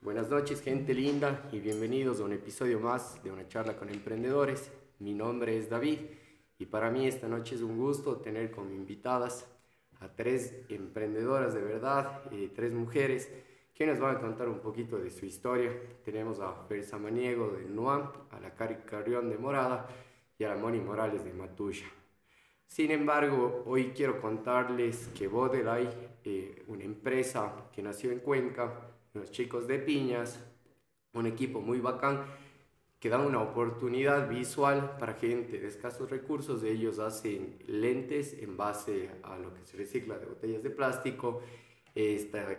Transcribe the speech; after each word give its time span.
Buenas 0.00 0.30
noches, 0.30 0.62
gente 0.62 0.94
linda, 0.94 1.48
y 1.50 1.58
bienvenidos 1.58 2.20
a 2.20 2.24
un 2.24 2.32
episodio 2.32 2.78
más 2.78 3.20
de 3.24 3.32
una 3.32 3.48
charla 3.48 3.76
con 3.76 3.88
emprendedores. 3.88 4.70
Mi 5.00 5.12
nombre 5.12 5.58
es 5.58 5.68
David 5.68 5.98
y 6.56 6.66
para 6.66 6.88
mí 6.88 7.08
esta 7.08 7.26
noche 7.26 7.56
es 7.56 7.62
un 7.62 7.76
gusto 7.76 8.18
tener 8.18 8.52
como 8.52 8.70
invitadas 8.70 9.50
a 9.98 10.08
tres 10.08 10.54
emprendedoras 10.68 11.52
de 11.52 11.62
verdad, 11.62 12.22
eh, 12.30 12.48
tres 12.54 12.72
mujeres 12.72 13.28
que 13.74 13.88
nos 13.88 13.98
van 13.98 14.16
a 14.16 14.20
contar 14.20 14.48
un 14.48 14.60
poquito 14.60 14.98
de 14.98 15.10
su 15.10 15.26
historia. 15.26 15.72
Tenemos 16.04 16.38
a 16.38 16.54
Fer 16.68 16.84
Samaniego 16.84 17.48
de 17.50 17.64
Nuam, 17.64 18.12
a 18.30 18.38
la 18.38 18.54
Cari 18.54 18.76
Carrión 18.86 19.28
de 19.28 19.36
Morada 19.36 19.88
y 20.38 20.44
a 20.44 20.50
la 20.50 20.56
Moni 20.56 20.78
Morales 20.78 21.24
de 21.24 21.32
Matuya. 21.32 21.86
Sin 22.68 22.92
embargo, 22.92 23.64
hoy 23.66 23.92
quiero 23.96 24.20
contarles 24.20 25.08
que 25.08 25.26
Bodelay, 25.26 25.88
eh, 26.22 26.62
una 26.68 26.84
empresa 26.84 27.68
que 27.72 27.82
nació 27.82 28.12
en 28.12 28.20
Cuenca, 28.20 28.87
los 29.14 29.30
chicos 29.30 29.66
de 29.66 29.78
Piñas, 29.78 30.38
un 31.14 31.26
equipo 31.26 31.60
muy 31.60 31.80
bacán, 31.80 32.24
que 33.00 33.08
dan 33.08 33.20
una 33.20 33.40
oportunidad 33.40 34.28
visual 34.28 34.96
para 34.98 35.14
gente 35.14 35.58
de 35.60 35.68
escasos 35.68 36.10
recursos. 36.10 36.62
Ellos 36.64 36.98
hacen 36.98 37.58
lentes 37.66 38.34
en 38.34 38.56
base 38.56 39.10
a 39.22 39.38
lo 39.38 39.54
que 39.54 39.64
se 39.64 39.76
recicla 39.76 40.18
de 40.18 40.26
botellas 40.26 40.62
de 40.62 40.70
plástico. 40.70 41.40
Esta, 41.94 42.58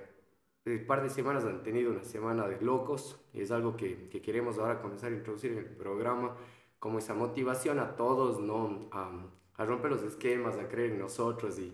un 0.65 0.85
par 0.87 1.03
de 1.03 1.09
semanas 1.09 1.43
han 1.43 1.61
tenido 1.61 1.91
una 1.91 2.03
semana 2.03 2.47
de 2.47 2.61
locos. 2.61 3.19
Es 3.33 3.51
algo 3.51 3.75
que, 3.75 4.07
que 4.09 4.21
queremos 4.21 4.57
ahora 4.57 4.81
comenzar 4.81 5.11
a 5.11 5.15
introducir 5.15 5.51
en 5.51 5.57
el 5.57 5.65
programa 5.65 6.37
como 6.79 6.99
esa 6.99 7.13
motivación 7.13 7.79
a 7.79 7.97
todos, 7.97 8.39
¿no? 8.39 8.87
A, 8.91 9.11
a 9.55 9.65
romper 9.65 9.91
los 9.91 10.03
esquemas, 10.03 10.57
a 10.57 10.69
creer 10.69 10.91
en 10.91 10.99
nosotros 10.99 11.59
y, 11.59 11.73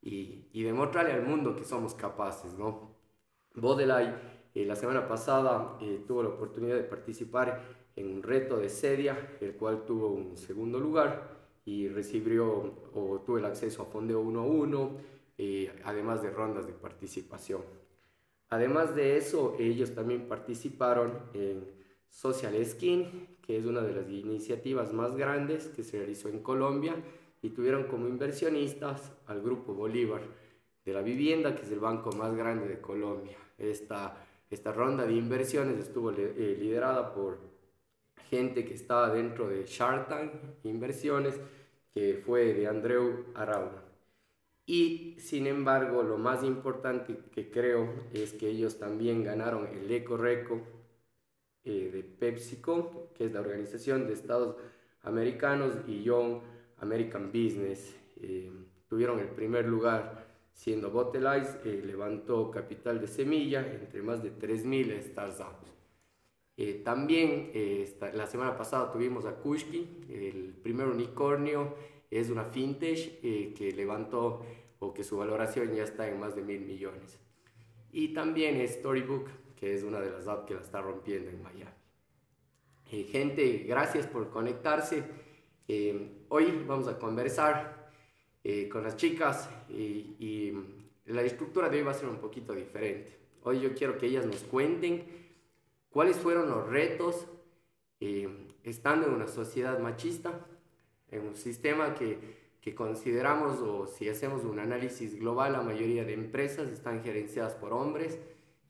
y, 0.00 0.48
y 0.54 0.62
demostrarle 0.62 1.12
al 1.12 1.22
mundo 1.22 1.54
que 1.54 1.64
somos 1.64 1.94
capaces, 1.94 2.54
¿no? 2.54 2.85
Bodelay 3.56 4.14
eh, 4.54 4.64
la 4.64 4.76
semana 4.76 5.06
pasada 5.08 5.76
eh, 5.80 6.02
tuvo 6.06 6.22
la 6.22 6.28
oportunidad 6.30 6.76
de 6.76 6.82
participar 6.82 7.62
en 7.94 8.10
un 8.10 8.22
reto 8.22 8.58
de 8.58 8.68
Sedia, 8.68 9.36
el 9.40 9.54
cual 9.54 9.84
tuvo 9.84 10.08
un 10.08 10.36
segundo 10.36 10.78
lugar 10.78 11.36
y 11.64 11.88
recibió 11.88 12.72
o 12.94 13.22
tuvo 13.24 13.38
el 13.38 13.44
acceso 13.44 13.82
a 13.82 13.86
fondeo 13.86 14.20
1 14.20 14.40
a 14.40 14.44
1, 14.44 14.90
eh, 15.38 15.72
además 15.84 16.22
de 16.22 16.30
rondas 16.30 16.66
de 16.66 16.72
participación. 16.72 17.62
Además 18.48 18.94
de 18.94 19.16
eso, 19.16 19.56
ellos 19.58 19.94
también 19.94 20.28
participaron 20.28 21.18
en 21.34 21.64
Social 22.08 22.54
Skin, 22.64 23.36
que 23.42 23.58
es 23.58 23.64
una 23.64 23.82
de 23.82 23.94
las 23.94 24.08
iniciativas 24.08 24.92
más 24.92 25.16
grandes 25.16 25.68
que 25.68 25.82
se 25.82 25.98
realizó 25.98 26.28
en 26.28 26.40
Colombia 26.40 26.94
y 27.42 27.50
tuvieron 27.50 27.84
como 27.84 28.08
inversionistas 28.08 29.12
al 29.26 29.42
Grupo 29.42 29.74
Bolívar 29.74 30.22
de 30.86 30.92
la 30.92 31.02
Vivienda, 31.02 31.54
que 31.54 31.62
es 31.62 31.72
el 31.72 31.80
banco 31.80 32.12
más 32.12 32.34
grande 32.34 32.68
de 32.68 32.80
Colombia. 32.80 33.36
Esta, 33.58 34.24
esta 34.48 34.72
ronda 34.72 35.04
de 35.04 35.14
inversiones 35.14 35.78
estuvo 35.78 36.12
eh, 36.12 36.56
liderada 36.60 37.12
por 37.12 37.38
gente 38.30 38.64
que 38.64 38.74
estaba 38.74 39.12
dentro 39.12 39.48
de 39.48 39.64
Shark 39.66 40.08
Tank 40.08 40.32
Inversiones, 40.62 41.38
que 41.92 42.22
fue 42.24 42.54
de 42.54 42.68
Andreu 42.68 43.26
Arauna. 43.34 43.82
Y 44.64 45.16
sin 45.18 45.46
embargo, 45.46 46.02
lo 46.02 46.18
más 46.18 46.42
importante 46.44 47.18
que 47.32 47.50
creo 47.50 47.92
es 48.12 48.32
que 48.32 48.48
ellos 48.48 48.78
también 48.78 49.24
ganaron 49.24 49.66
el 49.66 49.90
Eco 49.90 50.16
Reco 50.16 50.60
eh, 51.64 51.90
de 51.92 52.02
PepsiCo, 52.02 53.10
que 53.14 53.24
es 53.24 53.32
la 53.32 53.40
Organización 53.40 54.06
de 54.06 54.12
Estados 54.12 54.56
Americanos, 55.02 55.74
y 55.86 56.02
Young 56.02 56.40
American 56.78 57.26
Business. 57.28 57.96
Eh, 58.20 58.52
tuvieron 58.88 59.18
el 59.18 59.28
primer 59.28 59.66
lugar 59.66 60.25
siendo 60.56 60.90
Botelize, 60.90 61.60
eh, 61.64 61.82
levantó 61.84 62.50
capital 62.50 62.98
de 62.98 63.06
semilla 63.06 63.60
entre 63.60 64.02
más 64.02 64.22
de 64.22 64.32
3.000 64.32 65.02
startups. 65.02 65.76
Eh, 66.58 66.80
también 66.82 67.50
eh, 67.52 67.98
la 68.14 68.26
semana 68.26 68.56
pasada 68.56 68.90
tuvimos 68.90 69.26
a 69.26 69.34
Kushki, 69.34 70.06
el 70.08 70.54
primer 70.62 70.86
unicornio, 70.86 71.74
es 72.10 72.30
una 72.30 72.44
fintech 72.44 73.20
eh, 73.22 73.52
que 73.54 73.72
levantó 73.72 74.42
o 74.78 74.94
que 74.94 75.04
su 75.04 75.18
valoración 75.18 75.74
ya 75.74 75.84
está 75.84 76.08
en 76.08 76.18
más 76.18 76.34
de 76.34 76.42
mil 76.42 76.62
millones. 76.62 77.18
Y 77.92 78.14
también 78.14 78.66
Storybook, 78.66 79.28
que 79.54 79.74
es 79.74 79.82
una 79.82 80.00
de 80.00 80.10
las 80.10 80.26
apps 80.26 80.46
que 80.46 80.54
la 80.54 80.60
está 80.60 80.80
rompiendo 80.80 81.30
en 81.30 81.42
Miami. 81.42 81.70
gente, 82.86 83.64
gracias 83.68 84.06
por 84.06 84.30
conectarse. 84.30 85.04
hoy 86.28 86.64
vamos 86.66 86.88
a 86.88 86.98
conversar 86.98 87.75
con 88.70 88.82
las 88.82 88.96
chicas 88.96 89.50
y, 89.68 90.16
y 90.18 90.52
la 91.06 91.22
estructura 91.22 91.68
de 91.68 91.78
hoy 91.78 91.82
va 91.84 91.90
a 91.90 91.94
ser 91.94 92.08
un 92.08 92.18
poquito 92.18 92.52
diferente. 92.52 93.16
Hoy 93.42 93.60
yo 93.60 93.74
quiero 93.74 93.98
que 93.98 94.06
ellas 94.06 94.26
nos 94.26 94.42
cuenten 94.44 95.04
¿Cuáles 95.96 96.18
fueron 96.18 96.50
los 96.50 96.68
retos 96.68 97.26
eh, 98.00 98.28
estando 98.64 99.06
en 99.06 99.14
una 99.14 99.28
sociedad 99.28 99.78
machista, 99.78 100.46
en 101.10 101.26
un 101.26 101.36
sistema 101.36 101.94
que, 101.94 102.18
que, 102.60 102.74
consideramos 102.74 103.60
o 103.60 103.86
si 103.86 104.06
hacemos 104.10 104.44
un 104.44 104.58
análisis 104.58 105.18
global, 105.18 105.52
la 105.52 105.62
mayoría 105.62 106.04
de 106.04 106.12
empresas 106.12 106.68
están 106.68 107.02
gerenciadas 107.02 107.54
por 107.54 107.72
hombres 107.72 108.18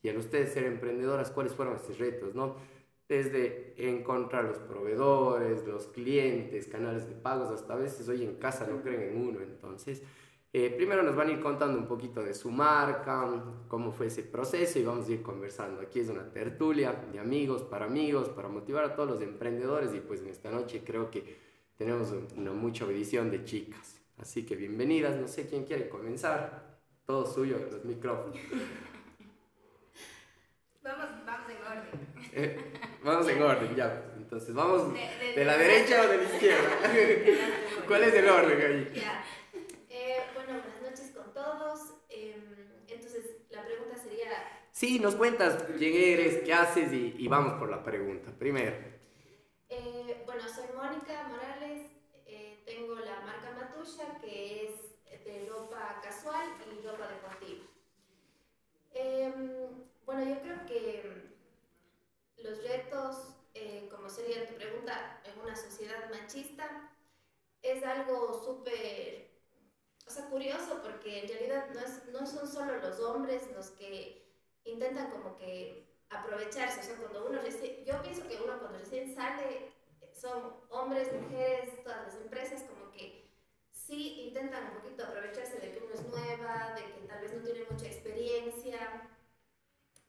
y 0.04 0.08
al 0.08 0.19
ustedes 0.19 0.53
ser 0.53 0.66
emprendedoras, 0.66 1.32
¿cuáles 1.32 1.53
fueron 1.53 1.75
esos 1.75 1.98
retos? 1.98 2.37
No? 2.37 2.54
Desde 3.09 3.75
encontrar 3.77 4.44
los 4.44 4.59
proveedores, 4.59 5.67
los 5.67 5.87
clientes, 5.87 6.67
canales 6.67 7.09
de 7.09 7.15
pagos, 7.15 7.50
hasta 7.50 7.75
a 7.75 7.77
veces 7.77 8.09
hoy 8.09 8.25
en 8.25 8.37
casa 8.37 8.67
no 8.67 8.83
creen 8.83 9.03
en 9.03 9.28
uno, 9.28 9.41
entonces 9.41 10.03
eh, 10.59 10.71
primero 10.71 11.03
nos 11.03 11.15
van 11.15 11.28
a 11.28 11.33
ir 11.33 11.41
contando 11.41 11.78
un 11.78 11.87
poquito 11.87 12.22
de 12.22 12.33
su 12.33 12.50
marca, 12.50 13.44
cómo 13.69 13.93
fue 13.93 14.06
ese 14.06 14.22
proceso 14.22 14.78
y 14.78 14.84
vamos 14.84 15.06
a 15.06 15.12
ir 15.12 15.22
conversando. 15.22 15.83
Aquí 15.83 16.00
es 16.00 16.09
una 16.09 16.33
tertulia 16.33 16.93
de 17.12 17.19
amigos 17.19 17.62
para 17.62 17.84
amigos, 17.84 18.31
para 18.31 18.49
motivar 18.49 18.84
a 18.84 18.94
todos 18.97 19.11
los 19.11 19.21
emprendedores 19.21 19.94
y 19.94 20.00
pues 20.00 20.23
en 20.23 20.28
esta 20.28 20.50
noche 20.50 20.83
creo 20.83 21.11
que 21.11 21.37
tenemos 21.77 22.15
una 22.37 22.53
mucha 22.53 22.87
edición 22.87 23.31
de 23.31 23.44
chicas. 23.44 24.00
Así 24.17 24.47
que 24.47 24.56
bienvenidas, 24.56 25.17
no 25.17 25.28
sé 25.28 25.47
quién 25.47 25.65
quiere 25.65 25.91
comenzar. 25.91 26.78
Todo 27.05 27.27
suyo, 27.27 27.59
los 27.71 27.84
micrófonos. 27.84 28.38
Vamos, 30.83 31.06
vamos 31.27 31.50
en 31.50 31.56
orden. 31.67 32.06
Eh, 32.33 32.75
vamos 33.06 33.28
en 33.28 33.43
orden, 33.43 33.75
ya. 33.75 34.03
Entonces, 34.17 34.55
vamos 34.55 34.93
de, 34.93 35.00
de, 35.00 35.34
de 35.34 35.44
la 35.44 35.56
derecha 35.56 36.03
o 36.03 36.09
de 36.11 36.17
la 36.19 36.25
izquierda. 36.25 36.71
¿Cuál 37.87 38.03
es 38.05 38.15
el 38.15 38.28
orden 38.28 38.61
ahí? 38.61 39.00
Ya. 39.00 39.25
Bueno, 40.34 40.61
buenas 40.62 40.83
noches 40.83 41.12
con 41.12 41.33
todos. 41.33 41.94
Em, 42.09 42.43
entonces, 42.89 43.37
la 43.50 43.65
pregunta 43.65 43.97
sería... 43.97 44.31
Sí, 44.72 44.99
nos 44.99 45.15
cuentas 45.15 45.65
quién 45.78 45.94
eres, 45.94 46.43
qué 46.43 46.53
haces 46.53 46.93
y, 46.93 47.15
y 47.19 47.28
vamos 47.28 47.55
por 47.55 47.71
la 47.71 47.83
pregunta. 47.83 48.31
Primero. 48.39 48.77
Eh, 49.69 50.23
bueno, 50.27 50.43
soy 50.49 50.67
Mónica 50.77 51.27
Morales, 51.28 51.91
eh, 52.27 52.62
tengo 52.67 52.94
la 52.97 53.21
marca 53.21 53.53
Matusha, 53.53 54.19
que 54.21 54.67
es 54.67 55.25
de 55.25 55.49
ropa 55.49 56.00
casual 56.03 56.47
y 56.71 56.87
ropa 56.87 57.09
deportiva. 57.09 57.65
Eh, 58.94 59.33
bueno, 60.05 60.25
yo 60.28 60.41
creo 60.43 60.67
que 60.67 61.25
los 62.38 62.62
retos, 62.62 63.34
eh, 63.54 63.88
como 63.91 64.08
sería 64.08 64.47
tu 64.47 64.54
pregunta, 64.54 65.20
en 65.24 65.41
una 65.41 65.56
sociedad 65.56 66.10
machista, 66.10 66.92
es 67.62 67.82
algo 67.84 68.34
súper 68.44 69.36
o 70.06 70.10
sea, 70.10 70.26
curioso 70.26 70.80
porque 70.82 71.22
en 71.22 71.28
realidad 71.28 71.69
no, 71.75 71.80
es, 71.80 72.06
no 72.12 72.26
son 72.26 72.46
solo 72.48 72.78
los 72.78 73.00
hombres 73.00 73.50
los 73.54 73.70
que 73.70 74.25
intentan 74.64 75.10
como 75.10 75.36
que 75.36 75.86
aprovecharse, 76.10 76.80
o 76.80 76.82
sea, 76.82 76.96
cuando 76.96 77.26
uno 77.26 77.42
recién, 77.42 77.84
yo 77.84 78.00
pienso 78.02 78.26
que 78.28 78.36
uno 78.36 78.58
cuando 78.60 78.78
recién 78.78 79.12
sale, 79.14 79.72
son 80.12 80.54
hombres, 80.70 81.12
mujeres, 81.12 81.82
todas 81.82 82.06
las 82.06 82.14
empresas 82.14 82.62
como 82.62 82.91
que 82.92 83.28
sí 83.72 84.28
intentan 84.28 84.69
un 84.69 84.80
poquito 84.80 85.04
aprovecharse 85.04 85.58
de 85.58 85.72
que 85.72 85.84
uno 85.84 85.94
es 85.94 86.06
nueva, 86.06 86.75
de 86.75 86.84
que 86.84 87.06
tal 87.08 87.20
vez 87.20 87.34
no 87.34 87.42
tiene 87.42 87.66
mucha 87.69 87.86
experiencia. 87.86 89.10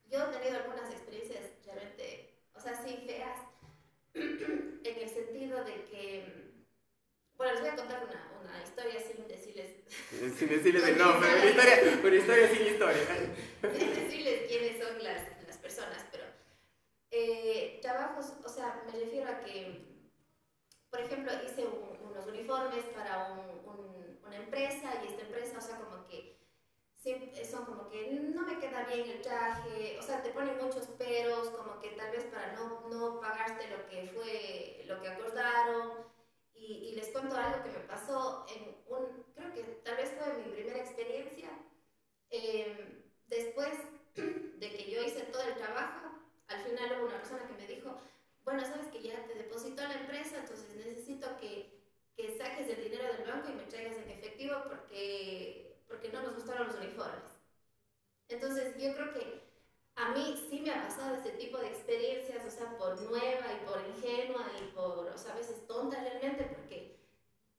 Yo 0.09 0.23
he 0.23 0.37
tenido 0.37 0.57
algunas 0.57 0.91
experiencias 0.91 1.43
realmente, 1.65 2.33
o 2.53 2.59
sea, 2.59 2.73
sí 2.83 3.03
feas, 3.05 3.39
en 4.13 4.83
el 4.83 5.09
sentido 5.09 5.63
de 5.63 5.85
que 5.85 6.47
bueno, 7.37 7.53
les 7.53 7.61
voy 7.61 7.69
a 7.69 7.75
contar 7.75 8.03
una, 8.03 8.31
una 8.41 8.63
historia 8.63 8.99
sin 8.99 9.27
decirles. 9.27 9.71
Sin 10.37 10.49
decirles 10.49 10.83
el 10.87 10.97
nombre, 10.97 11.29
una 11.29 11.45
historia, 11.45 11.99
una 12.03 12.15
historia 12.15 12.49
sin 12.49 12.67
historia. 12.67 13.03
sin 13.77 13.93
decirles 13.93 14.47
quiénes 14.47 14.83
son 14.83 15.03
las, 15.03 15.45
las 15.45 15.57
personas, 15.57 16.03
pero. 16.11 16.23
Eh, 17.11 17.79
trabajos, 17.81 18.33
o 18.43 18.49
sea, 18.49 18.83
me 18.85 18.99
refiero 18.99 19.29
a 19.29 19.39
que, 19.41 19.85
por 20.89 20.99
ejemplo, 20.99 21.31
hice 21.45 21.65
un, 21.65 22.09
unos 22.09 22.25
uniformes 22.25 22.83
para 22.85 23.31
un, 23.31 23.39
un, 23.69 24.19
una 24.25 24.35
empresa 24.35 25.01
y 25.03 25.07
esta 25.07 25.21
empresa, 25.21 25.59
o 25.59 25.61
sea, 25.61 25.77
como 25.77 26.07
que 26.07 26.36
son 27.49 27.65
como 27.65 27.89
que 27.89 28.07
no 28.11 28.41
me 28.41 28.59
queda 28.59 28.83
bien 28.83 29.09
el 29.09 29.21
traje, 29.21 29.97
o 29.99 30.01
sea, 30.01 30.21
te 30.21 30.29
ponen 30.31 30.57
muchos 30.57 30.87
peros, 30.97 31.49
como 31.49 31.79
que 31.79 31.89
tal 31.91 32.11
vez 32.11 32.25
para 32.25 32.53
no, 32.53 32.87
no 32.89 33.19
pagarte 33.19 33.69
lo 33.69 33.85
que 33.87 34.11
fue, 34.13 34.83
lo 34.85 35.01
que 35.01 35.09
acordaron 35.09 36.05
y, 36.53 36.89
y, 36.89 36.95
les 36.95 37.09
cuento 37.09 37.35
algo 37.35 37.63
que 37.63 37.69
me 37.69 37.85
pasó 37.85 38.45
en 38.55 38.75
un, 38.87 39.23
creo 39.35 39.53
que 39.53 39.63
tal 39.83 39.95
vez 39.95 40.11
fue 40.17 40.33
mi 40.43 40.51
primera 40.51 40.79
experiencia. 40.79 41.49
Eh, 42.31 43.05
después 43.27 43.69
de 44.15 44.69
que 44.69 44.91
yo 44.91 45.03
hice 45.03 45.21
todo 45.23 45.43
el 45.43 45.55
trabajo, 45.55 46.07
persona 47.27 47.47
que 47.47 47.61
me 47.61 47.67
dijo, 47.67 47.97
bueno, 48.43 48.61
sabes 48.61 48.87
que 48.87 49.01
ya 49.01 49.25
te 49.27 49.33
depositó 49.35 49.83
la 49.83 49.95
empresa, 49.95 50.37
entonces 50.37 50.73
necesito 50.75 51.27
que, 51.37 51.83
que 52.15 52.37
saques 52.37 52.69
el 52.69 52.83
dinero 52.83 53.13
del 53.13 53.27
banco 53.27 53.49
y 53.51 53.55
me 53.55 53.63
traigas 53.63 53.97
en 53.97 54.09
efectivo 54.09 54.55
porque, 54.67 55.66
porque 55.87 56.09
no 56.11 56.21
nos 56.21 56.35
gustaron 56.35 56.67
los 56.67 56.75
uniformes. 56.77 57.37
Entonces 58.29 58.75
yo 58.77 58.93
creo 58.93 59.13
que 59.13 59.47
a 59.95 60.11
mí 60.11 60.45
sí 60.49 60.59
me 60.61 60.71
ha 60.71 60.87
pasado 60.87 61.15
este 61.15 61.31
tipo 61.31 61.57
de 61.57 61.67
experiencias, 61.67 62.45
o 62.45 62.51
sea, 62.51 62.77
por 62.77 63.01
nueva 63.01 63.45
y 63.53 63.65
por 63.65 63.81
ingenua 63.87 64.45
y 64.61 64.71
por, 64.75 65.07
o 65.07 65.17
sea, 65.17 65.33
a 65.33 65.37
veces 65.37 65.65
tonta 65.65 65.99
realmente, 66.01 66.43
porque 66.43 66.99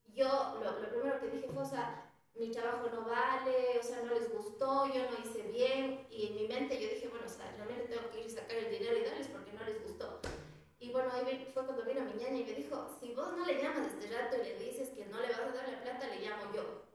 yo 0.06 0.58
lo, 0.62 0.78
lo 0.78 0.88
primero 0.88 1.20
que 1.20 1.30
dije 1.30 1.48
fue, 1.48 1.62
o 1.62 1.68
sea, 1.68 2.08
mi 2.34 2.52
trabajo 2.52 2.88
no 2.90 3.04
vale, 3.04 3.78
o 3.78 3.82
sea, 3.82 4.02
no 4.02 4.14
les 4.14 4.32
gustó, 4.32 4.86
yo 4.86 5.10
no 5.10 5.18
hice 5.18 5.42
bien, 5.48 6.06
y 6.10 6.28
en 6.28 6.34
mi 6.36 6.48
mente 6.48 6.80
yo 6.80 6.88
dije, 6.88 7.08
bueno, 7.08 7.26
o 7.26 7.28
sea, 7.28 7.50
realmente 7.56 7.88
tengo 7.88 8.08
que 8.10 8.20
ir 8.20 8.26
a 8.26 8.40
sacar 8.40 8.56
el 8.56 8.70
dinero 8.70 8.96
y 8.98 9.04
darles 9.04 9.26
porque 9.28 9.52
no 9.52 9.64
les 9.64 9.82
gustó. 9.82 10.20
Y 10.78 10.92
bueno, 10.92 11.10
ahí 11.12 11.50
fue 11.52 11.64
cuando 11.64 11.84
vino 11.84 12.02
mi 12.02 12.12
ñaña 12.12 12.38
y 12.38 12.44
me 12.44 12.52
dijo, 12.52 12.88
si 13.00 13.12
vos 13.14 13.32
no 13.36 13.44
le 13.44 13.60
llamas 13.60 13.88
este 13.92 14.16
rato 14.16 14.36
y 14.36 14.44
le 14.44 14.58
dices 14.60 14.90
que 14.90 15.06
no 15.06 15.20
le 15.20 15.28
vas 15.28 15.40
a 15.40 15.52
dar 15.52 15.68
la 15.68 15.82
plata, 15.82 16.06
le 16.06 16.20
llamo 16.20 16.54
yo. 16.54 16.87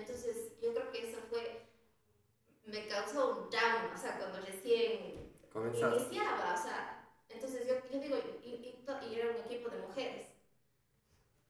Entonces, 0.00 0.52
yo 0.60 0.74
creo 0.74 0.90
que 0.90 1.10
eso 1.10 1.18
fue, 1.28 1.66
me 2.66 2.86
causó 2.88 3.42
un 3.42 3.50
trauma, 3.50 3.92
o 3.94 3.98
sea, 3.98 4.18
cuando 4.18 4.40
recién 4.40 5.30
iniciaba, 5.54 6.54
o 6.54 6.62
sea, 6.62 7.08
entonces 7.28 7.66
yo, 7.66 7.74
yo 7.90 8.00
digo, 8.00 8.16
y, 8.44 8.48
y, 8.48 8.84
y 9.10 9.14
era 9.14 9.30
un 9.30 9.36
equipo 9.36 9.70
de 9.70 9.78
mujeres. 9.78 10.28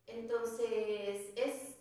Entonces, 0.06 1.32
es 1.36 1.80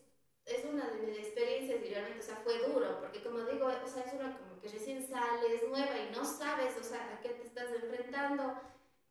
es 0.50 0.66
una 0.66 0.88
de 0.90 1.06
mis 1.06 1.18
experiencias 1.18 1.80
y 1.86 1.90
realmente, 1.90 2.20
o 2.20 2.24
sea, 2.24 2.38
fue 2.38 2.58
duro, 2.68 3.00
porque 3.00 3.22
como 3.22 3.40
digo, 3.42 3.68
o 3.68 3.88
sea, 3.88 4.04
es 4.04 4.14
una 4.14 4.36
como 4.38 4.60
que 4.60 4.68
recién 4.68 5.08
sales, 5.08 5.64
nueva 5.70 5.98
y 5.98 6.12
no 6.12 6.26
sabes, 6.26 6.76
o 6.78 6.84
sea, 6.84 7.14
a 7.14 7.22
qué 7.22 7.30
te 7.30 7.44
estás 7.44 7.72
enfrentando 7.72 8.60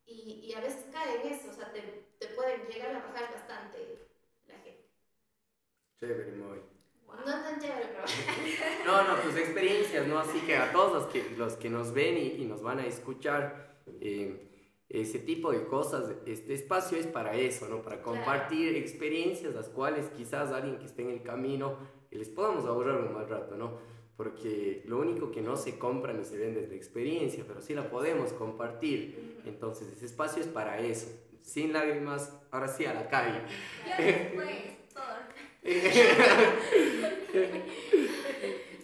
y, 0.04 0.40
y 0.44 0.54
a 0.54 0.60
veces 0.60 0.86
cae 0.92 1.20
en 1.20 1.32
eso, 1.32 1.50
o 1.50 1.54
sea, 1.54 1.72
te, 1.72 1.80
te, 2.18 2.26
pueden 2.28 2.66
llegar 2.66 2.90
a 2.90 3.06
bajar 3.06 3.32
bastante 3.32 4.08
la 4.48 4.58
gente. 4.58 4.88
Chévere, 6.00 6.32
muy. 6.32 6.77
No 7.26 7.32
tan 7.42 7.60
chévere, 7.60 7.90
pero... 7.92 8.04
no, 8.86 9.08
no, 9.08 9.20
tus 9.20 9.36
experiencias, 9.36 10.06
¿no? 10.06 10.18
Así 10.18 10.40
que 10.40 10.56
a 10.56 10.72
todos 10.72 10.92
los 10.92 11.06
que, 11.06 11.30
los 11.36 11.54
que 11.54 11.68
nos 11.68 11.92
ven 11.92 12.16
y, 12.16 12.42
y 12.42 12.44
nos 12.44 12.62
van 12.62 12.78
a 12.78 12.86
escuchar, 12.86 13.78
eh, 14.00 14.48
ese 14.88 15.18
tipo 15.18 15.52
de 15.52 15.66
cosas, 15.66 16.14
este 16.24 16.54
espacio 16.54 16.96
es 16.96 17.06
para 17.06 17.34
eso, 17.34 17.68
¿no? 17.68 17.82
Para 17.82 18.02
compartir 18.02 18.74
experiencias, 18.76 19.54
las 19.54 19.68
cuales 19.68 20.06
quizás 20.16 20.50
alguien 20.50 20.78
que 20.78 20.86
esté 20.86 21.02
en 21.02 21.10
el 21.10 21.22
camino 21.22 21.76
les 22.10 22.28
podamos 22.30 22.64
ahorrar 22.64 23.02
un 23.02 23.12
mal 23.12 23.28
rato, 23.28 23.56
¿no? 23.56 23.78
Porque 24.16 24.82
lo 24.86 24.98
único 24.98 25.30
que 25.30 25.42
no 25.42 25.56
se 25.56 25.78
compra 25.78 26.12
ni 26.12 26.24
se 26.24 26.38
vende 26.38 26.60
es 26.64 26.70
la 26.70 26.74
experiencia, 26.74 27.44
pero 27.46 27.60
sí 27.60 27.74
la 27.74 27.90
podemos 27.90 28.32
compartir. 28.32 29.42
Entonces, 29.44 29.88
ese 29.92 30.06
espacio 30.06 30.42
es 30.42 30.48
para 30.48 30.80
eso. 30.80 31.08
Sin 31.40 31.72
lágrimas, 31.72 32.36
ahora 32.50 32.68
sí 32.68 32.84
a 32.84 32.94
la 32.94 33.08
calle. 33.08 33.42
Después. 33.96 34.78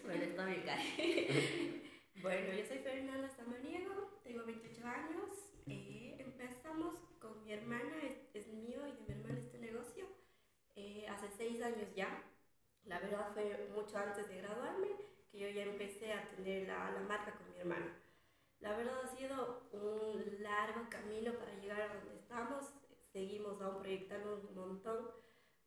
Bueno, 0.04 0.22
está 0.22 0.46
bien, 0.46 0.64
Bueno, 2.22 2.52
yo 2.54 2.66
soy 2.66 2.78
Fernanda 2.78 3.28
Samaniego, 3.28 4.20
tengo 4.22 4.44
28 4.44 4.86
años 4.86 5.44
con 7.20 7.42
mi 7.44 7.52
hermana, 7.52 7.96
es, 8.34 8.48
mío 8.48 8.80
y 8.86 8.92
de 8.92 9.00
mi 9.06 9.12
hermana 9.20 9.38
este 9.38 9.58
negocio, 9.58 10.06
eh, 10.76 11.06
hace 11.08 11.28
seis 11.36 11.62
años 11.62 11.94
ya. 11.94 12.22
La 12.84 12.98
verdad 12.98 13.32
fue 13.32 13.68
mucho 13.74 13.96
antes 13.96 14.28
de 14.28 14.38
graduarme 14.38 14.88
que 15.30 15.38
yo 15.38 15.48
ya 15.48 15.62
empecé 15.62 16.12
a 16.12 16.28
tener 16.30 16.66
la, 16.66 16.90
la 16.90 17.00
marca 17.00 17.32
con 17.32 17.50
mi 17.50 17.58
hermana. 17.58 17.96
La 18.60 18.76
verdad 18.76 19.00
ha 19.04 19.16
sido 19.16 19.68
un 19.72 20.42
largo 20.42 20.88
camino 20.90 21.32
para 21.34 21.54
llegar 21.54 21.80
a 21.80 21.94
donde 21.94 22.16
estamos. 22.16 22.66
Seguimos 23.12 23.60
aún 23.60 23.80
proyectando 23.80 24.42
un 24.48 24.54
montón, 24.54 25.10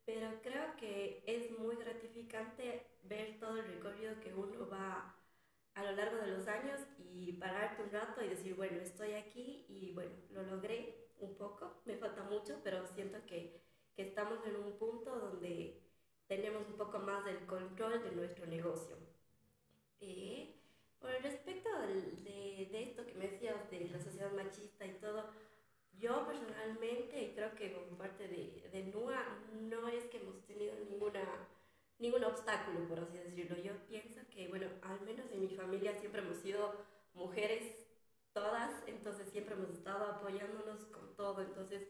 pero 0.07 0.41
creo 0.41 0.73
que 0.77 1.21
es 1.27 1.51
muy 1.59 1.75
gratificante 1.75 2.87
ver 3.03 3.37
todo 3.41 3.57
el 3.57 3.67
recorrido 3.67 4.17
que 4.21 4.33
uno 4.33 4.69
va 4.69 5.13
a 5.73 5.83
lo 5.83 5.91
largo 5.91 6.15
de 6.15 6.27
los 6.27 6.47
años 6.47 6.79
y 6.97 7.33
pararte 7.33 7.83
un 7.83 7.91
rato 7.91 8.23
y 8.23 8.29
decir, 8.29 8.55
bueno, 8.55 8.77
estoy 8.77 9.15
aquí 9.15 9.65
y 9.67 9.91
bueno, 9.91 10.11
lo 10.31 10.43
logré 10.43 11.09
un 11.19 11.35
poco, 11.35 11.81
me 11.83 11.97
falta 11.97 12.23
mucho, 12.23 12.57
pero 12.63 12.87
siento 12.87 13.17
que, 13.25 13.61
que 13.97 14.03
estamos 14.03 14.39
en 14.45 14.55
un 14.55 14.77
punto 14.77 15.13
donde 15.13 15.83
tenemos 16.27 16.65
un 16.69 16.77
poco 16.77 16.99
más 16.99 17.25
del 17.25 17.45
control 17.45 18.01
de 18.01 18.11
nuestro 18.11 18.45
negocio. 18.45 18.95
Eh, 19.99 20.55
por 20.99 21.11
respecto 21.21 21.69
de, 21.81 22.69
de, 22.71 22.83
esto 22.83 23.05
que 23.05 23.13
me 23.13 23.27
decías 23.27 23.69
de 23.69 23.89
la 23.89 23.99
sociedad 23.99 24.31
machista 24.31 24.85
y 24.85 24.93
todo, 25.01 25.29
yo 25.99 26.25
personalmente, 26.25 27.23
y 27.23 27.33
creo 27.33 27.53
que 27.55 27.73
como 27.73 27.97
parte 27.97 28.27
de, 28.27 28.69
de 28.71 28.83
NUA, 28.83 29.23
no 29.69 29.87
es 29.87 30.05
que 30.05 30.17
hemos 30.17 30.45
tenido 30.45 30.73
ninguna 30.89 31.21
ningún 31.99 32.23
obstáculo, 32.23 32.87
por 32.87 32.99
así 32.99 33.17
decirlo. 33.17 33.57
Yo 33.57 33.73
pienso 33.87 34.21
que, 34.29 34.47
bueno, 34.47 34.67
al 34.81 35.01
menos 35.01 35.25
en 35.31 35.41
mi 35.41 35.49
familia 35.49 35.99
siempre 35.99 36.21
hemos 36.21 36.37
sido 36.37 36.75
mujeres 37.13 37.87
todas, 38.33 38.71
entonces 38.85 39.29
siempre 39.29 39.55
hemos 39.55 39.69
estado 39.69 40.05
apoyándonos 40.05 40.85
con 40.85 41.15
todo, 41.15 41.41
entonces 41.41 41.87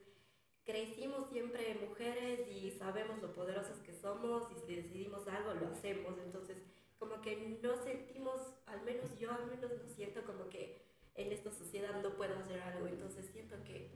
crecimos 0.64 1.30
siempre 1.30 1.76
mujeres 1.76 2.48
y 2.50 2.72
sabemos 2.72 3.22
lo 3.22 3.34
poderosas 3.34 3.80
que 3.80 3.94
somos 3.94 4.50
y 4.52 4.60
si 4.66 4.76
decidimos 4.76 5.28
algo 5.28 5.54
lo 5.54 5.68
hacemos, 5.68 6.18
entonces 6.20 6.58
como 7.00 7.22
que 7.22 7.60
no 7.62 7.76
sentimos, 7.84 8.54
al 8.66 8.82
menos 8.84 9.18
yo 9.20 9.32
al 9.32 9.46
menos 9.48 9.72
no 9.72 9.90
siento 9.90 10.24
como 10.24 10.48
que 10.50 10.87
en 11.18 11.32
esta 11.34 11.52
sociedad 11.52 12.02
no 12.02 12.16
puedo 12.16 12.38
hacer 12.40 12.62
algo, 12.62 12.88
entonces 12.88 13.26
siento 13.32 13.62
que 13.64 13.92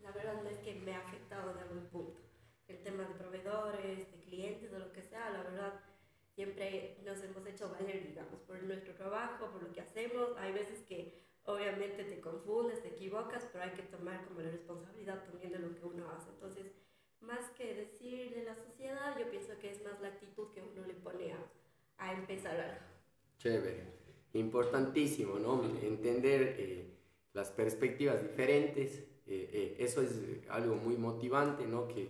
la 0.00 0.10
verdad 0.10 0.42
no 0.42 0.48
es 0.48 0.58
que 0.58 0.74
me 0.74 0.94
ha 0.94 1.00
afectado 1.00 1.52
en 1.52 1.58
algún 1.58 1.86
punto 1.86 2.26
el 2.68 2.82
tema 2.82 3.04
de 3.04 3.14
proveedores, 3.14 4.10
de 4.10 4.20
clientes 4.24 4.72
o 4.72 4.78
lo 4.78 4.92
que 4.92 5.02
sea, 5.02 5.30
la 5.30 5.42
verdad, 5.42 5.80
siempre 6.34 6.98
nos 7.04 7.22
hemos 7.22 7.46
hecho 7.46 7.70
valer, 7.70 8.06
digamos, 8.06 8.40
por 8.40 8.62
nuestro 8.62 8.94
trabajo, 8.94 9.50
por 9.50 9.62
lo 9.62 9.72
que 9.72 9.80
hacemos. 9.80 10.36
Hay 10.38 10.52
veces 10.52 10.80
que 10.80 11.22
obviamente 11.44 12.04
te 12.04 12.20
confundes, 12.20 12.82
te 12.82 12.88
equivocas, 12.88 13.46
pero 13.52 13.64
hay 13.64 13.70
que 13.70 13.82
tomar 13.82 14.24
como 14.26 14.40
la 14.40 14.50
responsabilidad 14.50 15.24
también 15.24 15.52
de 15.52 15.60
lo 15.60 15.74
que 15.74 15.84
uno 15.84 16.10
hace. 16.10 16.30
Entonces, 16.30 16.72
más 17.20 17.50
que 17.50 17.74
decir 17.74 18.34
de 18.34 18.44
la 18.44 18.56
sociedad, 18.56 19.16
yo 19.18 19.30
pienso 19.30 19.56
que 19.58 19.70
es 19.70 19.82
más 19.82 20.00
la 20.00 20.08
actitud 20.08 20.52
que 20.52 20.62
uno 20.62 20.86
le 20.86 20.94
pone 20.94 21.32
a, 21.32 21.38
a 21.98 22.12
empezar 22.12 22.60
algo. 22.60 22.84
Chévere, 23.38 23.84
importantísimo, 24.38 25.38
¿no? 25.38 25.62
Entender 25.82 26.56
eh, 26.58 26.96
las 27.32 27.50
perspectivas 27.50 28.22
diferentes, 28.22 28.98
eh, 29.26 29.50
eh, 29.52 29.76
eso 29.78 30.02
es 30.02 30.12
algo 30.48 30.76
muy 30.76 30.96
motivante, 30.96 31.66
¿no? 31.66 31.88
Que, 31.88 32.08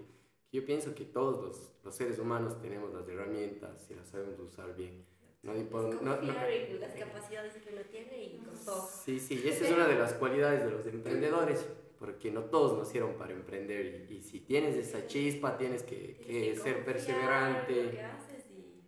yo 0.52 0.64
pienso 0.64 0.94
que 0.94 1.04
todos 1.04 1.44
los, 1.44 1.72
los, 1.84 1.94
seres 1.94 2.18
humanos 2.18 2.60
tenemos 2.62 2.94
las 2.94 3.06
herramientas 3.08 3.90
y 3.90 3.94
las 3.94 4.08
sabemos 4.08 4.38
usar 4.40 4.74
bien. 4.74 5.04
No, 5.42 5.52
no, 5.52 5.92
no, 6.00 6.22
las 6.22 6.94
capacidades 6.94 7.52
que 7.54 7.72
uno 7.72 7.82
tiene 7.90 8.24
y 8.24 8.38
con 8.38 8.56
todo. 8.64 8.88
Sí, 9.04 9.20
sí, 9.20 9.42
esa 9.46 9.66
es 9.66 9.72
una 9.72 9.86
de 9.86 9.96
las 9.96 10.14
cualidades 10.14 10.64
de 10.64 10.70
los 10.70 10.86
emprendedores, 10.86 11.66
porque 11.98 12.30
no 12.30 12.44
todos 12.44 12.78
nacieron 12.78 13.14
para 13.14 13.32
emprender 13.32 14.08
y, 14.10 14.14
y 14.14 14.22
si 14.22 14.40
tienes 14.40 14.76
esa 14.76 15.06
chispa 15.06 15.56
tienes 15.56 15.82
que, 15.82 16.16
que 16.16 16.56
ser 16.56 16.84
perseverante. 16.84 17.90
Que 17.90 18.02
haces 18.02 18.46
y, 18.50 18.82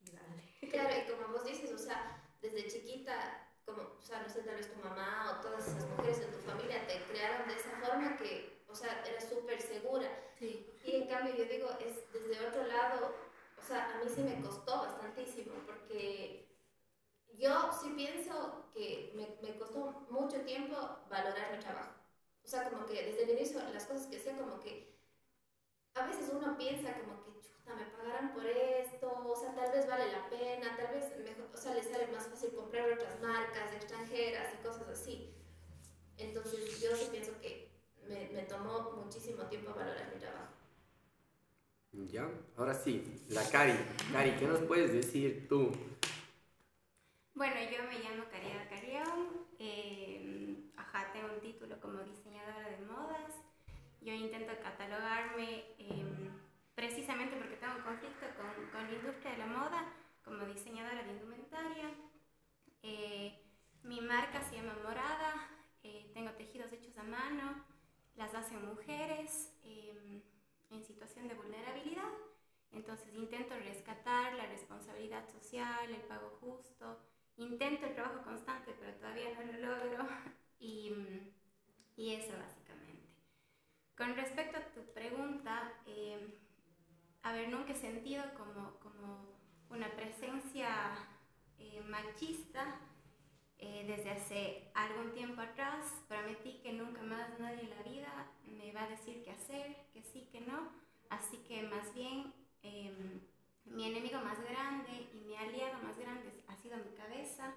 y 0.00 0.10
dale. 0.12 0.70
Claro, 0.70 0.90
y 0.96 1.10
como 1.10 1.32
vos 1.32 1.44
dices, 1.46 1.72
o 1.72 1.78
sea, 1.78 2.16
desde 2.42 2.66
chiquita, 2.66 3.48
como, 3.64 3.82
o 3.98 4.02
sea, 4.02 4.22
no 4.22 4.28
sé, 4.28 4.42
tal 4.42 4.56
vez 4.56 4.72
tu 4.72 4.78
mamá 4.80 5.38
o 5.38 5.42
todas 5.42 5.66
esas 5.66 5.88
mujeres 5.90 6.20
en 6.20 6.30
tu 6.30 6.38
familia 6.38 6.86
te 6.86 7.02
crearon 7.10 7.48
de 7.48 7.54
esa 7.54 7.70
forma 7.80 8.16
que, 8.16 8.62
o 8.76 8.78
sea, 8.78 9.02
eras 9.06 9.26
súper 9.26 9.60
segura. 9.60 10.08
Sí. 10.38 10.70
Y 10.84 10.96
en 10.96 11.08
cambio 11.08 11.34
yo 11.34 11.46
digo, 11.46 11.70
es 11.80 12.12
desde 12.12 12.46
otro 12.46 12.66
lado, 12.66 13.14
o 13.58 13.62
sea, 13.62 13.94
a 13.94 14.04
mí 14.04 14.10
sí 14.14 14.20
me 14.20 14.42
costó 14.42 14.82
bastantísimo 14.82 15.54
porque 15.64 16.46
yo 17.38 17.70
sí 17.72 17.94
pienso 17.96 18.66
que 18.74 19.12
me, 19.14 19.48
me 19.48 19.58
costó 19.58 20.06
mucho 20.10 20.42
tiempo 20.42 20.76
valorar 21.08 21.52
mi 21.52 21.58
trabajo. 21.58 21.94
O 22.44 22.48
sea, 22.48 22.68
como 22.68 22.84
que 22.84 23.02
desde 23.02 23.24
el 23.24 23.30
inicio 23.30 23.60
las 23.72 23.86
cosas 23.86 24.08
que 24.08 24.18
hacía 24.18 24.36
como 24.36 24.60
que 24.60 24.94
a 25.94 26.06
veces 26.06 26.30
uno 26.30 26.54
piensa 26.58 27.00
como 27.00 27.24
que 27.24 27.40
chuta, 27.40 27.74
me 27.74 27.86
pagarán 27.86 28.34
por 28.34 28.44
esto, 28.46 29.10
o 29.26 29.36
sea, 29.36 29.54
tal 29.54 29.72
vez 29.72 29.88
vale 29.88 30.12
la 30.12 30.28
pena, 30.28 30.76
tal 30.76 30.94
vez 30.94 31.16
mejor, 31.18 31.48
o 31.52 31.56
sea, 31.56 31.74
les 31.74 31.86
sale 31.86 32.08
más 32.08 32.26
fácil 32.26 32.54
comprar 32.54 32.92
otras 32.92 33.18
marcas 33.22 33.72
extranjeras 33.72 34.52
y 34.52 34.62
cosas 34.62 34.88
así. 34.88 35.34
Entonces 36.18 36.78
yo 36.80 36.94
sí 36.94 37.08
pienso 37.10 37.32
que 37.40 37.75
me, 38.08 38.28
me 38.32 38.42
tomó 38.42 38.92
muchísimo 38.92 39.44
tiempo 39.44 39.74
valorar 39.74 40.10
mi 40.12 40.20
trabajo. 40.20 40.56
Ya, 41.92 42.28
ahora 42.56 42.74
sí, 42.74 43.02
la 43.30 43.48
Cari. 43.48 43.72
Cari, 44.12 44.32
¿qué 44.32 44.46
nos 44.46 44.60
puedes 44.60 44.92
decir 44.92 45.48
tú? 45.48 45.72
Bueno, 47.34 47.56
yo 47.70 47.82
me 47.84 47.98
llamo 47.98 48.28
Caridad 48.30 48.68
Carrión, 48.68 49.46
eh, 49.58 50.70
ajá, 50.76 51.10
tengo 51.12 51.32
un 51.34 51.40
título 51.40 51.80
como 51.80 52.00
diseñadora 52.00 52.68
de 52.68 52.84
modas. 52.84 53.32
Yo 54.02 54.12
intento 54.12 54.52
catalogarme 54.62 55.64
eh, 55.78 56.30
precisamente 56.74 57.36
porque 57.36 57.56
tengo 57.56 57.76
un 57.76 57.82
conflicto 57.82 58.26
con, 58.36 58.70
con, 58.70 58.90
la 58.90 58.96
industria 58.96 59.32
de 59.32 59.38
la 59.38 59.46
moda 59.46 59.92
como 60.22 60.44
diseñadora 60.44 61.02
de 61.02 61.12
indumentaria. 61.12 61.90
Eh, 62.82 63.42
mi 63.82 64.00
marca 64.00 64.42
se 64.42 64.56
llama 64.56 64.76
Morada, 64.82 65.48
tengo 66.12 66.30
tejidos 66.32 66.72
hechos 66.72 66.96
a 66.98 67.02
mano 67.04 67.64
hacen 68.22 68.64
mujeres 68.66 69.52
em, 69.64 70.22
en 70.70 70.84
situación 70.84 71.28
de 71.28 71.34
vulnerabilidad. 71.34 72.12
Entonces 72.72 73.14
intento 73.14 73.54
rescatar 73.56 74.34
la 74.34 74.46
responsabilidad 74.46 75.28
social, 75.28 75.90
el 75.90 76.02
pago 76.02 76.38
justo, 76.40 76.98
intento 77.36 77.86
el 77.86 77.94
trabajo 77.94 78.22
constante, 78.22 78.74
pero 78.78 78.94
todavía 78.94 79.30
no 79.34 79.52
lo 79.52 79.76
logro. 79.76 80.08
Y, 80.58 80.90
y 81.96 82.14
eso 82.14 82.32
básicamente. 82.32 83.06
Con 83.94 84.16
respecto 84.16 84.56
a 84.56 84.72
tu 84.72 84.80
pregunta, 84.94 85.70
em, 85.84 86.32
a 87.22 87.32
ver, 87.32 87.50
nunca 87.50 87.72
he 87.72 87.76
sentido 87.76 88.24
como, 88.38 88.78
como 88.80 89.36
una 89.68 89.94
presencia 89.94 90.68
eh, 91.58 91.82
machista 91.82 92.80
eh, 93.58 93.84
desde 93.86 94.10
hace 94.10 94.70
algún 94.74 95.12
tiempo 95.12 95.40
atrás. 95.40 95.84
Prometí 96.08 96.60
que 96.62 96.72
nunca 96.72 97.02
más 97.02 97.38
nadie 97.38 97.62
en 97.62 97.70
la 97.70 97.82
vida 97.82 98.32
me 98.46 98.72
va 98.72 98.84
a 98.84 98.88
decir 98.88 99.22
qué 99.24 99.30
hacer, 99.30 99.76
que 99.92 100.02
sí, 100.02 100.28
que 100.30 100.40
no. 100.40 100.70
Así 101.08 101.38
que 101.48 101.62
más 101.62 101.94
bien 101.94 102.32
em, 102.62 103.20
mi 103.64 103.86
enemigo 103.86 104.20
más 104.20 104.38
grande 104.40 105.08
y 105.12 105.20
mi 105.20 105.36
aliado 105.36 105.82
más 105.82 105.98
grande 105.98 106.44
ha 106.48 106.56
sido 106.56 106.76
mi 106.78 106.94
cabeza. 106.96 107.54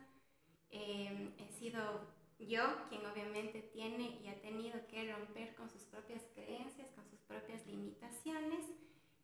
Em, 0.72 1.34
he 1.38 1.52
sido 1.60 2.08
yo 2.40 2.88
quien 2.88 3.06
obviamente 3.06 3.62
tiene 3.62 4.20
y 4.24 4.28
ha 4.30 4.42
tenido 4.42 4.88
que 4.88 5.12
romper 5.12 5.56
con 5.56 5.70
sus 5.70 5.84
propias 5.84 6.24
creencias, 6.34 6.90
con 6.96 7.06
sus 7.10 7.20
propias 7.22 7.66
limitaciones 7.68 8.66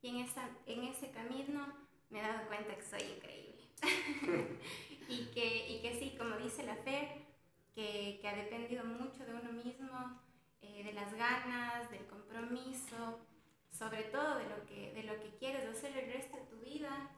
y 0.02 0.10
en, 0.10 0.18
esa, 0.18 0.50
en 0.66 0.84
ese 0.84 1.12
camino 1.12 1.66
me 2.10 2.20
he 2.20 2.22
dado 2.22 2.48
cuenta 2.48 2.76
que 2.76 2.82
soy 2.84 3.02
increíble. 3.16 3.65
y, 5.10 5.26
que, 5.34 5.68
y 5.70 5.82
que 5.82 5.98
sí, 6.00 6.16
como 6.18 6.36
dice 6.38 6.64
la 6.64 6.76
Fer, 6.76 7.26
que, 7.74 8.20
que 8.22 8.28
ha 8.28 8.36
dependido 8.36 8.84
mucho 8.86 9.26
de 9.26 9.34
uno 9.34 9.52
mismo, 9.52 10.22
eh, 10.62 10.84
de 10.84 10.94
las 10.94 11.14
ganas, 11.14 11.90
del 11.92 12.06
compromiso, 12.08 13.20
sobre 13.72 14.04
todo 14.04 14.38
de 14.38 14.50
lo, 14.50 14.66
que, 14.66 14.94
de 14.94 15.04
lo 15.04 15.20
que 15.20 15.36
quieres 15.38 15.66
hacer 15.66 15.96
el 15.98 16.14
resto 16.14 16.38
de 16.38 16.44
tu 16.44 16.58
vida. 16.58 17.12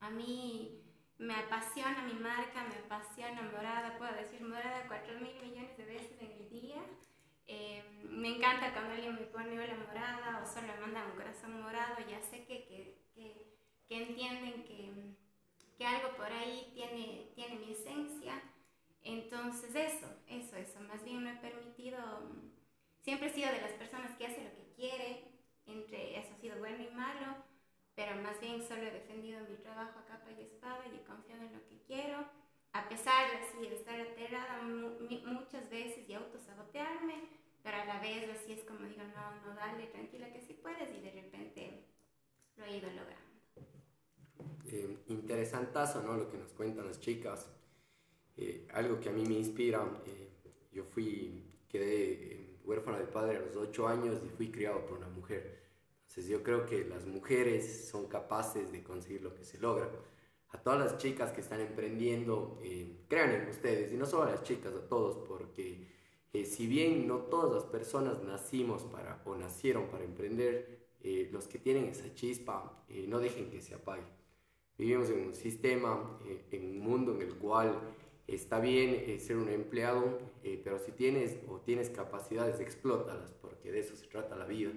A 0.00 0.10
mí 0.10 0.82
me 1.18 1.34
apasiona 1.34 2.02
mi 2.02 2.14
marca, 2.14 2.64
me 2.64 2.76
apasiona 2.76 3.42
Morada, 3.42 3.96
puedo 3.96 4.12
decir 4.14 4.42
Morada 4.42 4.86
cuatro 4.86 5.14
mil 5.18 5.34
millones 5.40 5.76
de 5.76 5.84
veces 5.84 6.20
en 6.20 6.30
el 6.32 6.48
día. 6.50 6.82
Eh, 7.48 7.82
me 8.02 8.36
encanta 8.36 8.72
cuando 8.72 8.94
alguien 8.94 9.14
me 9.14 9.20
pone 9.22 9.58
hola 9.58 9.76
morada 9.86 10.42
o 10.42 10.46
solo 10.46 10.66
me 10.66 10.80
manda 10.80 11.06
un 11.06 11.16
corazón 11.16 11.62
morado, 11.62 11.96
ya 12.08 12.20
sé 12.20 12.44
que, 12.44 12.66
que, 12.66 12.98
que, 13.86 14.02
entienden 14.02 14.64
que, 14.64 14.92
que, 15.76 15.86
algo 15.86 16.16
por 16.16 16.32
ahí 16.32 16.70
tiene, 16.74 17.30
tiene 17.34 17.56
mi 17.56 17.72
esencia. 17.72 18.42
Entonces 19.02 19.74
eso, 19.74 20.06
eso, 20.26 20.56
eso, 20.56 20.80
más 20.80 21.04
bien 21.04 21.22
me 21.22 21.32
he 21.32 21.36
permitido, 21.36 21.98
siempre 23.02 23.28
he 23.28 23.32
sido 23.32 23.52
de 23.52 23.60
las 23.60 23.72
personas 23.72 24.16
que 24.16 24.26
hace 24.26 24.42
lo 24.42 24.50
que 24.56 24.72
quiere, 24.74 25.24
entre 25.66 26.18
eso 26.18 26.32
ha 26.32 26.40
sido 26.40 26.58
bueno 26.58 26.82
y 26.82 26.94
malo, 26.94 27.36
pero 27.94 28.16
más 28.22 28.40
bien 28.40 28.66
solo 28.66 28.82
he 28.82 28.90
defendido 28.90 29.40
mi 29.48 29.56
trabajo 29.56 30.00
a 30.00 30.06
capa 30.06 30.30
y 30.32 30.42
espada 30.42 30.84
y 30.92 30.96
he 30.96 31.04
confiado 31.04 31.42
en 31.42 31.52
lo 31.52 31.64
que 31.68 31.78
quiero 31.86 32.26
a 32.76 32.88
pesar 32.90 33.30
de, 33.30 33.38
así, 33.38 33.74
estar 33.74 33.98
aterrada 33.98 34.60
muchas 34.62 35.70
veces 35.70 36.06
y 36.08 36.12
autosabotearme, 36.12 37.14
pero 37.62 37.78
a 37.78 37.84
la 37.86 38.00
vez 38.00 38.28
así 38.28 38.52
es 38.52 38.64
como 38.64 38.86
digo, 38.86 39.02
no, 39.02 39.46
no, 39.46 39.54
dale, 39.54 39.86
tranquila 39.86 40.30
que 40.30 40.42
sí 40.42 40.52
puedes 40.52 40.94
y 40.94 41.00
de 41.00 41.10
repente 41.10 41.84
lo 42.56 42.66
he 42.66 42.76
ido 42.76 42.90
logrando. 42.90 43.15
Eh, 45.16 45.20
interesantazo, 45.20 46.02
¿no? 46.02 46.16
Lo 46.16 46.30
que 46.30 46.38
nos 46.38 46.52
cuentan 46.52 46.86
las 46.86 47.00
chicas. 47.00 47.48
Eh, 48.36 48.66
algo 48.72 49.00
que 49.00 49.08
a 49.08 49.12
mí 49.12 49.24
me 49.24 49.34
inspira, 49.34 49.80
eh, 50.06 50.28
yo 50.72 50.84
fui, 50.84 51.42
quedé 51.68 52.58
huérfana 52.64 52.98
de 52.98 53.06
padre 53.06 53.38
a 53.38 53.40
los 53.40 53.56
8 53.56 53.88
años 53.88 54.20
y 54.24 54.28
fui 54.28 54.50
criado 54.50 54.84
por 54.86 54.98
una 54.98 55.08
mujer. 55.08 55.64
Entonces 56.02 56.28
yo 56.28 56.42
creo 56.42 56.66
que 56.66 56.84
las 56.84 57.06
mujeres 57.06 57.88
son 57.88 58.06
capaces 58.08 58.70
de 58.72 58.82
conseguir 58.82 59.22
lo 59.22 59.34
que 59.34 59.44
se 59.44 59.58
logra 59.58 59.90
a 60.50 60.58
todas 60.62 60.78
las 60.78 60.98
chicas 60.98 61.32
que 61.32 61.40
están 61.40 61.60
emprendiendo, 61.60 62.58
eh, 62.62 63.04
crean 63.08 63.32
en 63.32 63.48
ustedes, 63.48 63.92
y 63.92 63.96
no 63.96 64.06
solo 64.06 64.24
a 64.24 64.30
las 64.30 64.42
chicas, 64.42 64.72
a 64.74 64.88
todos, 64.88 65.26
porque 65.28 65.88
eh, 66.32 66.44
si 66.44 66.66
bien 66.66 67.06
no 67.06 67.18
todas 67.18 67.52
las 67.52 67.64
personas 67.64 68.22
nacimos 68.22 68.84
para 68.84 69.22
o 69.24 69.36
nacieron 69.36 69.88
para 69.88 70.04
emprender, 70.04 70.86
eh, 71.00 71.28
los 71.32 71.46
que 71.46 71.58
tienen 71.58 71.86
esa 71.86 72.12
chispa, 72.14 72.84
no 73.08 73.20
dejen 73.20 73.50
que 73.50 73.60
se 73.60 73.74
apague. 73.74 74.15
Vivimos 74.78 75.10
en 75.10 75.28
un 75.28 75.34
sistema, 75.34 76.18
en 76.50 76.64
un 76.64 76.78
mundo 76.80 77.14
en 77.14 77.22
el 77.22 77.34
cual 77.36 77.78
está 78.26 78.60
bien 78.60 79.18
ser 79.20 79.36
un 79.36 79.48
empleado, 79.48 80.18
pero 80.64 80.78
si 80.78 80.92
tienes 80.92 81.38
o 81.48 81.60
tienes 81.60 81.90
capacidades, 81.90 82.60
explótalas, 82.60 83.32
porque 83.40 83.72
de 83.72 83.80
eso 83.80 83.96
se 83.96 84.06
trata 84.06 84.36
la 84.36 84.44
vida 84.44 84.72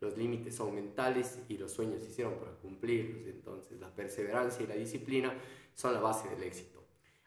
los 0.00 0.16
límites 0.16 0.56
son 0.56 0.74
mentales 0.74 1.38
y 1.48 1.58
los 1.58 1.72
sueños 1.72 2.02
se 2.02 2.08
hicieron 2.08 2.34
para 2.34 2.52
cumplirlos. 2.52 3.26
Entonces 3.26 3.78
la 3.78 3.94
perseverancia 3.94 4.64
y 4.64 4.66
la 4.66 4.74
disciplina 4.74 5.34
son 5.74 5.92
la 5.92 6.00
base 6.00 6.28
del 6.30 6.42
éxito. 6.42 6.82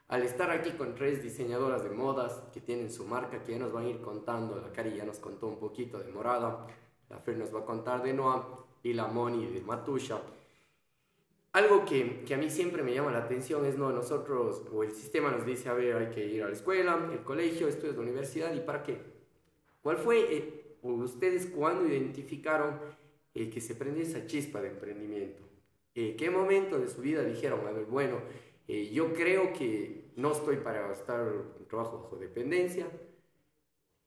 Al 0.08 0.22
estar 0.22 0.50
aquí 0.50 0.72
con 0.72 0.94
tres 0.94 1.22
diseñadoras 1.22 1.82
de 1.82 1.90
modas 1.90 2.42
que 2.52 2.60
tienen 2.60 2.90
su 2.90 3.04
marca, 3.06 3.42
que 3.42 3.52
ya 3.52 3.58
nos 3.58 3.72
van 3.72 3.86
a 3.86 3.88
ir 3.88 4.00
contando, 4.00 4.60
la 4.60 4.70
Cari 4.72 4.96
ya 4.96 5.04
nos 5.04 5.18
contó 5.18 5.46
un 5.46 5.58
poquito 5.58 5.98
de 5.98 6.12
Morada, 6.12 6.66
la 7.08 7.18
Fer 7.18 7.38
nos 7.38 7.54
va 7.54 7.60
a 7.60 7.64
contar 7.64 8.02
de 8.02 8.12
Noah 8.12 8.66
y 8.82 8.92
la 8.92 9.06
Moni 9.06 9.46
de 9.46 9.60
Matusha. 9.62 10.20
Algo 11.54 11.84
que, 11.84 12.24
que, 12.24 12.34
a 12.34 12.36
mí 12.36 12.50
siempre 12.50 12.82
me 12.82 12.92
llama 12.92 13.12
la 13.12 13.18
atención 13.18 13.64
es, 13.64 13.78
no, 13.78 13.92
nosotros, 13.92 14.64
o 14.72 14.82
el 14.82 14.90
sistema 14.90 15.30
nos 15.30 15.46
dice, 15.46 15.68
a 15.68 15.72
ver, 15.74 15.96
hay 15.96 16.10
que 16.10 16.26
ir 16.26 16.42
a 16.42 16.48
la 16.48 16.52
escuela, 16.52 17.08
el 17.12 17.20
colegio, 17.20 17.68
estudios 17.68 17.94
de 17.94 18.02
universidad, 18.02 18.52
¿y 18.52 18.58
para 18.58 18.82
qué? 18.82 18.98
¿Cuál 19.80 19.98
fue 19.98 20.36
eh, 20.36 20.76
ustedes 20.82 21.46
cuándo 21.46 21.86
identificaron 21.86 22.80
el 23.32 23.50
que 23.50 23.60
se 23.60 23.76
prendió 23.76 24.02
esa 24.02 24.26
chispa 24.26 24.60
de 24.60 24.70
emprendimiento? 24.70 25.44
¿En 25.94 26.16
qué 26.16 26.28
momento 26.28 26.76
de 26.76 26.88
su 26.88 27.00
vida 27.00 27.22
dijeron, 27.22 27.64
a 27.68 27.70
ver, 27.70 27.84
bueno, 27.84 28.18
eh, 28.66 28.90
yo 28.92 29.12
creo 29.12 29.52
que 29.52 30.10
no 30.16 30.32
estoy 30.32 30.56
para 30.56 30.90
estar 30.92 31.32
en 31.60 31.68
trabajo 31.68 32.00
bajo 32.02 32.16
dependencia? 32.16 32.88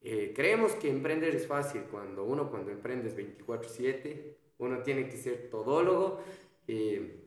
Eh, 0.02 0.34
creemos 0.36 0.74
que 0.74 0.90
emprender 0.90 1.34
es 1.34 1.48
fácil 1.48 1.84
cuando 1.90 2.26
uno 2.26 2.50
cuando 2.52 2.72
emprende 2.72 3.08
es 3.08 3.16
24/7, 3.16 4.36
uno 4.58 4.84
tiene 4.84 5.08
que 5.08 5.16
ser 5.16 5.50
todólogo, 5.50 6.20
eh, 6.68 7.27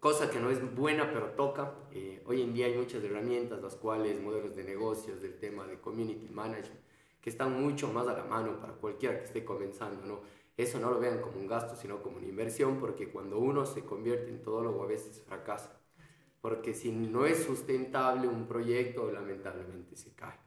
cosa 0.00 0.30
que 0.30 0.40
no 0.40 0.50
es 0.50 0.74
buena 0.74 1.12
pero 1.12 1.26
toca. 1.32 1.74
hoy 2.26 2.42
en 2.42 2.54
día 2.54 2.66
hay 2.66 2.74
muchas 2.74 3.04
herramientas, 3.04 3.62
las 3.62 3.76
cuales 3.76 4.20
modelos 4.20 4.56
de 4.56 4.64
negocios, 4.64 5.20
del 5.20 5.38
tema 5.38 5.66
de 5.66 5.78
community 5.78 6.28
management, 6.30 6.80
que 7.20 7.30
están 7.30 7.62
mucho 7.62 7.92
más 7.92 8.08
a 8.08 8.14
la 8.14 8.24
mano 8.24 8.58
para 8.58 8.72
cualquiera 8.72 9.18
que 9.18 9.26
esté 9.26 9.44
comenzando, 9.44 10.04
¿no? 10.06 10.20
Eso 10.56 10.78
no 10.78 10.90
lo 10.90 10.98
vean 10.98 11.20
como 11.20 11.38
un 11.38 11.46
gasto, 11.46 11.76
sino 11.76 12.02
como 12.02 12.18
una 12.18 12.26
inversión, 12.26 12.80
porque 12.80 13.08
cuando 13.08 13.38
uno 13.38 13.64
se 13.64 13.84
convierte 13.84 14.30
en 14.30 14.42
todólogo 14.42 14.82
a 14.82 14.86
veces 14.86 15.22
fracasa. 15.26 15.80
Porque 16.40 16.74
si 16.74 16.90
no 16.92 17.26
es 17.26 17.44
sustentable 17.44 18.28
un 18.28 18.46
proyecto, 18.46 19.10
lamentablemente 19.10 19.96
se 19.96 20.14
cae. 20.14 20.38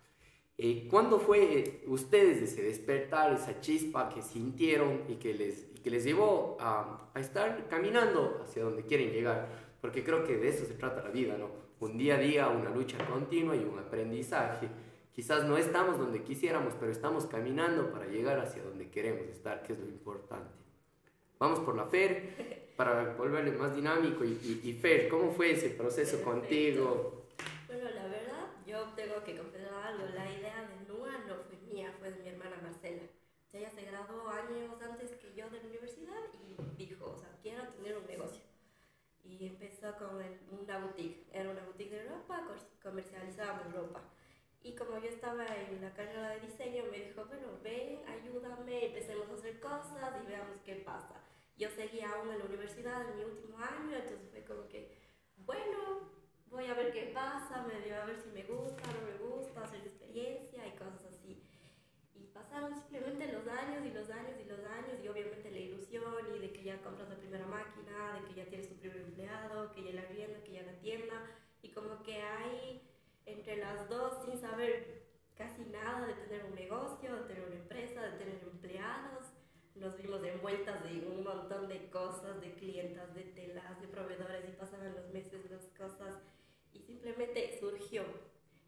Eh, 0.58 0.88
¿Cuándo 0.90 1.20
fue 1.20 1.60
eh, 1.60 1.84
ustedes 1.88 2.42
ese 2.42 2.62
despertar, 2.62 3.34
esa 3.34 3.60
chispa 3.60 4.10
que 4.10 4.22
sintieron 4.22 5.04
y 5.08 5.16
que 5.16 5.34
les, 5.34 5.68
que 5.84 5.90
les 5.90 6.04
llevó 6.04 6.58
a, 6.60 7.10
a, 7.14 7.20
estar 7.20 7.68
caminando 7.68 8.42
hacia 8.44 8.64
donde 8.64 8.84
quieren 8.84 9.12
llegar? 9.12 9.48
Porque 9.82 10.04
creo 10.04 10.24
que 10.24 10.38
de 10.38 10.48
eso 10.48 10.66
se 10.66 10.76
trata 10.76 11.04
la 11.04 11.10
vida, 11.10 11.38
¿no? 11.38 11.50
Un 11.80 11.98
día 11.98 12.16
a 12.16 12.20
día, 12.20 12.48
una 12.48 12.70
lucha 12.70 12.98
continua 13.06 13.56
y 13.56 13.60
un 13.60 13.78
aprendizaje. 13.78 14.70
Quizás 15.14 15.46
no 15.46 15.58
estamos 15.58 16.00
donde 16.00 16.24
quisiéramos, 16.24 16.74
pero 16.80 16.92
estamos 16.92 17.28
caminando 17.28 17.92
para 17.92 18.08
llegar 18.08 18.40
hacia 18.40 18.64
donde 18.64 18.90
queremos 18.90 19.28
estar, 19.28 19.62
que 19.62 19.74
es 19.74 19.80
lo 19.80 19.86
importante. 19.86 20.64
Vamos 21.38 21.60
por 21.60 21.76
la 21.76 21.86
FER 21.86 22.74
para 22.76 23.14
volverle 23.16 23.52
más 23.52 23.76
dinámico. 23.76 24.24
Y, 24.24 24.74
Fer, 24.82 25.10
¿cómo 25.10 25.32
fue 25.32 25.52
ese 25.52 25.70
proceso 25.70 26.24
contigo? 26.24 27.26
Bueno, 27.68 27.84
la 27.92 28.08
verdad, 28.08 28.48
yo 28.66 28.82
tengo 28.96 29.24
que 29.24 29.38
confesar 29.38 29.74
algo. 29.74 30.06
La 30.16 30.32
idea 30.32 30.68
de 30.68 30.92
NUA 30.92 31.12
no 31.28 31.36
fue 31.48 31.58
mía, 31.72 31.94
fue 32.00 32.10
de 32.12 32.24
mi 32.24 32.30
hermana 32.30 32.56
Marcela. 33.54 33.60
ella 33.60 33.70
se 33.70 33.86
graduó 33.86 34.30
años 34.30 34.82
antes 34.82 35.12
que 35.12 35.34
yo 35.36 35.50
de 35.50 35.60
la 35.62 35.68
universidad 35.68 36.22
y 36.78 36.86
dijo, 36.86 37.12
o 37.12 37.18
sea, 37.18 37.30
quiero 37.42 37.68
tener 37.70 37.98
un 37.98 38.08
negocio. 38.08 38.44
Y 39.24 39.48
empezó 39.48 39.96
con 39.98 40.22
una 40.52 40.80
boutique. 40.80 41.28
Era 41.32 41.50
una 41.50 41.64
boutique 41.64 41.92
de 41.92 42.10
ropa, 42.10 42.44
comercializábamos 42.82 43.74
ropa. 43.74 44.02
Y 44.62 44.76
como 44.76 44.98
yo 44.98 45.10
estaba 45.10 45.46
en 45.46 45.82
la 45.82 45.94
carrera 45.94 46.30
de 46.30 46.40
diseño, 46.42 46.86
me 46.90 47.00
dijo, 47.00 47.26
bueno, 47.26 47.60
ven, 47.62 48.00
ayúdame, 48.08 48.86
empecemos 48.86 49.30
a 49.30 49.34
hacer 49.34 49.60
cosas 49.60 50.14
y 50.24 50.28
veamos 50.28 50.62
qué 50.64 50.76
pasa. 50.76 51.22
Yo 51.58 51.70
seguía 51.70 52.10
aún 52.10 52.32
en 52.32 52.40
la 52.40 52.46
universidad 52.46 53.10
en 53.10 53.18
mi 53.18 53.24
último 53.24 53.58
año, 53.58 53.96
entonces 53.96 54.30
fue 54.32 54.44
como 54.44 54.68
que, 54.70 54.98
bueno, 55.38 56.10
voy 56.48 56.66
a 56.68 56.74
ver 56.76 56.94
qué 56.94 57.12
pasa, 57.14 57.64
me 57.68 57.82
dio 57.82 57.96
a 57.96 58.06
ver 58.06 58.18
si 58.22 58.30
me 58.30 58.44
gusta, 58.44 58.84
no 58.94 59.06
me 59.06 59.18
gusta, 59.18 59.64
hacer 59.64 59.82
experiencia 59.82 60.66
y 60.66 60.72
cosas 60.78 61.04
así. 61.10 61.44
Y 62.16 62.28
pasaron 62.28 62.74
simplemente 62.74 63.34
los 63.34 63.46
años 63.48 63.86
y 63.86 63.92
los 63.92 64.10
años 64.10 64.40
y 64.40 64.46
los 64.46 64.60
años 64.66 64.98
y 65.04 65.08
obviamente 65.10 65.52
la 65.52 65.60
ilusión 65.60 66.36
y 66.36 66.40
de 66.40 66.53
ya 66.64 66.82
compras 66.82 67.10
la 67.10 67.18
primera 67.18 67.46
máquina, 67.46 68.20
de 68.20 68.28
que 68.28 68.34
ya 68.36 68.46
tienes 68.46 68.70
tu 68.70 68.76
primer 68.76 69.02
empleado, 69.02 69.72
que 69.72 69.84
ya 69.84 69.94
la 69.94 70.06
vivienda, 70.08 70.44
que 70.44 70.52
ya 70.54 70.64
la 70.64 70.80
tienda 70.80 71.16
y 71.62 71.70
como 71.70 72.02
que 72.04 72.22
hay 72.22 72.82
entre 73.26 73.58
las 73.58 73.88
dos 73.90 74.26
sin 74.26 74.40
saber 74.40 75.04
casi 75.36 75.64
nada 75.66 76.08
de 76.08 76.14
tener 76.14 76.46
un 76.46 76.56
negocio, 76.56 77.16
de 77.16 77.28
tener 77.28 77.48
una 77.48 77.56
empresa, 77.56 78.02
de 78.02 78.18
tener 78.18 78.40
empleados 78.44 79.34
nos 79.76 79.98
vimos 79.98 80.24
envueltas 80.24 80.84
de 80.84 81.08
un 81.08 81.24
montón 81.24 81.68
de 81.68 81.90
cosas, 81.90 82.40
de 82.42 82.54
clientas, 82.54 83.14
de 83.16 83.24
telas, 83.24 83.82
de 83.82 83.88
proveedores, 83.88 84.48
y 84.48 84.52
pasaban 84.54 84.94
los 84.94 85.12
meses, 85.12 85.50
las 85.50 85.66
cosas, 85.78 86.22
y 86.74 86.80
simplemente 86.80 87.58
surgió. 87.60 88.04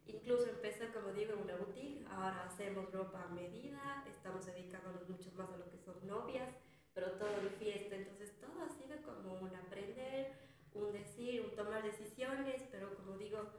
Incluso 0.08 0.48
empezó, 0.50 0.86
como 0.94 1.14
digo, 1.14 1.34
en 1.34 1.40
una 1.40 1.58
boutique, 1.58 2.06
ahora 2.10 2.46
hacemos 2.46 2.92
ropa 2.92 3.24
a 3.24 3.34
medida, 3.34 4.04
estamos 4.08 4.46
dedicándonos 4.46 5.08
mucho 5.08 5.32
más 5.36 5.50
a 5.52 5.58
lo 5.58 5.70
que 5.70 5.78
son 5.78 5.96
novias, 6.08 6.50
pero 6.96 7.12
todo 7.12 7.38
en 7.42 7.52
fiesta, 7.60 7.96
entonces 7.96 8.40
todo 8.40 8.64
ha 8.64 8.70
sido 8.70 8.96
como 9.04 9.34
un 9.42 9.54
aprender, 9.54 10.32
un 10.74 10.94
decir, 10.94 11.42
un 11.42 11.56
tomar 11.56 11.84
decisiones, 11.84 12.64
pero 12.72 12.96
como 12.96 13.18
digo, 13.18 13.52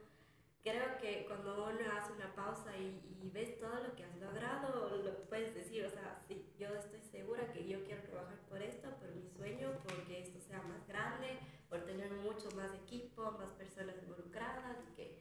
creo 0.63 0.97
que 0.99 1.25
cuando 1.27 1.69
uno 1.69 1.79
hace 1.93 2.13
una 2.13 2.33
pausa 2.35 2.75
y, 2.75 2.99
y, 3.21 3.29
ves 3.29 3.59
todo 3.59 3.75
lo 3.75 3.95
que 3.95 4.03
has 4.03 4.15
logrado, 4.17 4.97
lo 4.97 5.23
puedes 5.29 5.53
decir, 5.53 5.85
o 5.85 5.89
sea, 5.89 6.19
sí, 6.27 6.51
yo 6.57 6.73
estoy 6.75 7.01
segura 7.01 7.53
que 7.53 7.67
yo 7.67 7.83
quiero 7.85 8.01
trabajar 8.03 8.39
por 8.49 8.61
esto, 8.61 8.89
por 8.99 9.13
mi 9.15 9.23
sueño, 9.29 9.71
porque 9.83 10.19
esto 10.19 10.41
sea 10.41 10.61
más 10.63 10.85
grande, 10.87 11.39
por 11.69 11.85
tener 11.85 12.11
mucho 12.11 12.49
más 12.51 12.73
equipo, 12.73 13.31
más 13.31 13.51
personas 13.51 13.95
involucradas 14.01 14.77
y 14.89 14.95
que, 14.95 15.19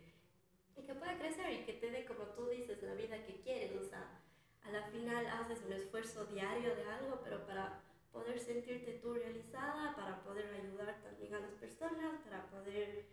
y 0.77 0.83
que 0.83 0.95
pueda 0.95 1.19
crecer 1.19 1.53
y 1.53 1.65
que 1.65 1.75
te 1.75 1.91
dé, 1.91 2.07
como 2.07 2.25
tú 2.35 2.49
dices, 2.49 2.83
la 2.83 2.95
vida 2.95 3.25
que 3.27 3.41
quieres, 3.43 3.77
o 3.77 3.85
sea, 3.85 4.23
a 4.63 4.71
la 4.71 4.83
final 4.89 5.27
haces 5.27 5.63
un 5.65 5.73
esfuerzo 5.73 6.25
diario 6.25 6.75
de 6.75 6.85
algo, 6.85 7.21
pero 7.23 7.47
para 7.47 7.86
poder 8.17 8.41
sentirte 8.41 8.93
tú 9.03 9.15
realizada, 9.15 9.95
para 9.95 10.23
poder 10.25 10.47
ayudar 10.55 11.03
también 11.03 11.35
a 11.35 11.41
las 11.41 11.53
personas, 11.53 12.21
para 12.25 12.49
poder 12.51 13.05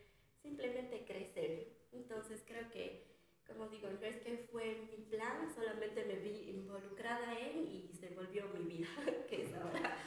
simplemente 0.41 1.05
crecer. 1.05 1.67
Entonces 1.91 2.43
creo 2.47 2.69
que, 2.71 3.03
como 3.45 3.67
digo, 3.67 3.89
no 3.89 4.05
es 4.05 4.17
que 4.21 4.47
fue 4.51 4.87
mi 4.89 5.03
plan, 5.05 5.53
solamente 5.53 6.05
me 6.05 6.15
vi 6.15 6.51
involucrada 6.51 7.37
en 7.37 7.67
y 7.67 7.91
se 7.99 8.09
volvió 8.09 8.45
mi 8.53 8.63
vida, 8.65 8.87
que 9.29 9.43
es 9.43 9.53
ahora. 9.53 9.97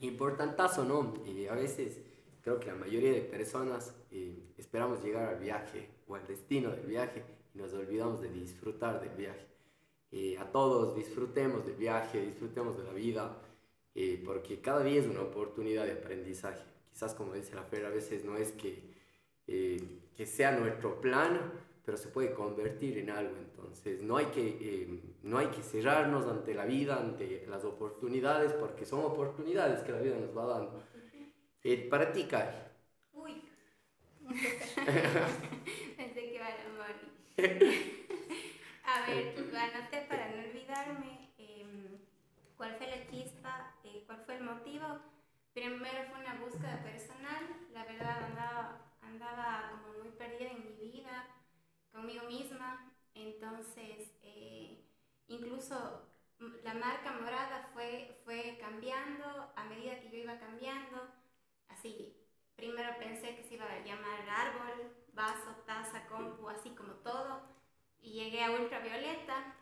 Importantazo, 0.00 0.84
¿no? 0.84 1.14
A 1.50 1.54
veces 1.54 2.00
creo 2.42 2.58
que 2.58 2.66
la 2.66 2.74
mayoría 2.74 3.12
de 3.12 3.20
personas 3.20 3.94
eh, 4.10 4.52
esperamos 4.58 5.02
llegar 5.02 5.28
al 5.28 5.38
viaje 5.38 5.88
o 6.08 6.16
al 6.16 6.26
destino 6.26 6.70
del 6.70 6.86
viaje 6.86 7.22
y 7.54 7.58
nos 7.58 7.72
olvidamos 7.72 8.20
de 8.20 8.30
disfrutar 8.30 9.00
del 9.00 9.14
viaje. 9.16 9.46
Eh, 10.10 10.36
a 10.38 10.50
todos 10.50 10.96
disfrutemos 10.96 11.64
del 11.64 11.76
viaje, 11.76 12.20
disfrutemos 12.20 12.76
de 12.76 12.84
la 12.84 12.92
vida, 12.92 13.38
eh, 13.94 14.22
porque 14.24 14.60
cada 14.60 14.82
día 14.82 15.00
es 15.00 15.06
una 15.06 15.22
oportunidad 15.22 15.84
de 15.84 15.92
aprendizaje. 15.92 16.62
Quizás 16.90 17.14
como 17.14 17.34
dice 17.34 17.54
la 17.54 17.62
Fer, 17.62 17.86
a 17.86 17.90
veces 17.90 18.24
no 18.24 18.36
es 18.36 18.52
que, 18.52 18.82
eh, 19.46 20.00
que 20.16 20.26
sea 20.26 20.52
nuestro 20.52 21.00
plan, 21.00 21.52
pero 21.84 21.96
se 21.96 22.08
puede 22.08 22.32
convertir 22.32 22.98
en 22.98 23.10
algo. 23.10 23.36
Entonces 23.36 24.02
no 24.02 24.16
hay, 24.16 24.26
que, 24.26 24.58
eh, 24.60 25.00
no 25.22 25.38
hay 25.38 25.48
que 25.48 25.62
cerrarnos 25.62 26.26
ante 26.26 26.54
la 26.54 26.64
vida, 26.64 26.98
ante 26.98 27.46
las 27.48 27.64
oportunidades, 27.64 28.52
porque 28.52 28.84
son 28.84 29.00
oportunidades 29.04 29.80
que 29.80 29.92
la 29.92 30.00
vida 30.00 30.16
nos 30.18 30.36
va 30.36 30.46
dando. 30.46 30.82
para 31.90 32.12
ti, 32.12 32.24
Kai. 32.24 32.48
Uy. 33.12 33.42
Pensé 35.96 36.14
que 36.14 36.34
iba 36.34 36.46
a 36.46 36.50
la 36.50 36.62
A 38.84 39.06
ver, 39.06 39.34
anoté 39.56 40.02
para 40.08 40.28
no 40.30 40.42
olvidarme 40.42 41.30
em, 41.38 41.98
cuál 42.56 42.74
fue 42.76 42.86
la 42.88 43.06
chispa 43.06 43.74
cuál 44.12 44.24
fue 44.26 44.36
el 44.36 44.42
motivo. 44.44 45.00
Primero 45.54 46.04
fue 46.10 46.20
una 46.20 46.34
búsqueda 46.34 46.82
personal, 46.82 47.44
la 47.72 47.84
verdad 47.84 48.24
andaba, 48.24 48.80
andaba 49.00 49.70
como 49.70 50.02
muy 50.02 50.12
perdida 50.12 50.50
en 50.50 50.64
mi 50.64 50.90
vida, 50.90 51.26
conmigo 51.90 52.24
misma, 52.24 52.92
entonces 53.14 54.12
eh, 54.22 54.84
incluso 55.28 56.08
la 56.64 56.74
marca 56.74 57.12
morada 57.12 57.70
fue, 57.72 58.20
fue 58.24 58.58
cambiando 58.60 59.52
a 59.54 59.64
medida 59.64 60.00
que 60.00 60.10
yo 60.10 60.18
iba 60.18 60.38
cambiando, 60.38 61.08
así, 61.68 62.16
primero 62.56 62.98
pensé 62.98 63.36
que 63.36 63.44
se 63.44 63.54
iba 63.54 63.66
a 63.66 63.84
llamar 63.84 64.28
árbol, 64.28 64.94
vaso, 65.12 65.54
taza, 65.66 66.06
compu, 66.06 66.48
así 66.48 66.70
como 66.70 66.94
todo, 66.94 67.42
y 68.00 68.12
llegué 68.12 68.42
a 68.42 68.52
ultravioleta, 68.52 69.54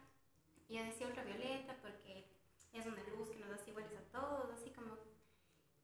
y 0.68 0.76
yo 0.76 0.84
decía 0.84 1.08
ultravioleta 1.08 1.76
porque 1.82 2.29
es 2.72 2.86
una 2.86 3.02
luz 3.04 3.30
que 3.30 3.38
nos 3.38 3.50
da 3.50 3.58
iguales 3.66 3.92
a 3.98 4.12
todos, 4.12 4.50
así 4.50 4.70
como... 4.70 4.98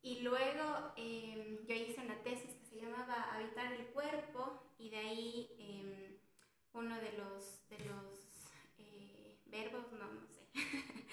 Y 0.03 0.21
luego 0.21 0.93
em, 0.97 1.67
yo 1.67 1.75
hice 1.75 2.01
una 2.01 2.23
tesis 2.23 2.55
que 2.55 2.67
se 2.67 2.81
llamaba 2.81 3.35
Habitar 3.35 3.73
el 3.73 3.87
cuerpo 3.87 4.63
y 4.79 4.91
de 4.91 4.99
ahí 4.99 5.57
em, 5.59 6.19
uno 6.73 6.97
de 7.01 7.13
los, 7.13 7.69
de 7.69 7.79
los 7.87 8.53
eh, 8.79 9.39
verbos, 9.47 9.91
no, 9.93 10.07
no 10.07 10.27
sé, 10.29 10.47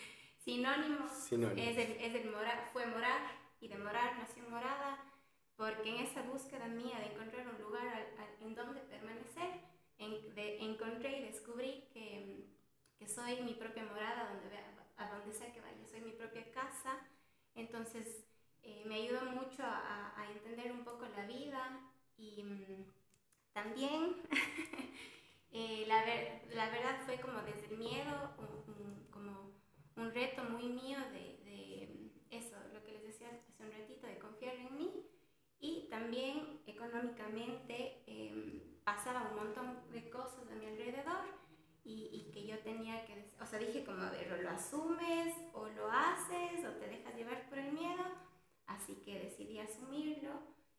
sinónimos, 0.44 1.32
Es 1.32 1.78
el, 1.78 1.92
es 2.00 2.16
el 2.16 2.30
mora, 2.30 2.70
fue 2.72 2.86
morar 2.86 3.22
y 3.60 3.68
de 3.68 3.78
morar 3.78 4.18
nació 4.18 4.44
morada 4.50 5.04
porque 5.56 5.90
en 5.90 6.06
esa 6.06 6.22
búsqueda 6.24 6.68
mía 6.68 7.00
de 7.00 7.14
encontrar 7.14 7.48
un 7.48 7.62
lugar 7.62 8.08
en 8.42 8.54
donde 8.54 8.82
permanecer, 8.82 9.62
en, 9.98 10.36
de, 10.36 10.60
encontré 10.60 11.20
y 11.20 11.24
descubrí 11.24 11.86
que, 11.94 12.46
que 12.98 13.08
soy 13.08 13.42
mi 13.42 13.54
propia 13.54 13.86
morada 13.86 14.34
donde 14.34 14.58
a 14.58 14.73
donde 15.24 15.38
sea 15.38 15.54
que 15.54 15.62
vaya, 15.62 15.86
soy 15.90 16.02
mi 16.02 16.12
propia 16.12 16.52
casa, 16.52 17.00
entonces 17.56 18.26
eh, 18.62 18.84
me 18.86 18.96
ayuda 18.96 19.24
mucho 19.24 19.64
a, 19.64 20.14
a, 20.18 20.32
entender 20.32 20.72
un 20.72 20.84
poco 20.84 21.06
la 21.16 21.26
vida 21.26 21.80
y 22.18 22.44
mm, 22.44 22.86
también 23.54 24.18
eh, 25.52 25.86
la, 25.88 26.04
ver, 26.04 26.42
la, 26.54 26.70
verdad 26.70 27.02
fue 27.06 27.22
como 27.22 27.42
desde 27.42 27.68
el 27.68 27.78
miedo, 27.78 28.36
como 29.12 29.54
un 29.96 30.14
reto 30.14 30.44
muy 30.44 30.64
mío 30.64 30.98
de, 31.12 31.40
de, 31.46 32.12
eso, 32.32 32.58
lo 32.74 32.84
que 32.84 32.92
les 32.92 33.04
decía 33.04 33.30
hace 33.30 33.64
un 33.64 33.72
ratito, 33.72 34.08
de 34.08 34.18
confiar 34.18 34.56
en 34.56 34.76
mí. 34.76 35.06
Y 35.60 35.88
también 35.90 36.60
económicamente 36.68 38.04
eh, 38.08 38.80
pasaba 38.84 39.30
un 39.30 39.36
montón 39.36 39.90
de 39.92 40.10
cosas 40.10 40.52
a 40.52 40.56
mi 40.56 40.66
alrededor 40.66 41.44
y, 41.84 42.10
y, 42.12 42.32
que 42.32 42.48
yo 42.48 42.60
tenía 42.60 43.06
que, 43.06 43.26
o 43.41 43.46
sea, 43.46 43.60
dije 43.60 43.84
como, 43.84 44.02
a 44.02 44.12
ver, 44.12 44.32
o 44.32 44.41
lo 44.41 44.50
asumes, 44.50 45.36
o 45.54 45.67
lo 45.67 45.91
haces, 45.91 46.63
o 46.65 46.69
te 46.80 46.88
dejas 46.88 47.15
llevar 47.15 47.50
por 47.50 47.58
el 47.58 47.74
miedo, 47.74 48.04
así 48.67 48.96
que 49.04 49.19
decidí 49.19 49.60
asumirlo, 49.60 50.32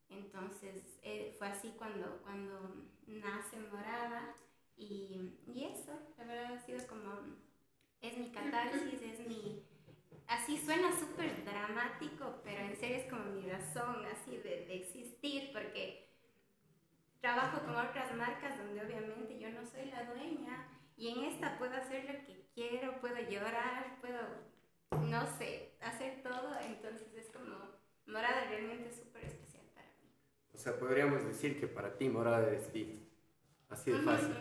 entonces 0.08 0.98
eh, 1.02 1.34
fue 1.38 1.48
así 1.48 1.74
cuando, 1.76 2.22
cuando 2.22 2.86
nace 3.06 3.58
Morada, 3.58 4.34
y, 4.76 5.38
y 5.46 5.64
eso, 5.64 5.92
la 6.16 6.24
verdad 6.24 6.54
ha 6.54 6.60
sido 6.60 6.86
como, 6.86 7.10
es 8.00 8.16
mi 8.16 8.30
catarsis, 8.32 9.02
es 9.02 9.26
mi, 9.26 9.62
así 10.26 10.58
suena 10.58 10.90
súper 10.98 11.44
dramático, 11.44 12.40
pero 12.42 12.60
en 12.62 12.76
serio 12.76 12.96
es 12.96 13.10
como 13.10 13.24
mi 13.26 13.48
razón 13.48 14.04
así 14.06 14.38
de, 14.38 14.66
de 14.66 14.74
existir, 14.76 15.50
porque 15.52 16.04
trabajo 17.20 17.60
con 17.64 17.76
otras 17.76 18.14
marcas 18.16 18.58
donde 18.58 18.84
obviamente 18.84 19.38
yo 19.38 19.50
no 19.50 19.64
soy 19.64 19.86
la 19.86 20.04
dueña, 20.04 20.68
y 20.96 21.08
en 21.08 21.24
esta 21.24 21.58
puedo 21.58 21.74
hacer 21.74 22.04
lo 22.04 22.26
que 22.26 22.46
quiero, 22.54 23.00
puedo 23.00 23.18
llorar, 23.28 23.98
puedo, 24.00 24.20
no 25.08 25.26
sé, 25.38 25.72
hacer 25.80 26.22
todo. 26.22 26.54
Entonces 26.66 27.08
es 27.16 27.30
como, 27.30 27.56
Morada 28.06 28.44
realmente 28.48 28.88
es 28.90 28.96
súper 28.96 29.24
especial 29.24 29.64
para 29.74 29.88
mí. 29.88 30.08
O 30.54 30.58
sea, 30.58 30.78
podríamos 30.78 31.24
decir 31.24 31.58
que 31.58 31.66
para 31.66 31.96
ti 31.96 32.08
Morada 32.08 32.52
es 32.52 32.70
ti. 32.72 33.00
Así 33.68 33.90
de 33.90 33.98
fácil. 33.98 34.36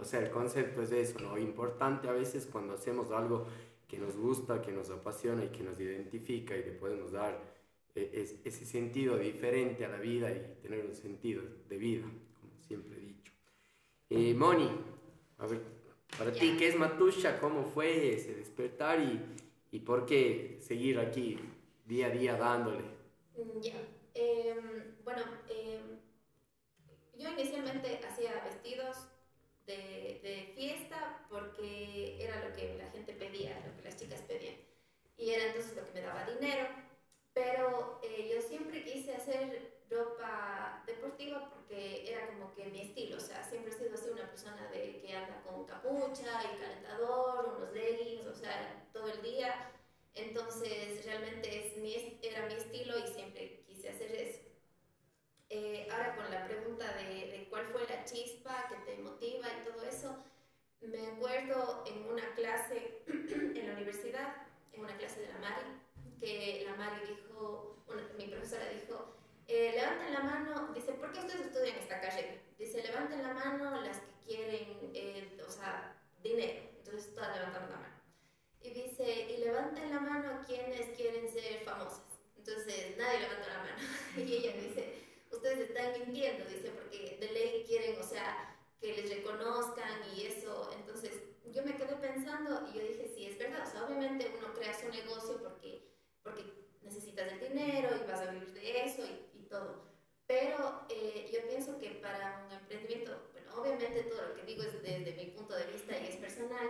O 0.00 0.04
sea, 0.04 0.20
el 0.20 0.30
concepto 0.30 0.82
es 0.82 0.92
eso, 0.92 1.18
¿no? 1.20 1.36
Importante 1.36 2.08
a 2.08 2.12
veces 2.12 2.46
cuando 2.46 2.74
hacemos 2.74 3.10
algo 3.10 3.46
que 3.86 3.98
nos 3.98 4.16
gusta, 4.16 4.62
que 4.62 4.72
nos 4.72 4.88
apasiona 4.90 5.44
y 5.44 5.48
que 5.48 5.62
nos 5.62 5.78
identifica 5.78 6.56
y 6.56 6.64
le 6.64 6.72
podemos 6.72 7.12
dar 7.12 7.38
eh, 7.94 8.38
ese 8.44 8.64
sentido 8.64 9.18
diferente 9.18 9.84
a 9.84 9.88
la 9.88 9.98
vida 9.98 10.30
y 10.30 10.56
tener 10.62 10.86
un 10.86 10.94
sentido 10.94 11.42
de 11.68 11.76
vida, 11.76 12.06
como 12.40 12.58
siempre 12.60 12.96
he 12.96 13.00
dicho. 13.00 13.32
Eh, 14.08 14.32
Moni, 14.32 14.70
a 15.38 15.46
ver, 15.46 15.60
para 16.20 16.32
ti, 16.32 16.54
¿qué 16.58 16.68
es 16.68 16.76
Matusha? 16.76 17.40
¿Cómo 17.40 17.64
fue 17.64 18.12
ese 18.12 18.34
despertar 18.34 19.00
y, 19.00 19.18
y 19.72 19.78
por 19.78 20.04
qué 20.04 20.58
seguir 20.60 20.98
aquí 20.98 21.38
día 21.86 22.08
a 22.08 22.10
día 22.10 22.36
dándole? 22.36 22.84
Mm, 23.38 23.60
ya, 23.62 23.72
em, 24.12 24.96
bueno, 25.02 25.22
em, 25.48 25.98
yo 27.16 27.30
inicialmente 27.30 28.00
hacía 28.06 28.44
vestidos 28.44 28.98
de, 29.64 30.20
de, 30.22 30.52
fiesta 30.54 31.24
porque 31.30 32.22
era 32.22 32.46
lo 32.46 32.54
que 32.54 32.76
la 32.76 32.90
gente 32.90 33.14
pedía, 33.14 33.58
lo 33.66 33.74
que 33.78 33.88
las 33.88 33.96
chicas 33.96 34.20
pedían. 34.20 34.56
Y 35.16 35.30
era 35.30 35.46
entonces 35.46 35.74
lo 35.74 35.86
que 35.86 35.92
me 35.92 36.02
daba 36.02 36.30
dinero. 36.30 36.68
Pero 37.32 37.98
eh, 38.02 38.30
yo 38.30 38.42
siempre 38.42 38.84
quise 38.84 39.14
hacer 39.14 39.79
ropa 39.90 40.82
deportiva 40.86 41.50
porque 41.50 42.10
era 42.10 42.28
como 42.28 42.54
que 42.54 42.66
mi 42.66 42.82
estilo, 42.82 43.16
o 43.16 43.20
sea, 43.20 43.42
siempre 43.44 43.72
he 43.72 43.76
sido 43.76 43.94
así 43.94 44.08
una 44.10 44.28
persona 44.28 44.68
de 44.70 45.00
que 45.00 45.16
anda 45.16 45.42
con 45.42 45.64
capucha 45.66 46.42
y 46.44 46.60
calentador, 46.60 47.56
unos 47.56 47.72
leggings, 47.72 48.26
o 48.26 48.34
sea, 48.34 48.88
todo 48.92 49.08
el 49.08 49.22
día. 49.22 49.72
Entonces, 50.14 51.04
realmente 51.04 51.66
es 51.66 51.76
mi, 51.76 52.18
era 52.22 52.46
mi 52.46 52.54
estilo 52.54 52.98
y 52.98 53.06
siempre 53.06 53.62
quise 53.66 53.90
hacer 53.90 54.14
eso. 54.14 54.40
Eh, 55.48 55.88
ahora 55.90 56.14
con 56.14 56.30
la 56.30 56.46
pregunta 56.46 56.92
de, 56.94 57.30
de 57.30 57.46
cuál 57.50 57.66
fue 57.66 57.86
la 57.88 58.04
chispa 58.04 58.68
que 58.68 58.76
te 58.92 59.02
motiva 59.02 59.48
y 59.48 59.64
todo 59.64 59.82
eso, 59.82 60.16
me 60.80 61.06
acuerdo 61.08 61.84
en 61.86 62.06
una 62.06 62.34
clase 62.34 63.02
en 63.08 63.66
la 63.66 63.74
universidad, 63.74 64.46
en 64.72 64.80
una 64.80 64.96
clase 64.96 65.20
de 65.20 65.28
la 65.28 65.38
Mari, 65.38 65.80
que 66.20 66.64
la 66.66 66.76
Mari 66.76 67.06
dijo, 67.06 67.76
una, 67.88 68.02
mi 68.16 68.28
profesora 68.28 68.68
dijo, 68.70 69.19
eh, 69.52 69.72
levanten 69.74 70.12
la 70.12 70.20
mano, 70.20 70.72
dice, 70.72 70.92
¿por 70.92 71.10
qué 71.10 71.18
ustedes 71.18 71.46
estudian 71.46 71.76
esta 71.76 72.00
carrera? 72.00 72.40
Dice, 72.56 72.84
levanten 72.84 73.20
la 73.20 73.34
mano 73.34 73.80
las 73.80 73.98
que 73.98 74.12
quieren, 74.24 74.92
eh, 74.94 75.42
o 75.44 75.50
sea, 75.50 76.00
dinero. 76.22 76.70
Entonces 76.78 77.12
todas 77.12 77.34
levantaron 77.34 77.68
la 77.68 77.76
mano. 77.78 77.94
Y 78.62 78.70
dice, 78.70 79.26
y 79.28 79.38
levanten 79.38 79.90
la 79.90 79.98
mano 79.98 80.40
quienes 80.46 80.96
quieren 80.96 81.28
ser 81.28 81.64
famosas. 81.64 82.04
Entonces 82.36 82.96
nadie 82.96 83.22
levantó 83.22 83.48
la 83.48 83.58
mano. 83.58 83.78
y 84.16 84.34
ella 84.36 84.52
dice, 84.52 84.94
ustedes 85.32 85.68
están 85.68 85.94
mintiendo, 85.98 86.44
dice, 86.44 86.70
porque 86.70 87.18
de 87.18 87.32
ley 87.32 87.64
quieren, 87.66 88.00
o 88.00 88.04
sea, 88.04 88.56
que 88.80 88.92
les 88.92 89.10
reconozcan 89.10 90.00
y 90.14 90.26
eso. 90.26 90.70
Entonces 90.78 91.10
yo 91.46 91.64
me 91.64 91.74
quedé 91.74 91.96
pensando 91.96 92.68
y 92.68 92.78
yo 92.78 92.86
dije, 92.86 93.10
sí, 93.16 93.26
es 93.26 93.36
verdad. 93.36 93.66
O 93.66 93.70
sea, 93.72 93.84
obviamente 93.84 94.32
uno 94.38 94.54
crea 94.54 94.78
su 94.78 94.88
negocio 94.90 95.42
porque, 95.42 95.90
porque 96.22 96.44
necesitas 96.82 97.32
el 97.32 97.40
dinero 97.40 97.88
y 97.96 98.08
vas 98.08 98.20
a 98.20 98.30
vivir 98.30 98.52
de 98.52 98.84
eso 98.84 99.02
y 99.04 99.29
todo. 99.50 99.90
Pero 100.26 100.86
eh, 100.88 101.28
yo 101.32 101.46
pienso 101.48 101.78
que 101.78 101.90
para 102.02 102.46
un 102.46 102.52
emprendimiento, 102.52 103.30
bueno, 103.32 103.50
obviamente 103.60 104.04
todo 104.04 104.28
lo 104.28 104.34
que 104.36 104.44
digo 104.44 104.62
es 104.62 104.82
desde 104.82 105.14
mi 105.16 105.26
punto 105.32 105.54
de 105.56 105.66
vista 105.66 105.98
y 105.98 106.06
es 106.06 106.16
personal, 106.16 106.68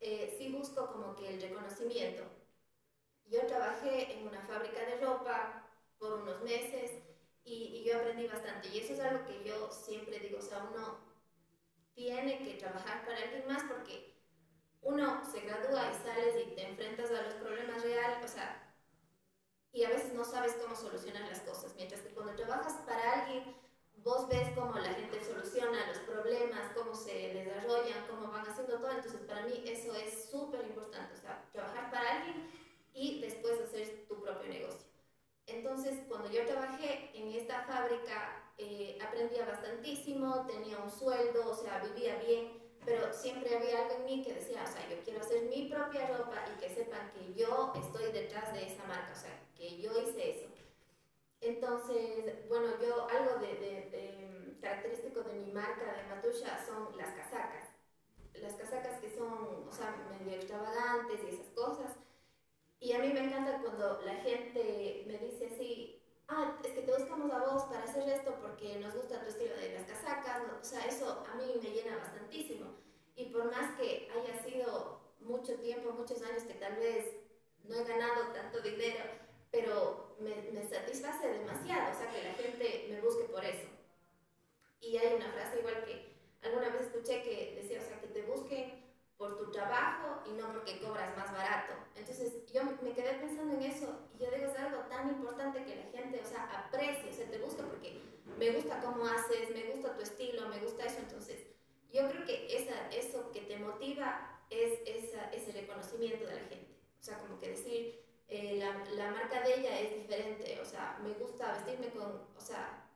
eh, 0.00 0.34
sí 0.38 0.50
busco 0.52 0.92
como 0.92 1.16
que 1.16 1.28
el 1.28 1.42
reconocimiento. 1.42 2.22
Yo 3.26 3.46
trabajé 3.46 4.12
en 4.12 4.28
una 4.28 4.42
fábrica 4.42 4.84
de 4.86 5.00
ropa 5.04 5.66
por 5.98 6.22
unos 6.22 6.42
meses 6.42 6.92
y, 7.44 7.78
y 7.78 7.84
yo 7.84 7.98
aprendí 7.98 8.28
bastante. 8.28 8.68
Y 8.68 8.78
eso 8.78 8.92
es 8.92 9.00
algo 9.00 9.26
que 9.26 9.42
yo 9.44 9.70
siempre 9.72 10.20
digo, 10.20 10.38
o 10.38 10.42
sea, 10.42 10.68
uno 10.72 11.00
tiene 11.94 12.38
que 12.44 12.54
trabajar 12.54 13.04
para 13.04 13.18
alguien 13.18 13.46
más 13.46 13.64
porque 13.64 14.14
uno 14.82 15.24
se 15.24 15.40
gradúa 15.40 15.90
y 15.90 15.94
sales 16.04 16.34
y 16.46 16.54
te 16.54 16.68
enfrentas 16.68 17.10
a 17.10 17.22
los 17.22 17.34
problemas 17.34 17.82
reales, 17.82 18.24
o 18.24 18.28
sea, 18.28 18.63
y 19.74 19.82
a 19.82 19.88
veces 19.88 20.14
no 20.14 20.24
sabes 20.24 20.54
cómo 20.62 20.76
solucionar 20.76 21.22
las 21.28 21.40
cosas, 21.40 21.74
mientras 21.74 22.00
que 22.00 22.10
cuando 22.10 22.36
trabajas 22.36 22.74
para 22.86 23.24
alguien, 23.24 23.56
vos 24.04 24.28
ves 24.28 24.48
cómo 24.54 24.78
la 24.78 24.94
gente 24.94 25.24
soluciona 25.24 25.88
los 25.88 25.98
problemas, 25.98 26.72
cómo 26.76 26.94
se 26.94 27.34
desarrollan, 27.34 28.06
cómo 28.08 28.30
van 28.30 28.46
haciendo 28.46 28.78
todo, 28.78 28.92
entonces 28.92 29.20
para 29.22 29.44
mí 29.46 29.64
eso 29.66 29.92
es 29.96 30.30
súper 30.30 30.64
importante, 30.64 31.14
o 31.14 31.20
sea, 31.20 31.44
trabajar 31.52 31.90
para 31.90 32.18
alguien 32.18 32.48
y 32.92 33.20
después 33.20 33.60
hacer 33.60 34.06
tu 34.06 34.22
propio 34.22 34.48
negocio. 34.48 34.86
Entonces, 35.46 35.98
cuando 36.08 36.30
yo 36.30 36.46
trabajé 36.46 37.10
en 37.12 37.32
esta 37.32 37.64
fábrica, 37.64 38.52
eh, 38.56 38.96
aprendía 39.04 39.44
bastantísimo, 39.44 40.46
tenía 40.46 40.78
un 40.78 40.90
sueldo, 40.90 41.50
o 41.50 41.54
sea, 41.54 41.80
vivía 41.80 42.16
bien, 42.20 42.62
pero 42.84 43.12
siempre 43.12 43.56
había 43.56 43.82
algo 43.82 43.96
en 43.96 44.04
mí 44.04 44.22
que 44.22 44.34
decía, 44.34 44.62
o 44.62 44.72
sea, 44.72 44.88
yo 44.88 45.02
quiero 45.02 45.20
hacer 45.20 45.42
mi 45.44 45.68
propia 45.68 46.06
ropa 46.06 46.44
y 46.54 46.60
que 46.60 46.72
sepan 46.72 47.10
que 47.10 47.34
yo 47.34 47.72
estoy 47.74 48.12
detrás 48.12 48.52
de 48.52 48.66
esa 48.66 48.84
marca, 48.84 49.12
o 49.12 49.20
sea, 49.20 49.43
que 49.56 49.80
yo 49.80 49.90
hice 50.00 50.38
eso. 50.38 50.48
Entonces, 51.40 52.48
bueno, 52.48 52.68
yo 52.80 53.06
algo 53.08 53.38
de, 53.40 53.54
de, 53.56 54.58
característico 54.60 55.22
de 55.22 55.34
mi 55.34 55.52
marca 55.52 55.92
de 55.92 56.14
Matusha 56.14 56.64
son 56.64 56.96
las 56.96 57.12
casacas. 57.14 57.68
Las 58.34 58.54
casacas 58.54 58.98
que 59.00 59.10
son, 59.10 59.68
o 59.68 59.72
sea, 59.72 59.94
medio 60.18 60.36
extravagantes 60.36 61.20
y 61.22 61.34
esas 61.34 61.48
cosas. 61.48 61.96
Y 62.80 62.92
a 62.92 62.98
mí 62.98 63.12
me 63.12 63.24
encanta 63.24 63.60
cuando 63.60 64.00
la 64.02 64.14
gente 64.16 65.04
me 65.06 65.18
dice 65.18 65.50
así, 65.52 66.02
ah, 66.28 66.58
es 66.64 66.72
que 66.72 66.82
te 66.82 66.92
buscamos 66.92 67.30
a 67.32 67.44
vos 67.44 67.64
para 67.64 67.84
hacer 67.84 68.08
esto 68.08 68.34
porque 68.40 68.78
nos 68.78 68.94
gusta 68.94 69.20
tu 69.20 69.28
estilo 69.28 69.54
de 69.56 69.74
las 69.74 69.84
casacas, 69.84 70.42
o 70.60 70.64
sea, 70.64 70.84
eso 70.86 71.24
a 71.30 71.34
mí 71.36 71.60
me 71.62 71.70
llena 71.70 71.98
bastantísimo. 71.98 72.74
Y 73.16 73.26
por 73.26 73.50
más 73.50 73.78
que 73.78 74.08
haya 74.10 74.42
sido 74.42 75.00
mucho 75.20 75.54
tiempo, 75.56 75.92
muchos 75.92 76.22
años 76.22 76.42
que 76.42 76.54
tal 76.54 76.76
vez 76.76 77.14
no 77.64 77.74
he 77.76 77.84
ganado 77.84 78.32
tanto 78.32 78.60
dinero, 78.60 79.04
pero 79.54 80.16
me, 80.18 80.50
me 80.50 80.66
satisface 80.66 81.28
demasiado, 81.28 81.92
o 81.92 81.94
sea, 81.94 82.10
que 82.10 82.24
la 82.24 82.34
gente 82.34 82.88
me 82.90 83.00
busque 83.00 83.24
por 83.24 83.44
eso. 83.44 83.68
Y 84.80 84.96
hay 84.96 85.14
una 85.14 85.30
frase 85.30 85.60
igual 85.60 85.84
que 85.84 86.12
alguna 86.42 86.70
vez 86.70 86.82
escuché 86.82 87.22
que 87.22 87.54
decía, 87.62 87.78
o 87.78 87.88
sea, 87.88 88.00
que 88.00 88.08
te 88.08 88.22
busquen 88.22 88.82
por 89.16 89.38
tu 89.38 89.52
trabajo 89.52 90.22
y 90.26 90.32
no 90.32 90.52
porque 90.52 90.80
cobras 90.80 91.16
más 91.16 91.32
barato. 91.32 91.72
Entonces 91.94 92.32
yo 92.52 92.64
me 92.82 92.92
quedé 92.92 93.14
pensando 93.14 93.54
en 93.54 93.62
eso 93.62 93.96
y 94.12 94.24
yo 94.24 94.30
digo, 94.32 94.46
es 94.46 94.58
algo 94.58 94.78
tan 94.90 95.08
importante 95.08 95.64
que 95.64 95.76
la 95.76 95.84
gente, 95.96 96.20
o 96.20 96.26
sea, 96.26 96.66
aprecie, 96.66 97.10
o 97.10 97.12
sea, 97.12 97.30
te 97.30 97.38
busca 97.38 97.62
porque 97.62 98.00
me 98.36 98.50
gusta 98.50 98.80
cómo 98.80 99.06
haces, 99.06 99.50
me 99.50 99.70
gusta 99.70 99.94
tu 99.94 100.02
estilo, 100.02 100.48
me 100.48 100.58
gusta 100.58 100.84
eso. 100.84 100.98
Entonces 100.98 101.46
yo 101.92 102.10
creo 102.10 102.26
que 102.26 102.56
esa, 102.56 102.90
eso 102.90 103.30
que 103.30 103.42
te 103.42 103.56
motiva 103.58 104.40
es 104.50 104.80
esa, 104.84 105.30
ese 105.30 105.52
reconocimiento 105.52 106.26
de 106.26 106.34
la 106.34 106.40
gente. 106.40 106.74
O 107.00 107.04
sea, 107.04 107.18
como 107.18 107.38
que 107.38 107.50
decir, 107.50 108.03
eh, 108.28 108.56
la, 108.58 108.84
la, 108.96 109.10
marca 109.10 109.42
de 109.42 109.60
ella 109.60 109.80
es 109.80 109.94
diferente, 109.94 110.58
o 110.60 110.64
sea, 110.64 110.98
me 111.02 111.12
gusta 111.14 111.52
vestirme 111.52 111.90
con, 111.90 112.22
o 112.36 112.40
sea, 112.40 112.88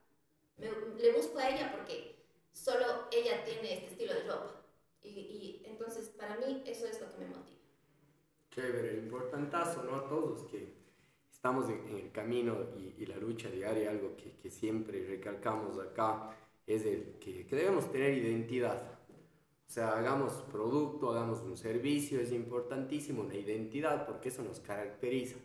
le 0.57 1.11
busco 1.13 1.37
a 1.39 1.49
ella 1.49 1.71
porque 1.71 2.15
solo 2.51 3.07
ella 3.11 3.43
tiene 3.45 3.73
este 3.73 3.87
estilo 3.87 4.13
de 4.13 4.23
ropa. 4.23 4.55
Y, 5.01 5.09
y, 5.09 5.63
entonces 5.65 6.09
para 6.09 6.35
mí 6.37 6.63
eso 6.65 6.85
es 6.85 6.99
lo 6.99 7.09
que 7.09 7.17
me 7.19 7.27
motiva. 7.27 7.59
Chévere, 8.51 8.97
importantazo, 8.97 9.83
¿no? 9.83 9.95
A 9.95 10.09
todos 10.09 10.43
que 10.47 10.73
estamos 11.31 11.69
en, 11.69 11.87
el 11.95 12.11
camino 12.11 12.57
y, 12.77 13.01
y, 13.01 13.05
la 13.05 13.15
lucha 13.17 13.49
diaria, 13.49 13.91
algo 13.91 14.15
que, 14.17 14.35
que, 14.35 14.49
siempre 14.49 15.05
recalcamos 15.07 15.79
acá, 15.79 16.35
es 16.67 16.85
el 16.85 17.17
que, 17.19 17.45
debemos 17.49 17.91
tener 17.91 18.13
identidad. 18.13 18.98
O 19.69 19.71
sea, 19.71 19.91
hagamos 19.95 20.33
producto, 20.51 21.11
hagamos 21.11 21.41
un 21.43 21.55
servicio, 21.55 22.19
es 22.19 22.31
importantísimo 22.31 23.23
la 23.23 23.35
identidad 23.35 24.07
porque 24.07 24.29
eso 24.29 24.41
nos 24.41 24.59
caracteriza. 24.59 25.37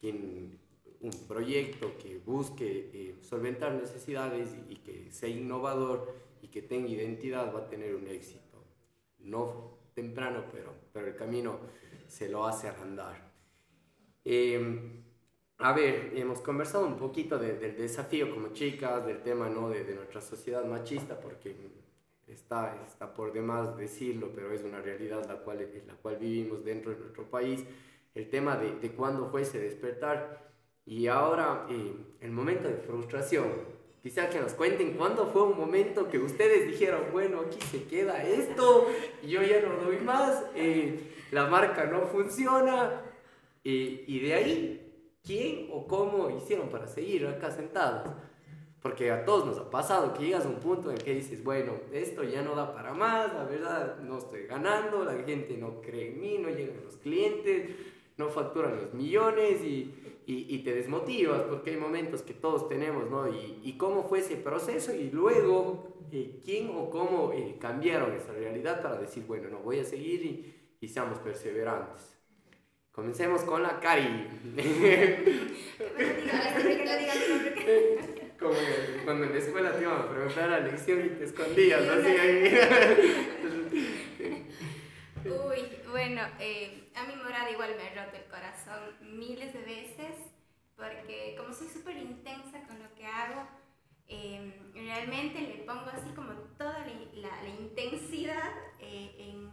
Quien, 0.00 0.58
un 1.02 1.10
proyecto 1.28 1.96
que 1.96 2.18
busque 2.18 2.90
eh, 2.92 3.18
solventar 3.22 3.72
necesidades 3.72 4.50
y, 4.68 4.72
y 4.72 4.76
que 4.78 5.12
sea 5.12 5.28
innovador 5.28 6.12
y 6.42 6.48
que 6.48 6.62
tenga 6.62 6.88
identidad 6.88 7.54
va 7.54 7.60
a 7.60 7.68
tener 7.68 7.94
un 7.94 8.08
éxito 8.08 8.50
no 9.20 9.78
temprano, 9.94 10.44
pero, 10.50 10.74
pero 10.92 11.06
el 11.06 11.14
camino 11.14 11.60
se 12.08 12.28
lo 12.28 12.46
hace 12.46 12.68
andar. 12.68 13.30
Em, 14.24 15.04
a 15.58 15.72
ver, 15.72 16.12
hemos 16.16 16.40
conversado 16.40 16.86
un 16.86 16.96
poquito 16.96 17.38
del 17.38 17.76
desafío 17.76 18.34
como 18.34 18.48
chicas, 18.48 19.06
del 19.06 19.22
tema 19.22 19.48
¿no? 19.48 19.68
de, 19.68 19.84
de, 19.84 19.94
nuestra 19.94 20.20
sociedad 20.20 20.64
machista, 20.64 21.20
porque 21.20 21.54
está, 22.32 22.82
está 22.86 23.14
por 23.14 23.32
demás 23.32 23.76
decirlo, 23.76 24.30
pero 24.34 24.52
es 24.52 24.62
una 24.62 24.80
realidad 24.80 25.26
la 25.28 25.36
cual, 25.36 25.66
la 25.86 25.94
cual 25.94 26.16
vivimos 26.16 26.64
dentro 26.64 26.92
de 26.92 26.98
nuestro 26.98 27.24
país, 27.24 27.64
el 28.14 28.28
tema 28.28 28.56
de, 28.56 28.78
de 28.78 28.90
cuándo 28.92 29.30
fue 29.30 29.42
ese 29.42 29.58
despertar. 29.58 30.50
Y 30.86 31.06
ahora 31.06 31.66
eh, 31.70 31.94
el 32.20 32.30
momento 32.30 32.68
de 32.68 32.74
frustración, 32.74 33.80
Quizá 34.02 34.30
que 34.30 34.40
nos 34.40 34.54
cuenten 34.54 34.94
cuándo 34.94 35.26
fue 35.26 35.42
un 35.42 35.58
momento 35.58 36.08
que 36.08 36.18
ustedes 36.18 36.66
dijeron, 36.66 37.02
bueno, 37.12 37.40
aquí 37.40 37.58
se 37.70 37.84
queda 37.84 38.24
esto, 38.24 38.88
yo 39.22 39.42
ya 39.42 39.60
no 39.60 39.76
doy 39.84 39.98
más, 39.98 40.42
eh, 40.54 41.12
la 41.32 41.48
marca 41.48 41.84
no 41.84 42.06
funciona, 42.06 43.02
eh, 43.62 44.04
y 44.06 44.20
de 44.20 44.34
ahí, 44.34 45.18
¿quién 45.22 45.68
o 45.70 45.86
cómo 45.86 46.30
hicieron 46.30 46.70
para 46.70 46.86
seguir 46.86 47.26
acá 47.26 47.50
sentados? 47.50 48.08
Porque 48.82 49.10
a 49.10 49.24
todos 49.24 49.44
nos 49.44 49.58
ha 49.58 49.70
pasado 49.70 50.14
que 50.14 50.24
llegas 50.24 50.46
a 50.46 50.48
un 50.48 50.60
punto 50.60 50.90
en 50.90 50.96
que 50.96 51.14
dices, 51.14 51.44
bueno, 51.44 51.72
esto 51.92 52.24
ya 52.24 52.42
no 52.42 52.54
da 52.54 52.72
para 52.72 52.94
más, 52.94 53.32
la 53.34 53.44
verdad 53.44 53.98
no 54.00 54.18
estoy 54.18 54.46
ganando, 54.46 55.04
la 55.04 55.22
gente 55.24 55.58
no 55.58 55.82
cree 55.82 56.12
en 56.12 56.20
mí, 56.20 56.38
no 56.38 56.48
llegan 56.48 56.82
los 56.82 56.96
clientes, 56.96 57.70
no 58.16 58.30
facturan 58.30 58.76
los 58.76 58.94
millones 58.94 59.62
y 59.62 59.94
y, 60.32 60.58
te 60.58 60.74
desmotivas 60.74 61.42
porque 61.42 61.70
hay 61.70 61.76
momentos 61.76 62.22
que 62.22 62.34
todos 62.34 62.68
tenemos, 62.68 63.10
¿no? 63.10 63.28
Y, 63.28 63.60
y 63.64 63.76
cómo 63.76 64.04
fue 64.04 64.20
ese 64.20 64.36
proceso 64.36 64.94
y 64.94 65.10
luego 65.10 65.96
eh, 66.12 66.40
quién 66.44 66.70
o 66.70 66.88
cómo 66.90 67.32
eh, 67.32 67.56
cambiaron 67.58 68.14
esa 68.14 68.32
realidad 68.32 68.82
para 68.82 68.96
decir, 68.96 69.24
bueno, 69.26 69.48
no 69.48 69.58
voy 69.60 69.80
a 69.80 69.84
seguir 69.84 70.24
y, 70.24 70.76
y 70.80 70.88
seamos 70.88 71.18
perseverantes. 71.18 72.16
Comencemos 72.92 73.42
con 73.42 73.62
la 73.62 73.80
Cari. 73.80 74.28
Como 78.40 78.54
cuando 79.04 79.26
en 79.26 79.32
la 79.32 79.38
escuela 79.38 79.72
te 79.76 79.82
iban 79.82 80.00
a 80.00 80.08
preguntar 80.08 80.48
la 80.48 80.60
lección 80.60 81.04
y 81.04 81.08
te 81.10 81.24
escondías, 81.24 81.82
así 81.82 82.08
ahí. 82.08 82.58
Uy, 85.26 85.60
bueno, 85.90 86.22
eh, 86.38 86.90
a 86.94 87.04
mi 87.04 87.16
morada 87.16 87.50
igual 87.50 87.76
me 87.76 87.86
ha 87.86 88.04
roto 88.04 88.16
el 88.16 88.24
corazón 88.30 88.96
miles 89.02 89.52
de 89.52 89.60
veces 89.60 90.14
porque 90.80 91.34
como 91.36 91.52
soy 91.52 91.68
súper 91.68 91.98
intensa 91.98 92.66
con 92.66 92.78
lo 92.82 92.94
que 92.94 93.06
hago, 93.06 93.46
em, 94.08 94.72
realmente 94.72 95.40
le 95.42 95.64
pongo 95.64 95.90
así 95.92 96.08
como 96.16 96.32
toda 96.56 96.78
la, 97.14 97.42
la, 97.42 97.48
intensidad 97.48 98.50
eh, 98.78 99.14
en, 99.18 99.52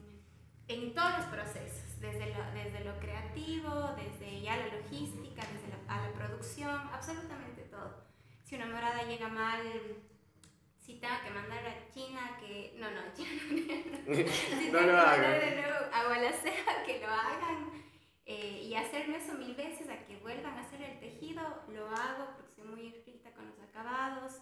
en, 0.69 0.95
todos 0.95 1.17
los 1.17 1.25
procesos, 1.27 1.99
desde 1.99 2.33
lo, 2.33 2.51
desde 2.53 2.85
lo 2.85 2.97
creativo, 2.99 3.93
desde 3.97 4.41
ya 4.41 4.55
la 4.55 4.67
logística, 4.67 5.41
desde 5.51 5.67
la, 5.67 5.93
a 5.93 6.07
la 6.07 6.13
producción, 6.13 6.69
absolutamente 6.93 7.63
todo. 7.63 8.06
Si 8.47 8.55
una 8.55 8.67
morada 8.67 9.03
llega 9.03 9.27
mal, 9.27 9.59
si 10.79 10.93
tengo 11.01 11.15
que 11.21 11.31
mandar 11.31 11.67
a 11.67 11.89
China 11.93 12.37
que... 12.39 12.75
No, 12.77 12.89
no, 12.89 13.01
China 13.13 13.41
no. 14.07 14.15
si 14.61 14.71
no 14.71 14.81
lo 14.83 14.97
hagan. 14.97 15.39
de 15.41 15.55
nuevo 15.57 15.75
a 15.91 16.17
la 16.17 16.31
ceja 16.31 16.83
que 16.85 17.01
lo 17.01 17.07
hagan 17.07 17.83
eh, 18.25 18.63
y 18.63 18.73
hacerme 18.73 19.17
eso 19.17 19.33
mil 19.33 19.53
veces 19.53 19.89
a 19.89 20.05
que 20.05 20.15
vuelvan 20.19 20.57
a 20.57 20.61
hacer 20.61 20.81
el 20.81 20.97
tejido, 20.97 21.41
lo 21.67 21.89
hago 21.89 22.37
porque 22.37 22.53
soy 22.55 22.63
muy 22.63 22.87
estricta 22.87 23.33
con 23.33 23.47
los 23.47 23.59
acabados 23.59 24.37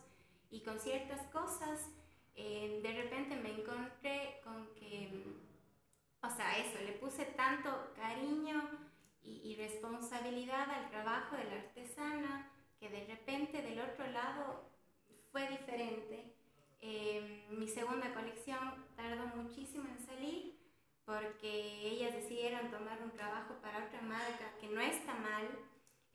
y 0.52 0.62
con 0.62 0.80
ciertas 0.80 1.22
cosas. 1.32 1.90
Eh, 2.36 2.82
de 2.84 3.02
repente 3.02 3.36
me 3.38 3.60
encontré 3.60 4.40
con 4.44 4.72
que, 4.76 5.26
o 6.22 6.30
sea, 6.30 6.60
eso, 6.60 6.80
le 6.86 6.92
puse 6.92 7.26
tanto 7.26 7.92
cariño 7.96 8.70
y, 9.24 9.42
y 9.50 9.56
responsabilidad 9.56 10.70
al 10.70 10.92
trabajo 10.92 11.36
de 11.38 11.46
la 11.46 11.56
artesana 11.56 12.52
que 12.80 12.90
de 12.90 13.06
repente 13.06 13.62
del 13.62 13.80
otro 13.80 14.08
lado 14.08 14.70
fue 15.32 15.48
diferente. 15.50 16.34
Eh, 16.82 17.48
mi 17.50 17.68
segunda 17.68 18.14
colección 18.14 18.86
tardó 18.96 19.28
muchísimo 19.36 19.90
en 19.90 20.06
salir 20.06 20.56
porque 21.06 21.88
ellas 21.88 22.14
decidieron 22.14 22.72
tomar 22.72 23.02
un 23.02 23.12
trabajo 23.12 23.56
para 23.62 23.86
otra 23.86 24.02
marca 24.02 24.58
que 24.60 24.68
no 24.68 24.82
está 24.82 25.14
mal, 25.14 25.48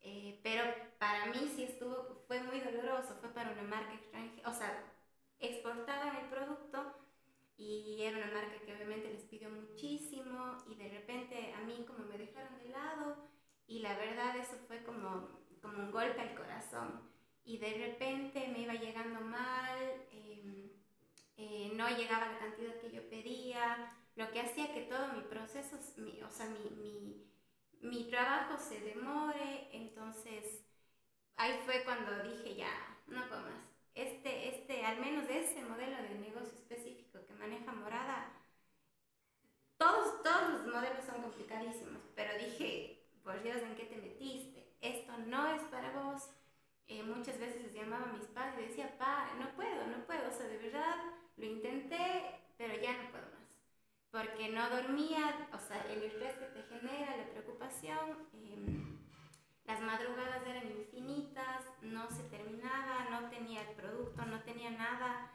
eh, 0.01 0.41
pero 0.43 0.65
para 0.99 1.27
mí 1.27 1.51
sí 1.55 1.65
estuvo, 1.65 2.25
fue 2.27 2.43
muy 2.43 2.61
doloroso, 2.61 3.17
fue 3.21 3.33
para 3.33 3.53
una 3.53 3.63
marca 3.63 3.95
extranjera, 3.95 4.49
o 4.49 4.53
sea, 4.53 4.85
exportaban 5.39 6.17
el 6.17 6.27
producto 6.27 6.97
y 7.57 8.03
era 8.03 8.17
una 8.17 8.33
marca 8.33 8.61
que 8.65 8.75
obviamente 8.75 9.13
les 9.13 9.25
pidió 9.25 9.49
muchísimo 9.51 10.57
y 10.69 10.75
de 10.75 10.89
repente 10.89 11.53
a 11.55 11.61
mí 11.61 11.85
como 11.87 12.07
me 12.07 12.19
dejaron 12.19 12.59
de 12.59 12.71
lado 12.71 13.17
y 13.67 13.81
la 13.81 13.97
verdad 13.97 14.37
eso 14.37 14.57
fue 14.67 14.83
como, 14.83 15.40
como 15.61 15.79
un 15.79 15.91
golpe 15.91 16.21
al 16.21 16.35
corazón 16.35 17.09
y 17.45 17.59
de 17.59 17.73
repente 17.75 18.49
me 18.49 18.61
iba 18.61 18.75
llegando 18.75 19.21
mal, 19.21 19.79
em, 20.13 20.71
eh, 21.37 21.73
no 21.75 21.89
llegaba 21.89 22.27
la 22.27 22.39
cantidad 22.39 22.75
que 22.81 22.91
yo 22.91 23.09
pedía, 23.09 23.93
lo 24.17 24.31
que 24.31 24.41
hacía 24.41 24.73
que 24.75 24.83
todo 24.83 25.13
mi 25.15 25.23
proceso, 25.23 25.77
o 25.77 26.31
sea, 26.31 26.47
mi, 26.47 26.71
mi, 26.77 27.27
mi 27.81 28.05
trabajo 28.11 28.59
se 28.59 28.81
demore, 28.81 29.69
entonces 29.73 30.63
ahí 31.37 31.59
fue 31.65 31.83
cuando 31.85 32.23
dije 32.23 32.55
ya, 32.57 32.99
no 33.07 33.27
puedo 33.29 33.43
más. 33.43 33.65
Este, 33.95 34.49
este, 34.49 34.85
al 34.85 35.01
menos 35.01 35.29
ese 35.29 35.63
modelo 35.63 35.97
de 36.03 36.15
negocio 36.17 36.55
específico 36.55 37.19
que 37.27 37.35
maneja 37.35 37.73
Morada, 37.73 38.33
todos, 39.77 40.23
todos 40.23 40.51
los 40.53 40.67
modelos 40.75 41.05
son 41.05 41.23
complicadísimos, 41.23 42.03
pero 42.15 42.37
dije, 42.39 43.03
por 43.25 43.43
Dios, 43.43 43.57
¿en 43.63 43.75
qué 43.75 43.85
te 43.87 43.97
metiste? 43.97 44.60
Esto 44.81 45.13
no 45.27 45.47
es 45.49 45.63
para 45.65 45.91
vos. 45.93 46.31
Eh, 46.89 47.03
muchas 47.03 47.39
veces 47.39 47.63
les 47.63 47.75
llamaba 47.75 48.11
a 48.11 48.13
mis 48.13 48.27
padres 48.27 48.59
y 48.59 48.69
decía, 48.69 48.99
pa, 48.99 49.29
no 49.39 49.49
puedo, 49.55 49.87
no 49.87 50.05
puedo, 50.07 50.29
o 50.29 50.33
sea, 50.33 50.47
de 50.47 50.59
verdad 50.59 50.97
lo 51.37 51.47
intenté, 51.47 52.41
pero 52.57 52.75
ya 52.81 52.93
no 53.01 53.11
puedo 53.11 53.25
más. 53.27 53.41
Porque 54.11 54.49
no 54.49 54.69
dormía, 54.71 55.49
o 55.53 55.59
sea, 55.59 55.87
el 55.89 56.03
estrés 56.03 56.35
que 56.35 56.47
te 56.47 56.63
genera, 56.65 57.17
la 57.17 57.31
preocupación, 57.31 58.29
em, 58.33 58.99
las 59.67 59.81
madrugadas 59.83 60.45
eran 60.45 60.69
infinitas, 60.69 61.65
no 61.83 62.11
se 62.11 62.25
terminaba, 62.25 63.07
no 63.09 63.31
tenía 63.31 63.63
el 63.63 63.77
producto, 63.77 64.27
no 64.27 64.43
tenía 64.43 64.71
nada. 64.71 65.31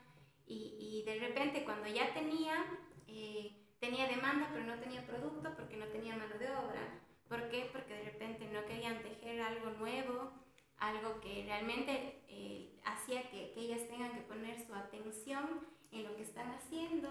Y, 0.48 1.04
de 1.06 1.20
repente 1.20 1.64
cuando 1.64 1.88
ya 1.88 2.14
tenía, 2.14 2.66
eh, 3.08 3.56
tenía 3.80 4.08
demanda, 4.08 4.50
pero 4.52 4.66
no 4.66 4.78
tenía 4.80 5.06
producto 5.06 5.56
porque 5.56 5.78
no 5.78 5.86
tenía 5.88 6.16
mano 6.18 6.38
de 6.38 6.50
obra. 6.50 7.05
¿Por 7.28 7.50
qué? 7.50 7.70
Porque 7.72 7.94
de 7.94 8.04
repente 8.04 8.48
no 8.52 8.66
querían 8.66 9.02
tejer 9.02 9.42
algo 9.42 9.72
nuevo, 9.80 10.32
algo 10.78 11.20
que 11.22 11.44
realmente 11.46 12.22
eh, 12.28 12.80
hacía 12.84 13.24
que, 13.30 13.52
que, 13.54 13.62
ellas 13.62 13.88
tengan 13.88 14.12
que 14.12 14.22
poner 14.22 14.60
su 14.66 14.74
atención 14.76 15.62
en 15.92 16.04
lo 16.04 16.16
que 16.16 16.24
están 16.24 16.52
haciendo. 16.52 17.10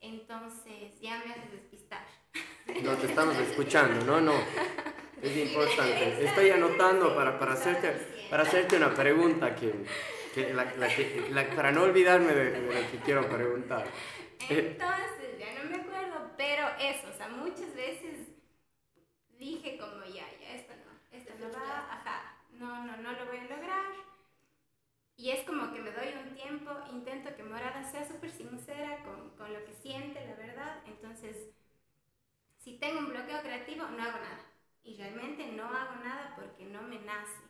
Entonces 0.00 1.00
ya 1.00 1.22
me 1.24 1.32
haces 1.32 1.52
despistar. 1.52 2.06
No 2.82 2.94
te 2.96 3.06
estamos 3.06 3.34
escuchando, 3.38 4.04
no, 4.04 4.20
no. 4.20 4.34
Es 5.22 5.36
importante. 5.38 6.22
Estoy 6.22 6.50
anotando 6.50 7.16
para, 7.16 7.38
para, 7.38 7.54
hacerte, 7.54 7.92
para 8.28 8.42
hacerte 8.42 8.76
una 8.76 8.92
pregunta 8.92 9.54
que, 9.54 9.72
que, 10.34 10.52
la, 10.52 10.66
la, 10.76 11.50
para 11.56 11.72
no 11.72 11.84
olvidarme 11.84 12.34
de, 12.34 12.50
de, 12.50 12.60
lo 12.60 12.90
que 12.90 12.98
quiero 12.98 13.26
preguntar. 13.26 13.86
Entonces, 14.50 15.38
ya 15.38 15.62
no 15.62 15.70
me 15.70 15.76
acuerdo, 15.76 16.30
pero 16.36 16.68
eso, 16.78 17.08
o 17.12 17.16
sea, 17.16 17.28
muchas 17.28 17.74
veces 17.74 18.28
dije 19.38 19.78
como 19.78 20.04
ya, 20.04 20.26
ya, 20.40 20.54
esto 20.54 20.72
no, 20.84 21.16
esto 21.16 21.32
no 21.40 21.50
va, 21.52 21.92
ajá, 21.92 22.36
no, 22.52 22.84
no, 22.84 22.96
no 22.98 23.12
lo 23.12 23.26
voy 23.26 23.38
a 23.38 23.44
lograr. 23.44 23.84
Y 25.16 25.30
es 25.30 25.44
como 25.44 25.72
que 25.72 25.80
me 25.80 25.90
doy 25.90 26.14
un 26.24 26.34
tiempo, 26.34 26.70
intento 26.92 27.34
que 27.36 27.42
Morada 27.42 27.82
sea 27.84 28.06
súper 28.06 28.30
sincera 28.30 29.02
con, 29.04 29.30
con 29.36 29.52
lo 29.52 29.64
que 29.64 29.74
siente, 29.74 30.24
la 30.24 30.34
verdad. 30.36 30.82
Entonces, 30.86 31.50
si 32.58 32.78
tengo 32.78 33.00
un 33.00 33.08
bloqueo 33.08 33.40
creativo, 33.40 33.84
no 33.84 34.02
hago 34.02 34.18
nada. 34.18 34.44
Y 34.84 34.96
realmente 34.96 35.46
no 35.52 35.64
hago 35.64 35.96
nada 36.04 36.34
porque 36.36 36.64
no 36.66 36.82
me 36.82 36.98
nace. 37.00 37.42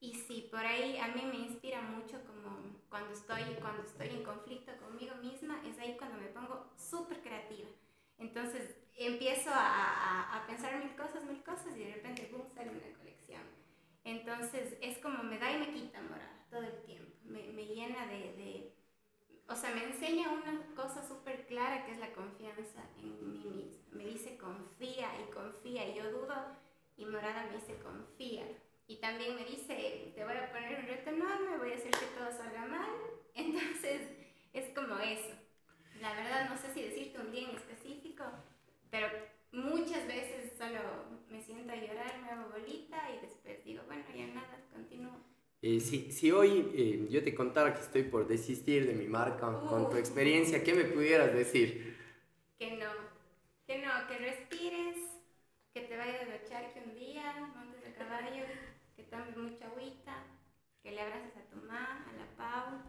Y 0.00 0.14
si 0.14 0.42
por 0.42 0.60
ahí 0.60 0.98
a 0.98 1.08
mí 1.08 1.22
me 1.24 1.36
inspira 1.36 1.80
mucho 1.82 2.22
como 2.24 2.80
cuando 2.88 3.12
estoy, 3.12 3.42
cuando 3.60 3.82
estoy 3.84 4.08
en 4.08 4.24
conflicto 4.24 4.76
conmigo 4.78 5.14
misma, 5.16 5.62
es 5.66 5.78
ahí 5.78 5.96
cuando 5.96 6.18
me 6.18 6.28
pongo 6.28 6.72
súper 6.76 7.22
creativa. 7.22 7.68
Entonces 8.18 8.76
empiezo 8.96 9.50
a, 9.50 9.66
a, 9.66 10.36
a, 10.36 10.46
pensar 10.46 10.76
mil 10.78 10.94
cosas, 10.96 11.24
mil 11.24 11.42
cosas 11.42 11.76
y 11.76 11.84
de 11.84 11.94
repente, 11.94 12.28
boom, 12.32 12.46
sale 12.54 12.70
una 12.70 12.98
colección. 12.98 13.42
Entonces 14.04 14.76
es 14.80 14.98
como 14.98 15.22
me 15.22 15.38
da 15.38 15.52
y 15.52 15.58
me 15.58 15.72
quita 15.72 16.00
morada 16.02 16.46
todo 16.50 16.62
el 16.62 16.82
tiempo. 16.82 17.12
Me, 17.24 17.48
me 17.52 17.66
llena 17.66 18.06
de, 18.06 18.32
de, 18.34 18.72
o 19.48 19.54
sea, 19.54 19.74
me 19.74 19.84
enseña 19.84 20.30
una 20.30 20.62
cosa 20.74 21.06
súper 21.06 21.46
clara 21.46 21.84
que 21.84 21.92
es 21.92 21.98
la 21.98 22.12
confianza 22.12 22.82
en 22.98 23.32
mí 23.32 23.50
misma. 23.50 23.84
Me 23.92 24.06
dice 24.06 24.36
confía 24.36 25.08
y 25.20 25.30
confía 25.32 25.88
y 25.88 25.96
yo 25.96 26.10
dudo 26.10 26.34
y 26.96 27.04
morada 27.04 27.46
me 27.46 27.56
dice 27.56 27.78
confía. 27.78 28.46
Y 28.88 28.96
también 28.96 29.34
me 29.34 29.44
dice, 29.44 30.12
voy 30.16 30.36
a 30.36 30.52
poner 30.52 30.78
un 30.78 30.86
reto 30.86 31.10
enorme, 31.10 31.58
voy 31.58 31.72
a 31.72 31.76
hacer 31.76 31.90
que 31.90 32.06
todo 32.16 32.30
salga 32.30 32.66
mal. 32.66 32.90
Entonces, 33.34 34.02
es 34.52 34.72
como 34.74 34.96
eso. 34.98 35.34
La 36.00 36.14
verdad, 36.14 36.48
no 36.48 36.56
sé 36.56 36.72
si 36.72 36.82
decirte 36.82 37.18
un 37.18 37.32
día 37.32 37.48
en 37.48 37.56
específico, 37.56 38.24
pero 38.90 39.08
muchas 39.52 40.06
veces 40.06 40.52
solo 40.56 40.80
me 41.28 41.42
siento 41.42 41.72
a 41.72 41.76
llorar, 41.76 42.18
me 42.22 42.30
hago 42.30 42.50
bolita 42.50 43.10
y 43.10 43.20
después 43.26 43.64
digo, 43.64 43.82
bueno, 43.86 44.04
ya 44.14 44.26
nada, 44.28 44.60
continúo. 44.72 45.20
Eh, 45.68 45.80
si, 45.80 46.12
si, 46.12 46.30
hoy 46.30 46.70
eh, 46.76 47.08
yo 47.10 47.24
te 47.24 47.34
contara 47.34 47.74
que 47.74 47.80
estoy 47.80 48.04
por 48.04 48.28
desistir 48.28 48.86
de 48.86 48.94
mi 48.94 49.08
marca, 49.08 49.50
uh, 49.50 49.66
con 49.66 49.90
tu 49.90 49.96
experiencia, 49.96 50.62
¿qué 50.62 50.72
me 50.72 50.84
pudieras 50.84 51.34
decir? 51.34 51.96
Que 52.56 52.76
no, 52.76 52.92
que 53.66 53.78
no, 53.78 53.90
que 54.06 54.16
respires, 54.16 54.96
que 55.74 55.80
te 55.80 55.96
vayas 55.96 56.22
a 56.22 56.26
la 56.26 56.72
que 56.72 56.82
un 56.86 56.94
día, 56.94 57.50
montes 57.56 57.82
de 57.82 57.92
caballo, 57.94 58.44
que 58.94 59.02
tomes 59.02 59.36
mucha 59.36 59.66
agüita, 59.66 60.22
que 60.84 60.92
le 60.92 61.00
abraces 61.00 61.36
a 61.36 61.50
tu 61.50 61.56
mamá, 61.56 62.06
a 62.08 62.12
la 62.12 62.26
Pau, 62.36 62.82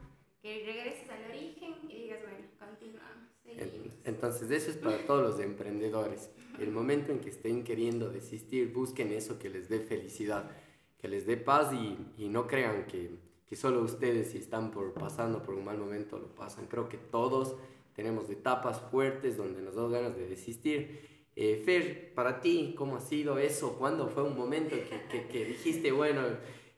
que 0.43 0.63
regreses 0.63 1.09
al 1.09 1.31
origen 1.31 1.77
y 1.89 2.03
digas, 2.03 2.19
bueno, 2.21 2.45
continuamos. 2.59 3.27
Seguimos. 3.43 3.93
Entonces, 4.03 4.51
eso 4.51 4.69
es 4.69 4.77
para 4.77 4.99
todos 5.07 5.23
los 5.23 5.39
emprendedores. 5.39 6.29
El 6.59 6.69
momento 6.69 7.11
en 7.11 7.21
que 7.21 7.29
estén 7.29 7.63
queriendo 7.63 8.11
desistir, 8.11 8.71
busquen 8.71 9.11
eso 9.13 9.39
que 9.39 9.49
les 9.49 9.67
dé 9.67 9.79
felicidad, 9.79 10.51
que 10.97 11.07
les 11.07 11.25
dé 11.25 11.37
paz 11.37 11.73
y, 11.73 11.97
y 12.17 12.29
no 12.29 12.47
crean 12.47 12.85
que, 12.85 13.11
que, 13.47 13.55
solo 13.55 13.81
ustedes, 13.81 14.31
si 14.31 14.37
están 14.37 14.71
por, 14.71 14.93
pasando 14.93 15.43
por 15.43 15.53
un 15.55 15.65
mal 15.65 15.77
momento, 15.77 16.17
lo 16.17 16.27
pasan. 16.27 16.67
Creo 16.67 16.89
que 16.89 16.97
todos 16.97 17.55
tenemos 17.95 18.29
etapas 18.29 18.81
fuertes 18.91 19.37
donde 19.37 19.61
nos 19.61 19.75
da 19.75 19.87
ganas 19.87 20.15
de 20.15 20.27
desistir. 20.27 21.17
Eh, 21.35 21.61
Fer, 21.63 22.13
para 22.15 22.41
ti, 22.41 22.73
¿cómo 22.77 22.97
ha 22.97 23.01
sido 23.01 23.37
eso? 23.37 23.77
¿Cuándo 23.77 24.07
fue 24.07 24.23
un 24.23 24.35
momento 24.35 24.75
que, 24.75 25.03
que, 25.09 25.27
que 25.27 25.45
dijiste, 25.45 25.91
bueno, 25.91 26.21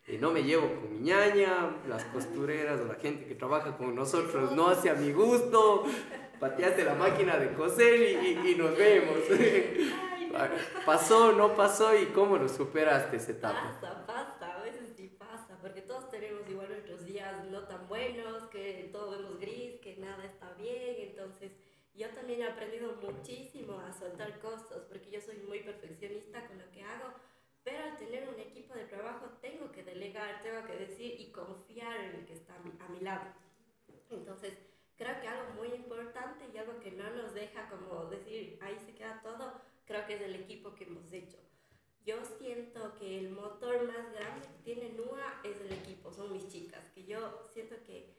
eh, 0.09 0.17
no 0.19 0.31
me 0.31 0.41
llevo 0.41 0.67
con 0.67 0.91
mi 0.91 0.99
ñaña, 0.99 1.77
las 1.87 2.03
costureras 2.05 2.81
o 2.81 2.85
la 2.85 2.95
gente 2.95 3.25
que 3.25 3.35
trabaja 3.35 3.77
con 3.77 3.93
nosotros 3.93 4.51
no 4.53 4.67
hace 4.67 4.89
a 4.89 4.95
mi 4.95 5.11
gusto, 5.11 5.83
pateaste 6.39 6.83
la 6.83 6.95
máquina 6.95 7.37
de 7.37 7.53
coser 7.53 8.23
y, 8.23 8.49
y, 8.49 8.55
nos 8.55 8.75
vemos. 8.75 9.17
¿Pasó, 10.85 11.31
no 11.33 11.53
pasó 11.53 11.95
y 11.95 12.07
cómo 12.07 12.37
lo 12.37 12.49
superaste 12.49 13.17
esa 13.17 13.31
etapa? 13.31 14.07
Yo 21.99 22.07
también 22.11 22.41
he 22.41 22.47
aprendido 22.47 22.95
muchísimo 22.95 23.77
a 23.77 23.91
soltar 23.91 24.39
costos, 24.39 24.85
porque 24.85 25.11
yo 25.11 25.19
soy 25.19 25.35
muy 25.45 25.59
perfeccionista 25.59 26.47
con 26.47 26.57
lo 26.57 26.71
que 26.71 26.81
hago, 26.81 27.13
pero 27.61 27.83
al 27.83 27.97
tener 27.97 28.29
un 28.29 28.39
equipo 28.39 28.73
de 28.73 28.85
trabajo 28.85 29.25
tengo 29.41 29.69
que 29.69 29.83
delegar, 29.83 30.41
tengo 30.41 30.65
que 30.65 30.77
decir 30.77 31.19
y 31.19 31.29
confiar 31.33 31.99
en 31.99 32.15
el 32.15 32.25
que 32.25 32.35
está 32.35 32.55
a 32.55 32.89
mi 32.89 33.01
lado. 33.01 33.33
Entonces, 34.09 34.53
creo 34.95 35.19
que 35.19 35.27
algo 35.27 35.53
muy 35.55 35.67
importante 35.75 36.45
y 36.53 36.57
algo 36.57 36.79
que 36.79 36.91
no 36.91 37.09
nos 37.09 37.33
deja 37.33 37.67
como 37.67 38.05
decir, 38.05 38.57
ahí 38.61 38.77
se 38.79 38.95
queda 38.95 39.21
todo, 39.21 39.59
creo 39.85 40.05
que 40.07 40.15
es 40.15 40.21
el 40.21 40.35
equipo 40.35 40.73
que 40.75 40.85
hemos 40.85 41.11
hecho. 41.11 41.37
Yo 42.05 42.23
siento 42.37 42.95
que 42.95 43.19
el 43.19 43.31
motor 43.31 43.85
más 43.87 44.13
grande 44.13 44.47
que 44.47 44.63
tiene 44.63 44.93
NUA 44.93 45.41
es 45.43 45.59
el 45.59 45.73
equipo, 45.73 46.13
son 46.13 46.31
mis 46.31 46.47
chicas, 46.47 46.89
que 46.95 47.03
yo 47.03 47.45
siento 47.53 47.75
que 47.83 48.18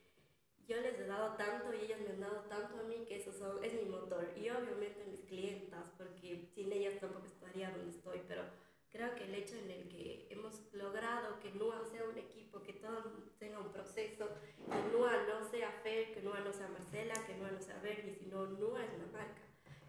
yo 0.70 0.80
les 0.80 1.00
he 1.00 1.04
dado 1.04 1.35
tanto 1.35 1.74
y 1.74 1.85
ellas 1.85 1.98
me 2.00 2.11
han 2.11 2.20
dado 2.20 2.42
tanto 2.48 2.78
a 2.78 2.85
mí 2.85 3.04
que 3.04 3.16
eso 3.16 3.33
son, 3.33 3.62
es 3.64 3.74
mi 3.74 3.87
motor. 3.87 4.33
Y 4.37 4.48
obviamente 4.50 5.04
mis 5.11 5.24
clientas, 5.24 5.83
porque 5.98 6.48
sin 6.54 6.72
ellas 6.72 7.00
tampoco 7.00 7.26
estaría 7.26 7.72
donde 7.72 7.90
estoy, 7.90 8.22
pero 8.28 8.44
creo 8.92 9.12
que 9.16 9.24
el 9.24 9.35
hecho 9.35 9.56
en 9.56 9.68
el 9.68 9.88
que 9.88 10.28
hemos 10.30 10.72
logrado 10.72 11.40
que 11.40 11.50
NUA 11.50 11.85
sea 11.90 12.04
un 12.04 12.16
equipo, 12.16 12.62
que 12.62 12.74
todo 12.74 13.02
tenga 13.40 13.59
un 13.59 13.72
proceso, 13.72 14.28
que 14.64 14.96
NUA 14.96 15.24
no 15.26 15.50
sea 15.50 15.72
Fer, 15.83 16.14
que 16.14 16.22
NUA 16.22 16.38
no 16.38 16.52
sea 16.52 16.68
Marcela, 16.68 17.14
que 17.26 17.35
NUA 17.35 17.50
no 17.50 17.61
sea 17.61 17.80
Bernie, 17.83 18.14
sino 18.14 18.46
NUA 18.46 18.85
es 18.85 18.94
una 18.94 19.06
marca. 19.12 19.42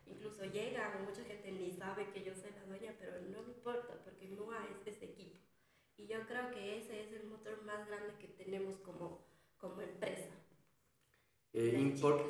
Incluso 0.08 0.46
llegan, 0.46 1.06
mucha 1.06 1.24
gente 1.24 1.52
ni 1.52 1.72
sabe 1.74 2.10
que 2.10 2.24
yo 2.24 2.34
soy 2.34 2.50
la 2.56 2.66
dueña, 2.66 2.96
pero 3.00 3.22
no 3.22 3.44
me 3.44 3.54
importa 3.54 4.00
porque 4.04 4.30
NUA 4.30 4.66
es 4.72 4.96
ese 4.96 5.06
equipo. 5.06 5.38
Y 5.98 6.08
yo 6.08 6.26
creo 6.26 6.50
que 6.50 6.80
ese 6.80 7.04
es 7.04 7.14
el 7.14 7.28
motor 7.28 7.62
más 7.66 7.88
grande 7.88 8.16
que 8.18 8.30
tenemos 8.30 8.80
como, 8.80 9.24
como 9.60 9.80
empresa. 9.82 10.41
Eh, 11.54 11.78
import, 11.78 12.22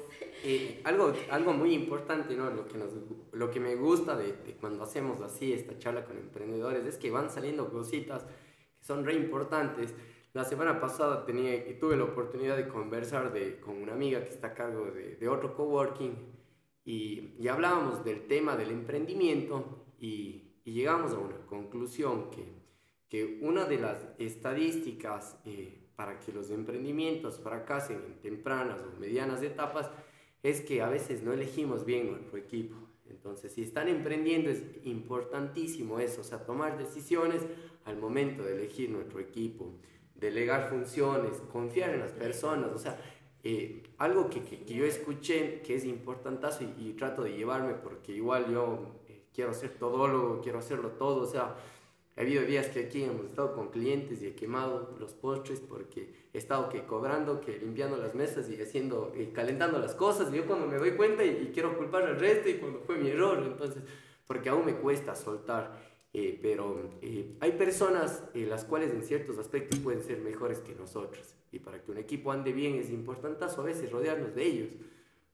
eh, 0.43 0.81
algo, 0.83 1.13
algo 1.29 1.53
muy 1.53 1.73
importante, 1.75 2.35
¿no? 2.35 2.49
Lo 2.49 2.67
que, 2.67 2.77
nos, 2.77 2.89
lo 3.33 3.51
que 3.51 3.59
me 3.59 3.75
gusta 3.75 4.15
de, 4.17 4.33
de, 4.33 4.55
cuando 4.55 4.83
hacemos 4.83 5.21
así 5.21 5.53
esta 5.53 5.77
charla 5.77 6.05
con 6.05 6.17
emprendedores 6.17 6.83
es 6.85 6.97
que 6.97 7.11
van 7.11 7.29
saliendo 7.29 7.69
cositas 7.69 8.23
que 8.23 8.83
son 8.83 9.05
re 9.05 9.13
importantes. 9.13 9.93
La 10.33 10.43
semana 10.43 10.79
pasada 10.79 11.23
tenía, 11.23 11.77
tuve 11.79 11.97
la 11.97 12.05
oportunidad 12.05 12.57
de 12.57 12.67
conversar 12.67 13.31
de, 13.31 13.59
con 13.59 13.75
una 13.75 13.93
amiga 13.93 14.23
que 14.23 14.29
está 14.29 14.47
a 14.47 14.53
cargo 14.55 14.85
de, 14.85 15.17
de 15.17 15.27
otro 15.27 15.55
coworking 15.55 16.15
y, 16.83 17.35
y, 17.37 17.47
hablábamos 17.47 18.03
del 18.03 18.27
tema 18.27 18.55
del 18.55 18.71
emprendimiento 18.71 19.85
y, 19.99 20.55
y 20.65 20.73
llegamos 20.73 21.13
a 21.13 21.19
una 21.19 21.45
conclusión 21.45 22.31
que, 22.31 22.45
que 23.07 23.39
una 23.41 23.65
de 23.65 23.77
las 23.77 24.07
estadísticas 24.17 25.37
eh, 25.45 25.80
para 25.95 26.19
que 26.19 26.31
los 26.31 26.49
emprendimientos 26.49 27.39
fracasen 27.39 28.01
en 28.05 28.19
tempranas 28.19 28.81
o 28.81 28.99
medianas 28.99 29.41
etapas 29.43 29.89
es 30.43 30.61
que 30.61 30.81
a 30.81 30.89
veces 30.89 31.21
no 31.23 31.33
elegimos 31.33 31.85
bien 31.85 32.11
nuestro 32.11 32.37
equipo. 32.37 32.75
Entonces, 33.09 33.53
si 33.53 33.61
están 33.61 33.87
emprendiendo 33.87 34.49
es 34.49 34.63
importantísimo 34.83 35.99
eso, 35.99 36.21
o 36.21 36.23
sea, 36.23 36.45
tomar 36.45 36.77
decisiones 36.77 37.41
al 37.85 37.97
momento 37.97 38.43
de 38.43 38.53
elegir 38.53 38.89
nuestro 38.89 39.19
equipo, 39.19 39.73
delegar 40.15 40.69
funciones, 40.69 41.33
confiar 41.51 41.91
en 41.91 41.99
las 41.99 42.11
personas, 42.11 42.71
o 42.73 42.77
sea, 42.77 42.97
eh, 43.43 43.83
algo 43.97 44.29
que, 44.29 44.41
que, 44.43 44.73
yo 44.73 44.85
escuché 44.85 45.61
que 45.61 45.75
es 45.75 45.83
importantazo 45.83 46.63
y, 46.63 46.89
y, 46.89 46.93
trato 46.93 47.23
de 47.23 47.35
llevarme 47.35 47.73
porque 47.73 48.11
igual 48.11 48.51
yo 48.51 49.01
eh, 49.07 49.23
quiero 49.33 49.51
ser 49.53 49.71
todólogo, 49.79 50.41
quiero 50.41 50.59
hacerlo 50.59 50.89
todo, 50.91 51.23
o 51.23 51.27
sea, 51.27 51.55
ha 52.21 52.23
habido 52.23 52.43
días 52.43 52.67
que 52.67 52.81
aquí 52.81 53.03
hemos 53.03 53.25
estado 53.25 53.53
con 53.53 53.69
clientes 53.69 54.21
y 54.21 54.27
he 54.27 54.35
quemado 54.35 54.95
los 54.99 55.13
postres 55.13 55.59
porque 55.59 56.27
he 56.31 56.37
estado 56.37 56.69
que 56.69 56.85
cobrando, 56.85 57.41
que 57.41 57.57
limpiando 57.57 57.97
las 57.97 58.13
mesas 58.13 58.47
y 58.47 58.61
haciendo, 58.61 59.11
y 59.17 59.27
calentando 59.27 59.79
las 59.79 59.95
cosas. 59.95 60.31
Y 60.31 60.37
yo 60.37 60.45
cuando 60.45 60.67
me 60.67 60.77
doy 60.77 60.91
cuenta 60.91 61.25
y, 61.25 61.29
y, 61.29 61.51
quiero 61.51 61.75
culpar 61.75 62.03
al 62.03 62.19
resto 62.19 62.47
y 62.47 62.55
cuando 62.55 62.79
fue 62.81 62.97
mi 62.97 63.09
error, 63.09 63.41
entonces, 63.43 63.81
porque 64.27 64.49
aún 64.49 64.65
me 64.65 64.75
cuesta 64.75 65.15
soltar. 65.15 65.91
Eh, 66.13 66.37
pero 66.41 66.91
eh, 67.01 67.37
hay 67.39 67.53
personas 67.53 68.23
eh, 68.33 68.45
las 68.45 68.65
cuales 68.65 68.91
en 68.91 69.01
ciertos 69.01 69.37
aspectos 69.37 69.79
pueden 69.79 70.03
ser 70.03 70.19
mejores 70.19 70.59
que 70.59 70.75
nosotros. 70.75 71.35
Y 71.51 71.59
para 71.59 71.81
que 71.81 71.91
un 71.91 71.97
equipo 71.97 72.31
ande 72.31 72.51
bien 72.51 72.75
es 72.75 72.91
importante 72.91 73.45
a 73.45 73.61
veces 73.61 73.91
rodearnos 73.91 74.35
de 74.35 74.45
ellos. 74.45 74.69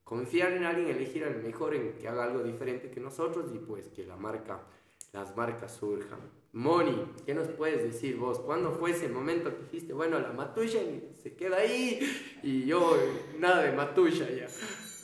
Confiar 0.04 0.54
en 0.54 0.64
alguien, 0.64 0.88
elegir 0.88 1.26
al 1.26 1.44
mejor 1.44 1.76
en 1.76 1.98
que 1.98 2.08
haga 2.08 2.24
algo 2.24 2.44
diferente 2.44 2.90
que 2.90 3.02
nosotros 3.02 3.52
y 3.54 3.58
pues 3.58 3.90
que 3.90 4.06
la 4.06 4.16
marca, 4.16 4.64
las 5.12 5.36
marcas 5.36 5.76
surjan. 5.76 6.37
Moni, 6.58 7.14
¿qué 7.24 7.36
nos 7.36 7.50
puedes 7.50 7.84
decir 7.84 8.18
vos? 8.18 8.40
¿Cuándo 8.40 8.72
fue 8.72 8.90
ese 8.90 9.08
momento 9.08 9.56
que 9.56 9.62
dijiste, 9.66 9.94
bueno, 9.94 10.20
la 10.20 10.30
matucha 10.30 10.80
se 11.22 11.36
queda 11.36 11.58
ahí 11.58 12.00
y 12.42 12.66
yo 12.66 12.98
nada 13.38 13.62
de 13.62 13.74
matucha 13.74 14.28
ya? 14.28 14.48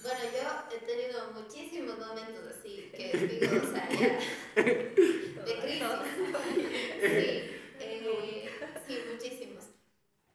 Bueno, 0.01 0.19
yo 0.33 0.75
he 0.75 0.79
tenido 0.79 1.31
muchísimos 1.31 1.99
momentos 1.99 2.43
así 2.57 2.91
que 2.95 3.39
digo, 3.39 3.61
o 3.63 3.71
sea, 3.71 3.87
ya, 3.87 4.19
de 4.63 5.59
crisis. 5.61 5.87
Sí, 6.99 7.07
eh, 7.79 8.49
sí, 8.87 8.99
muchísimos. 9.11 9.65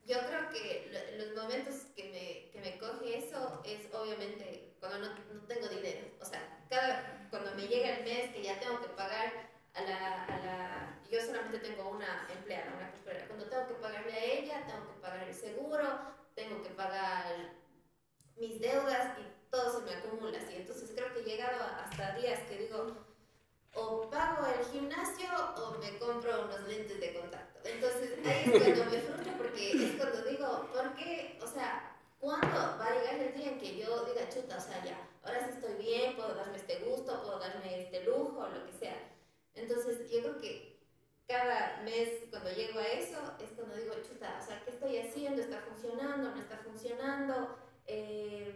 Yo 0.07 0.19
creo 0.19 0.49
que 0.51 0.89
lo, 0.93 1.25
los 1.25 1.35
momentos 1.35 1.75
que 1.97 2.05
me, 2.05 2.51
que 2.53 2.61
me 2.61 2.79
coge 2.79 3.19
eso 3.19 3.61
es 3.65 3.93
obviamente 3.93 4.77
cuando 4.79 5.01
no, 5.01 5.15
no 5.35 5.41
tengo 5.49 5.67
dinero. 5.67 6.07
O 6.21 6.25
sea, 6.25 6.65
cada, 6.71 7.27
cuando 7.31 7.57
me 7.57 7.67
llega 7.67 7.97
el 7.97 8.05
mes 8.05 8.33
que 8.33 8.45
ya 8.45 8.61
tengo 8.61 8.81
que 8.81 8.89
pagar 8.91 9.48
a 9.79 9.83
la, 9.83 10.25
a 10.25 10.39
la, 10.39 10.99
yo 11.11 11.21
solamente 11.21 11.59
tengo 11.59 11.91
una 11.91 12.27
empleada, 12.29 12.75
una 12.77 12.91
costurera. 12.91 13.27
Cuando 13.29 13.47
tengo 13.47 13.67
que 13.69 13.75
pagarle 13.75 14.13
a 14.13 14.25
ella, 14.25 14.67
tengo 14.67 14.93
que 14.93 15.01
pagar 15.01 15.29
el 15.29 15.35
seguro, 15.35 15.85
tengo 16.35 16.63
que 16.63 16.71
pagar 16.71 17.55
mis 18.37 18.61
deudas 18.61 19.19
y 19.19 19.51
todo 19.51 19.79
se 19.79 19.85
me 19.85 19.95
acumula 19.95 20.39
así. 20.39 20.57
Entonces 20.57 20.91
creo 20.95 21.13
que 21.13 21.21
he 21.21 21.25
llegado 21.25 21.63
hasta 21.63 22.17
días 22.17 22.41
que 22.49 22.59
digo, 22.59 22.97
o 23.75 24.11
pago 24.11 24.47
el 24.47 24.65
gimnasio 24.67 25.29
o 25.57 25.79
me 25.79 25.97
compro 25.99 26.45
unos 26.45 26.69
lentes 26.69 27.01
de 27.01 27.15
contacto. 27.15 27.61
Entonces 27.65 28.19
ahí 28.27 28.51
es 28.53 28.63
cuando 28.63 28.85
me 28.91 28.99
frustro 29.07 29.33
porque 29.37 29.73
es 29.73 29.97
cuando 29.97 30.23
digo, 30.25 30.69
¿por 30.73 30.95
qué? 30.97 31.39
O 31.43 31.47
sea, 31.47 31.97
¿cuándo 32.19 32.59
va 32.79 32.87
a 32.87 32.95
llegar 32.95 33.15
el 33.15 33.35
día 33.35 33.53
en 33.53 33.59
que 33.59 33.79
yo 33.79 34.05
diga, 34.07 34.29
chuta, 34.29 34.57
o 34.57 34.61
sea, 34.61 34.85
ya, 34.85 35.09
ahora 35.23 35.45
sí 35.47 35.53
estoy 35.55 35.75
bien, 35.75 36.17
puedo 36.17 36.35
darme 36.35 36.57
este 36.57 36.81
gusto, 36.81 37.23
puedo 37.23 37.39
darme 37.39 37.83
este 37.83 38.05
lujo, 38.05 38.49
lo 38.49 38.67
que 38.67 38.73
sea? 38.73 39.08
Entonces, 39.59 40.11
yo 40.11 40.21
creo 40.21 40.39
que 40.39 40.79
cada 41.27 41.83
mes 41.83 42.25
cuando 42.31 42.51
llego 42.51 42.79
a 42.79 42.87
eso 42.87 43.19
es 43.39 43.51
cuando 43.53 43.77
digo, 43.77 43.95
chuta, 44.03 44.39
o 44.41 44.47
sea, 44.47 44.63
¿qué 44.65 44.71
estoy 44.71 44.99
haciendo? 44.99 45.43
¿Está 45.43 45.61
funcionando? 45.61 46.31
¿No 46.31 46.41
está 46.41 46.57
funcionando? 46.59 47.59
Eh, 47.87 48.55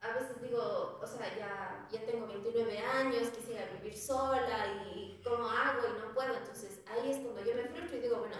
a 0.00 0.12
veces 0.12 0.40
digo, 0.40 1.00
o 1.02 1.06
sea, 1.06 1.36
ya, 1.36 1.88
ya 1.90 2.06
tengo 2.06 2.26
29 2.26 2.78
años, 2.78 3.30
quisiera 3.30 3.66
vivir 3.72 3.96
sola 3.98 4.84
y 4.94 5.20
¿cómo 5.24 5.48
hago? 5.48 5.82
Y 5.88 6.00
no 6.00 6.14
puedo. 6.14 6.36
Entonces, 6.36 6.80
ahí 6.86 7.10
es 7.10 7.18
cuando 7.18 7.44
yo 7.44 7.54
me 7.56 7.64
frustro 7.64 7.96
y 7.96 8.00
digo, 8.02 8.18
bueno, 8.18 8.36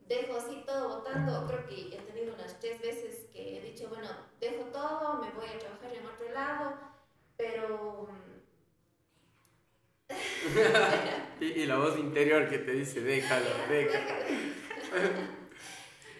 dejo 0.00 0.36
así 0.36 0.64
todo 0.66 0.98
votando. 0.98 1.46
Creo 1.46 1.66
que 1.66 1.96
he 1.96 2.00
tenido 2.02 2.34
unas 2.34 2.58
tres 2.58 2.80
veces 2.80 3.26
que 3.32 3.58
he 3.58 3.60
dicho, 3.60 3.88
bueno, 3.88 4.08
dejo 4.40 4.64
todo, 4.72 5.20
me 5.22 5.30
voy 5.30 5.46
a 5.46 5.58
trabajar 5.58 5.94
en 5.94 6.06
otro 6.06 6.30
lado, 6.32 6.74
pero 7.36 8.08
y, 11.40 11.44
y, 11.44 11.66
la 11.66 11.78
voz 11.78 11.98
interior 11.98 12.48
que 12.48 12.58
te 12.58 12.72
dice, 12.72 13.00
déjalo, 13.00 13.50
déjalo. 13.68 14.06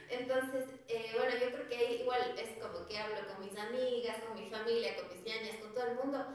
Entonces, 0.08 0.64
eh, 0.88 1.12
bueno, 1.16 1.32
yo 1.40 1.52
creo 1.52 1.68
que 1.68 1.94
igual 2.02 2.34
es 2.38 2.62
como 2.62 2.86
que 2.86 2.98
hablo 2.98 3.16
con 3.26 3.44
mis 3.44 3.56
amigas, 3.58 4.18
con 4.26 4.34
mi 4.40 4.50
familia, 4.50 4.96
con 4.96 5.08
mis 5.08 5.24
ñañas, 5.24 5.56
con 5.56 5.74
todo 5.74 5.86
el 5.86 5.96
mundo, 5.96 6.26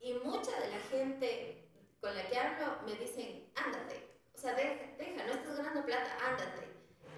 y 0.00 0.14
mucha 0.14 0.58
de 0.60 0.70
la 0.70 0.78
gente 0.90 1.68
con 2.00 2.14
la 2.14 2.26
que 2.26 2.38
hablo 2.38 2.78
me 2.86 2.94
dicen, 2.94 3.46
ándate, 3.54 4.10
o 4.34 4.38
sea, 4.38 4.54
deja, 4.54 4.74
deja 4.98 5.26
no 5.26 5.32
estás 5.32 5.56
ganando 5.56 5.84
plata, 5.84 6.16
ándate. 6.22 6.68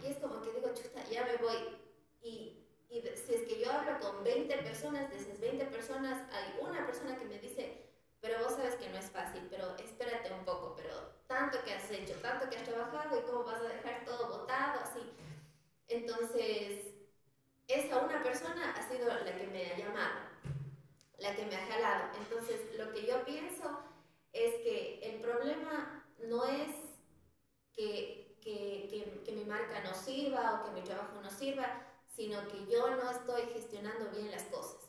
Y 0.02 0.06
es 0.10 0.16
como 0.18 0.42
que 0.42 0.52
digo, 0.52 0.74
chuta, 0.74 1.04
ya 1.08 1.24
me 1.24 1.36
voy. 1.36 1.78
Y, 2.20 2.66
y 2.90 3.00
si 3.00 3.34
es 3.34 3.42
que 3.42 3.60
yo 3.60 3.72
hablo 3.72 3.98
con 4.00 4.24
20 4.24 4.56
personas, 4.58 5.08
de 5.10 5.16
esas 5.16 5.40
20 5.40 5.64
personas 5.66 6.28
hay 6.32 6.54
una 6.60 6.84
persona 6.84 7.16
que 7.16 7.24
me 7.24 7.38
dice, 7.38 7.81
pero 8.22 8.38
vos 8.44 8.54
sabes 8.54 8.76
que 8.76 8.88
no 8.88 8.98
es 8.98 9.10
fácil, 9.10 9.46
pero 9.50 9.76
espérate 9.76 10.32
un 10.32 10.44
poco, 10.44 10.74
pero 10.76 10.94
tanto 11.26 11.62
que 11.64 11.74
has 11.74 11.90
hecho, 11.90 12.14
tanto 12.22 12.48
que 12.48 12.56
has 12.56 12.62
trabajado 12.62 13.18
y 13.18 13.22
cómo 13.22 13.42
vas 13.44 13.60
a 13.60 13.68
dejar 13.68 14.04
todo 14.04 14.28
botado, 14.28 14.80
así. 14.80 15.00
Entonces, 15.88 16.86
esa 17.66 17.98
una 17.98 18.22
persona 18.22 18.74
ha 18.76 18.88
sido 18.88 19.08
la 19.08 19.36
que 19.36 19.46
me 19.48 19.72
ha 19.72 19.76
llamado, 19.76 20.20
la 21.18 21.34
que 21.34 21.46
me 21.46 21.56
ha 21.56 21.66
jalado. 21.66 22.16
Entonces, 22.16 22.60
lo 22.78 22.92
que 22.92 23.06
yo 23.06 23.24
pienso 23.24 23.80
es 24.32 24.54
que 24.62 25.00
el 25.02 25.20
problema 25.20 26.06
no 26.18 26.44
es 26.44 26.70
que, 27.72 28.38
que, 28.40 28.86
que, 28.88 29.22
que 29.24 29.32
mi 29.32 29.44
marca 29.44 29.82
no 29.82 29.94
sirva 29.94 30.60
o 30.60 30.64
que 30.64 30.80
mi 30.80 30.82
trabajo 30.82 31.20
no 31.20 31.30
sirva, 31.30 31.86
sino 32.06 32.46
que 32.46 32.66
yo 32.70 32.88
no 32.96 33.10
estoy 33.10 33.42
gestionando 33.52 34.10
bien 34.10 34.30
las 34.30 34.44
cosas. 34.44 34.81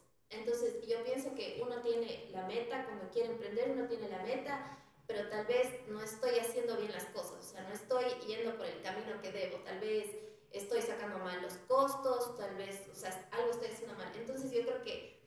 Entonces 0.46 0.86
yo 0.86 1.02
pienso 1.06 1.34
que 1.36 1.62
uno 1.66 1.82
tiene 1.82 2.28
la 2.32 2.46
meta, 2.46 2.84
cuando 2.84 3.10
quiere 3.12 3.30
emprender 3.30 3.72
uno 3.72 3.88
tiene 3.88 4.10
la 4.10 4.22
meta, 4.24 4.78
pero 5.08 5.30
tal 5.30 5.46
vez 5.46 5.70
no 5.88 6.02
estoy 6.02 6.38
haciendo 6.38 6.76
bien 6.76 6.92
las 6.92 7.06
cosas, 7.06 7.40
o 7.40 7.44
sea, 7.44 7.62
no 7.62 7.74
estoy 7.74 8.04
yendo 8.28 8.58
por 8.58 8.66
el 8.66 8.82
camino 8.82 9.22
que 9.22 9.32
debo, 9.32 9.60
tal 9.60 9.80
vez 9.80 10.06
estoy 10.52 10.82
sacando 10.82 11.20
mal 11.20 11.42
los 11.42 11.54
costos, 11.70 12.38
tal 12.38 12.56
vez, 12.56 12.82
o 12.92 12.96
sea, 12.96 13.26
algo 13.32 13.52
estoy 13.52 13.70
haciendo 13.70 13.96
mal. 13.96 14.12
Entonces 14.16 14.52
yo 14.52 14.64
creo 14.64 14.84
que 14.84 15.24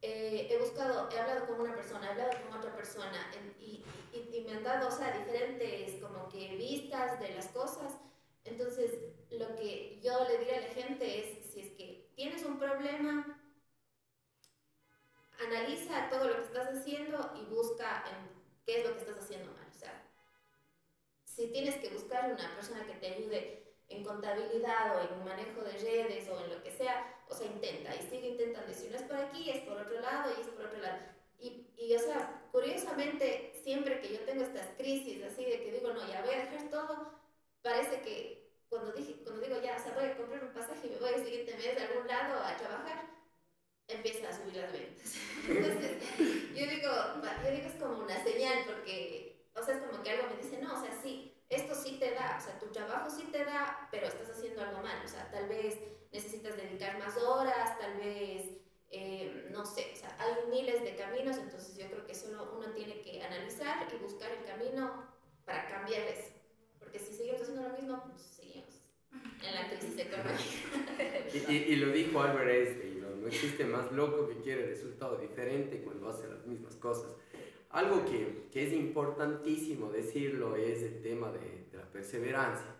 eh, 0.00 0.46
he 0.48 0.58
buscado, 0.58 1.08
he 1.10 1.18
hablado 1.18 1.46
con 1.48 1.60
una 1.60 1.74
persona, 1.74 2.06
he 2.06 2.10
hablado 2.12 2.30
con 2.46 2.58
otra 2.58 2.72
persona 2.76 3.32
y, 3.58 3.84
y, 4.12 4.36
y, 4.36 4.44
me 4.44 4.52
han 4.52 4.62
dado, 4.62 4.88
o 4.88 4.92
sea, 4.92 5.10
diferentes 5.18 6.00
como 6.00 6.28
que 6.28 6.54
vistas 6.54 7.18
de 7.18 7.34
las 7.34 7.48
cosas. 7.48 7.98
Entonces, 8.44 8.92
lo 9.30 9.56
que 9.56 9.98
yo 10.00 10.24
le 10.28 10.38
diría 10.38 10.58
a 10.58 10.68
la 10.68 10.74
gente 10.74 11.18
es, 11.18 11.52
si 11.52 11.60
es 11.62 11.70
que 11.72 12.12
tienes 12.14 12.44
un 12.44 12.58
problema, 12.58 13.41
analiza 15.46 16.08
todo 16.10 16.28
lo 16.28 16.36
que 16.36 16.42
estás 16.42 16.68
haciendo 16.68 17.32
y 17.36 17.44
busca 17.46 18.04
en 18.08 18.28
qué 18.64 18.80
es 18.80 18.86
lo 18.86 18.94
que 18.94 19.00
estás 19.00 19.18
haciendo 19.18 19.52
mal. 19.52 19.66
O 19.70 19.78
sea, 19.78 20.02
si 21.24 21.48
tienes 21.48 21.76
que 21.76 21.90
buscar 21.90 22.32
una 22.32 22.54
persona 22.54 22.86
que 22.86 22.94
te 22.94 23.14
ayude 23.14 23.62
en 23.88 24.04
contabilidad 24.04 24.96
o 24.96 25.00
en 25.00 25.24
manejo 25.24 25.62
de 25.62 25.72
redes 25.72 26.28
o 26.28 26.40
en 26.44 26.50
lo 26.50 26.62
que 26.62 26.70
sea, 26.70 27.24
o 27.28 27.34
sea, 27.34 27.46
intenta 27.46 27.94
y 27.94 28.02
sigue 28.02 28.28
intentando. 28.28 28.70
Y 28.70 28.74
si 28.74 28.88
no 28.88 28.96
es 28.96 29.02
por 29.02 29.16
aquí, 29.16 29.50
es 29.50 29.62
por 29.62 29.78
otro 29.78 30.00
lado 30.00 30.32
y 30.36 30.40
es 30.40 30.48
por 30.48 30.66
otro 30.66 30.80
lado. 30.80 30.98
Y, 31.38 31.66
y, 31.76 31.94
o 31.94 31.98
sea, 31.98 32.48
curiosamente, 32.52 33.52
siempre 33.64 34.00
que 34.00 34.12
yo 34.12 34.20
tengo 34.20 34.44
estas 34.44 34.68
crisis 34.76 35.22
así 35.24 35.44
de 35.44 35.62
que 35.62 35.72
digo, 35.72 35.92
no, 35.92 36.06
ya 36.08 36.22
voy 36.22 36.34
a 36.34 36.44
dejar 36.44 36.70
todo, 36.70 37.12
parece 37.62 38.00
que 38.00 38.42
cuando, 38.68 38.92
dije, 38.92 39.16
cuando 39.24 39.42
digo, 39.42 39.60
ya, 39.60 39.76
o 39.76 39.82
sea, 39.82 39.92
voy 39.94 40.04
a 40.04 40.16
comprar 40.16 40.44
un 40.44 40.52
pasaje 40.52 40.86
y 40.86 40.90
me 40.90 40.98
voy 40.98 41.10
el 41.14 41.24
siguiente 41.24 41.56
mes 41.56 41.76
a 41.78 41.88
algún 41.88 42.06
lado 42.06 42.42
a 42.42 42.56
trabajar, 42.56 43.11
empieza 43.92 44.28
a 44.28 44.32
subir 44.32 44.56
las 44.56 44.72
ventas. 44.72 45.14
Entonces, 45.48 46.02
yo 46.18 46.66
digo, 46.66 46.90
yo 47.44 47.50
digo 47.50 47.68
es 47.68 47.74
como 47.74 47.98
una 47.98 48.22
señal 48.22 48.64
porque, 48.66 49.46
o 49.54 49.62
sea, 49.62 49.76
es 49.76 49.82
como 49.82 50.02
que 50.02 50.10
algo 50.10 50.28
me 50.28 50.42
dice, 50.42 50.60
no, 50.62 50.74
o 50.74 50.80
sea, 50.80 50.92
sí, 51.02 51.32
esto 51.48 51.74
sí 51.74 51.98
te 51.98 52.12
da, 52.12 52.38
o 52.40 52.44
sea, 52.44 52.58
tu 52.58 52.66
trabajo 52.66 53.10
sí 53.10 53.28
te 53.30 53.44
da, 53.44 53.88
pero 53.90 54.06
estás 54.06 54.30
haciendo 54.30 54.62
algo 54.62 54.82
mal, 54.82 55.04
o 55.04 55.08
sea, 55.08 55.30
tal 55.30 55.48
vez 55.48 55.78
necesitas 56.10 56.56
dedicar 56.56 56.98
más 56.98 57.16
horas, 57.18 57.78
tal 57.78 57.98
vez, 57.98 58.46
eh, 58.90 59.48
no 59.50 59.64
sé, 59.64 59.90
o 59.92 59.96
sea, 59.96 60.16
hay 60.18 60.48
miles 60.50 60.82
de 60.82 60.96
caminos, 60.96 61.36
entonces 61.36 61.76
yo 61.76 61.86
creo 61.90 62.06
que 62.06 62.14
solo 62.14 62.54
uno 62.56 62.72
tiene 62.72 63.00
que 63.02 63.22
analizar 63.22 63.86
y 63.92 64.02
buscar 64.02 64.30
el 64.30 64.44
camino 64.44 65.06
para 65.44 65.66
cambiar 65.68 66.02
eso, 66.02 66.30
porque 66.78 66.98
si 66.98 67.14
seguimos 67.14 67.42
haciendo 67.42 67.68
lo 67.68 67.76
mismo, 67.76 68.02
pues 68.08 68.22
seguimos. 68.22 68.74
en 69.12 69.54
la 69.54 69.68
crisis 69.68 69.98
económica. 69.98 71.50
y, 71.50 71.54
y, 71.54 71.76
lo 71.76 71.92
dijo 71.92 72.22
Albert 72.22 72.50
Einstein, 72.50 73.01
¿no? 73.22 73.28
existe 73.28 73.64
más 73.64 73.90
loco 73.92 74.28
que 74.28 74.36
quiere 74.36 74.66
resultado 74.66 75.16
diferente 75.16 75.82
cuando 75.82 76.08
hace 76.08 76.28
las 76.28 76.46
mismas 76.46 76.74
cosas. 76.76 77.14
Algo 77.70 78.04
que, 78.04 78.48
que 78.50 78.66
es 78.66 78.72
importantísimo 78.72 79.90
decirlo 79.90 80.56
es 80.56 80.82
el 80.82 81.00
tema 81.00 81.30
de, 81.32 81.66
de, 81.70 81.78
la 81.78 81.90
perseverancia. 81.90 82.76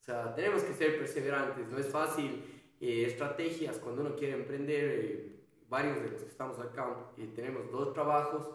O 0.00 0.04
sea, 0.04 0.34
tenemos 0.34 0.62
que 0.62 0.74
ser 0.74 0.98
perseverantes, 0.98 1.66
no 1.68 1.78
es 1.78 1.88
fácil. 1.88 2.44
Eh, 2.80 3.06
estrategias 3.06 3.78
cuando 3.78 4.02
uno 4.02 4.14
quiere 4.14 4.34
emprender, 4.34 4.84
eh, 4.84 5.40
varios 5.68 6.00
de 6.00 6.10
los 6.10 6.22
que 6.22 6.28
estamos 6.28 6.60
acá, 6.60 7.10
y 7.16 7.26
tenemos 7.26 7.70
dos 7.72 7.92
trabajos 7.92 8.48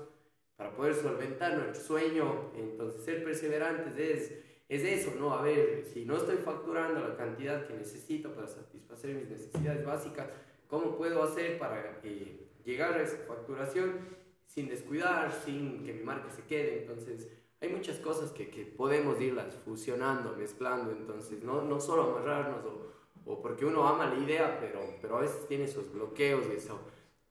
para 0.55 0.73
poder 0.73 0.95
solventar 0.95 1.57
nuestro 1.57 1.83
sueño, 1.83 2.51
entonces 2.55 3.03
ser 3.03 3.23
perseverantes 3.23 3.97
es 3.97 4.31
es 4.69 4.83
eso, 4.83 5.13
¿no? 5.19 5.33
A 5.33 5.41
ver, 5.41 5.85
si 5.85 6.05
no 6.05 6.17
estoy 6.17 6.37
facturando 6.37 6.99
la 6.99 7.15
cantidad 7.15 7.67
que 7.67 7.73
necesito 7.73 8.33
para 8.33 8.47
satisfacer 8.47 9.15
mis 9.15 9.29
necesidades 9.29 9.85
básicas, 9.85 10.27
¿cómo 10.73 10.97
puedo 10.97 11.21
hacer 11.21 11.59
para 11.59 11.99
eh, 12.03 12.49
llegar 12.65 12.95
a 12.95 13.03
esa 13.03 13.17
facturación 13.27 13.99
sin 14.47 14.67
descuidar, 14.67 15.31
sin 15.45 15.83
que 15.83 15.93
mi 15.93 16.01
marca 16.01 16.31
se 16.31 16.41
quede? 16.45 16.81
Entonces, 16.81 17.29
hay 17.61 17.69
muchas 17.69 17.99
cosas 17.99 18.31
que, 18.31 18.49
que 18.49 18.65
podemos 18.65 19.21
irlas 19.21 19.55
fusionando, 19.63 20.35
mezclando, 20.35 20.91
entonces, 20.91 21.43
no, 21.43 21.61
no 21.61 21.79
solo 21.79 22.17
amarrarnos 22.17 22.65
o, 22.65 22.91
o, 23.25 23.39
porque 23.39 23.65
uno 23.65 23.87
ama 23.87 24.15
la 24.15 24.17
idea, 24.17 24.57
pero, 24.59 24.79
pero 24.99 25.17
a 25.17 25.21
veces 25.21 25.47
tiene 25.47 25.65
esos 25.65 25.93
bloqueos 25.93 26.43
y 26.51 26.57
eso. 26.57 26.79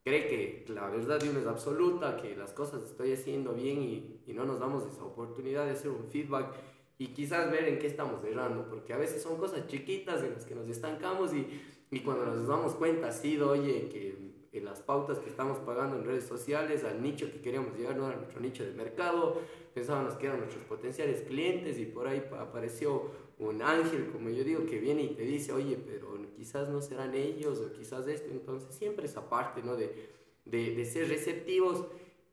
Cree 0.05 0.28
que 0.28 0.72
la 0.72 0.88
verdad 0.88 1.18
de 1.18 1.28
uno 1.28 1.40
es 1.40 1.47
absoluta, 1.47 2.16
que 2.16 2.36
las 2.36 2.53
cosas 2.53 2.84
estoy 2.84 3.12
haciendo 3.12 3.55
bien 3.55 3.82
y, 3.82 4.22
y 4.24 4.34
no 4.34 4.45
nos 4.45 4.61
damos 4.61 4.86
esa 4.86 5.03
oportunidad 5.03 5.64
de 5.64 5.72
hacer 5.72 5.90
un 5.90 6.07
feedback 6.09 6.55
y 6.97 7.09
quizás 7.09 7.51
ver 7.51 7.64
en 7.64 7.80
qué 7.80 7.88
estamos 7.88 8.22
errando, 8.24 8.68
porque 8.68 8.93
a 8.93 8.97
veces 8.97 9.20
son 9.20 9.36
cosas 9.36 9.66
chiquitas 9.66 10.22
en 10.22 10.34
las 10.34 10.45
que 10.45 10.55
nos 10.55 10.68
estancamos 10.68 11.34
y, 11.34 11.61
y 11.93 12.01
cuando 12.01 12.24
nos 12.24 12.49
damos 12.49 12.74
cuenta 12.74 13.09
ha 13.09 13.12
sido, 13.12 13.51
oye, 13.51 13.90
que 13.90 14.16
en 14.53 14.64
las 14.64 14.80
pautas 14.80 15.18
que 15.18 15.28
estamos 15.28 15.59
pagando 15.59 15.97
en 15.97 16.05
redes 16.05 16.24
sociales, 16.24 16.84
al 16.84 17.03
nicho 17.03 17.30
que 17.30 17.43
queríamos 17.43 17.76
llegar, 17.76 17.97
no 17.97 18.09
era 18.09 18.16
nuestro 18.16 18.40
nicho 18.40 18.64
de 18.64 18.72
mercado, 18.72 19.43
pensábamos 19.74 20.14
que 20.14 20.26
eran 20.26 20.40
nuestros 20.40 20.64
potenciales 20.64 21.20
clientes 21.20 21.78
y 21.78 21.84
por 21.84 22.09
ahí 22.09 22.24
apareció 22.38 23.11
un 23.38 23.61
ángel, 23.61 24.09
como 24.11 24.30
yo 24.30 24.43
digo, 24.43 24.64
que 24.64 24.78
viene 24.78 25.03
y 25.03 25.09
te 25.09 25.22
dice, 25.22 25.53
oye, 25.53 25.76
pero 25.86 26.16
quizás 26.34 26.70
no 26.70 26.80
serán 26.80 27.14
ellos 27.14 27.61
o 27.61 27.70
quizás 27.74 28.09
esto, 28.09 28.30
entonces 28.30 28.74
siempre 28.74 29.05
esa 29.05 29.28
parte, 29.28 29.62
¿no? 29.62 29.76
De, 29.76 30.09
de, 30.47 30.74
de 30.74 30.84
ser 30.86 31.09
receptivos. 31.09 31.84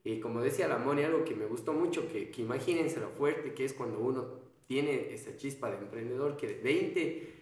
Y 0.05 0.21
como 0.21 0.39
decía 0.39 0.69
la 0.69 0.77
Moni, 0.77 1.03
algo 1.03 1.25
que 1.25 1.35
me 1.35 1.47
gustó 1.47 1.73
mucho, 1.73 2.09
que, 2.09 2.31
que 2.31 2.41
imagínense 2.43 3.01
lo 3.01 3.09
fuerte 3.09 3.53
que 3.53 3.65
es 3.65 3.73
cuando 3.73 3.99
uno 3.99 4.39
tiene 4.67 5.13
esa 5.13 5.35
chispa 5.35 5.69
de 5.69 5.79
emprendedor 5.79 6.37
que 6.37 6.47
de 6.47 6.61
20 6.61 7.38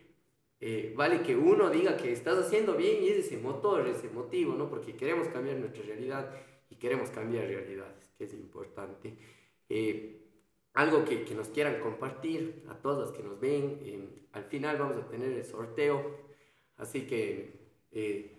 eh, 0.59 0.93
vale 0.95 1.21
que 1.21 1.35
uno 1.35 1.69
diga 1.69 1.95
que 1.97 2.11
estás 2.11 2.37
haciendo 2.37 2.75
bien 2.75 3.03
y 3.03 3.09
es 3.09 3.25
ese 3.25 3.37
motor, 3.37 3.87
ese 3.87 4.09
motivo, 4.09 4.55
¿no? 4.55 4.69
Porque 4.69 4.95
queremos 4.95 5.27
cambiar 5.27 5.57
nuestra 5.57 5.83
realidad 5.83 6.31
y 6.69 6.75
queremos 6.75 7.09
cambiar 7.09 7.45
realidades, 7.47 8.11
que 8.17 8.25
es 8.25 8.33
importante. 8.33 9.15
Eh, 9.69 10.23
algo 10.73 11.03
que, 11.05 11.23
que, 11.23 11.33
nos 11.33 11.49
quieran 11.49 11.79
compartir 11.79 12.63
a 12.69 12.75
todos 12.75 12.99
los 12.99 13.11
que 13.11 13.23
nos 13.23 13.39
ven. 13.39 13.79
Eh, 13.83 14.27
al 14.33 14.43
final 14.43 14.77
vamos 14.77 14.97
a 14.97 15.07
tener 15.07 15.31
el 15.31 15.43
sorteo, 15.43 16.17
así 16.77 17.07
que 17.07 17.57
eh, 17.91 18.33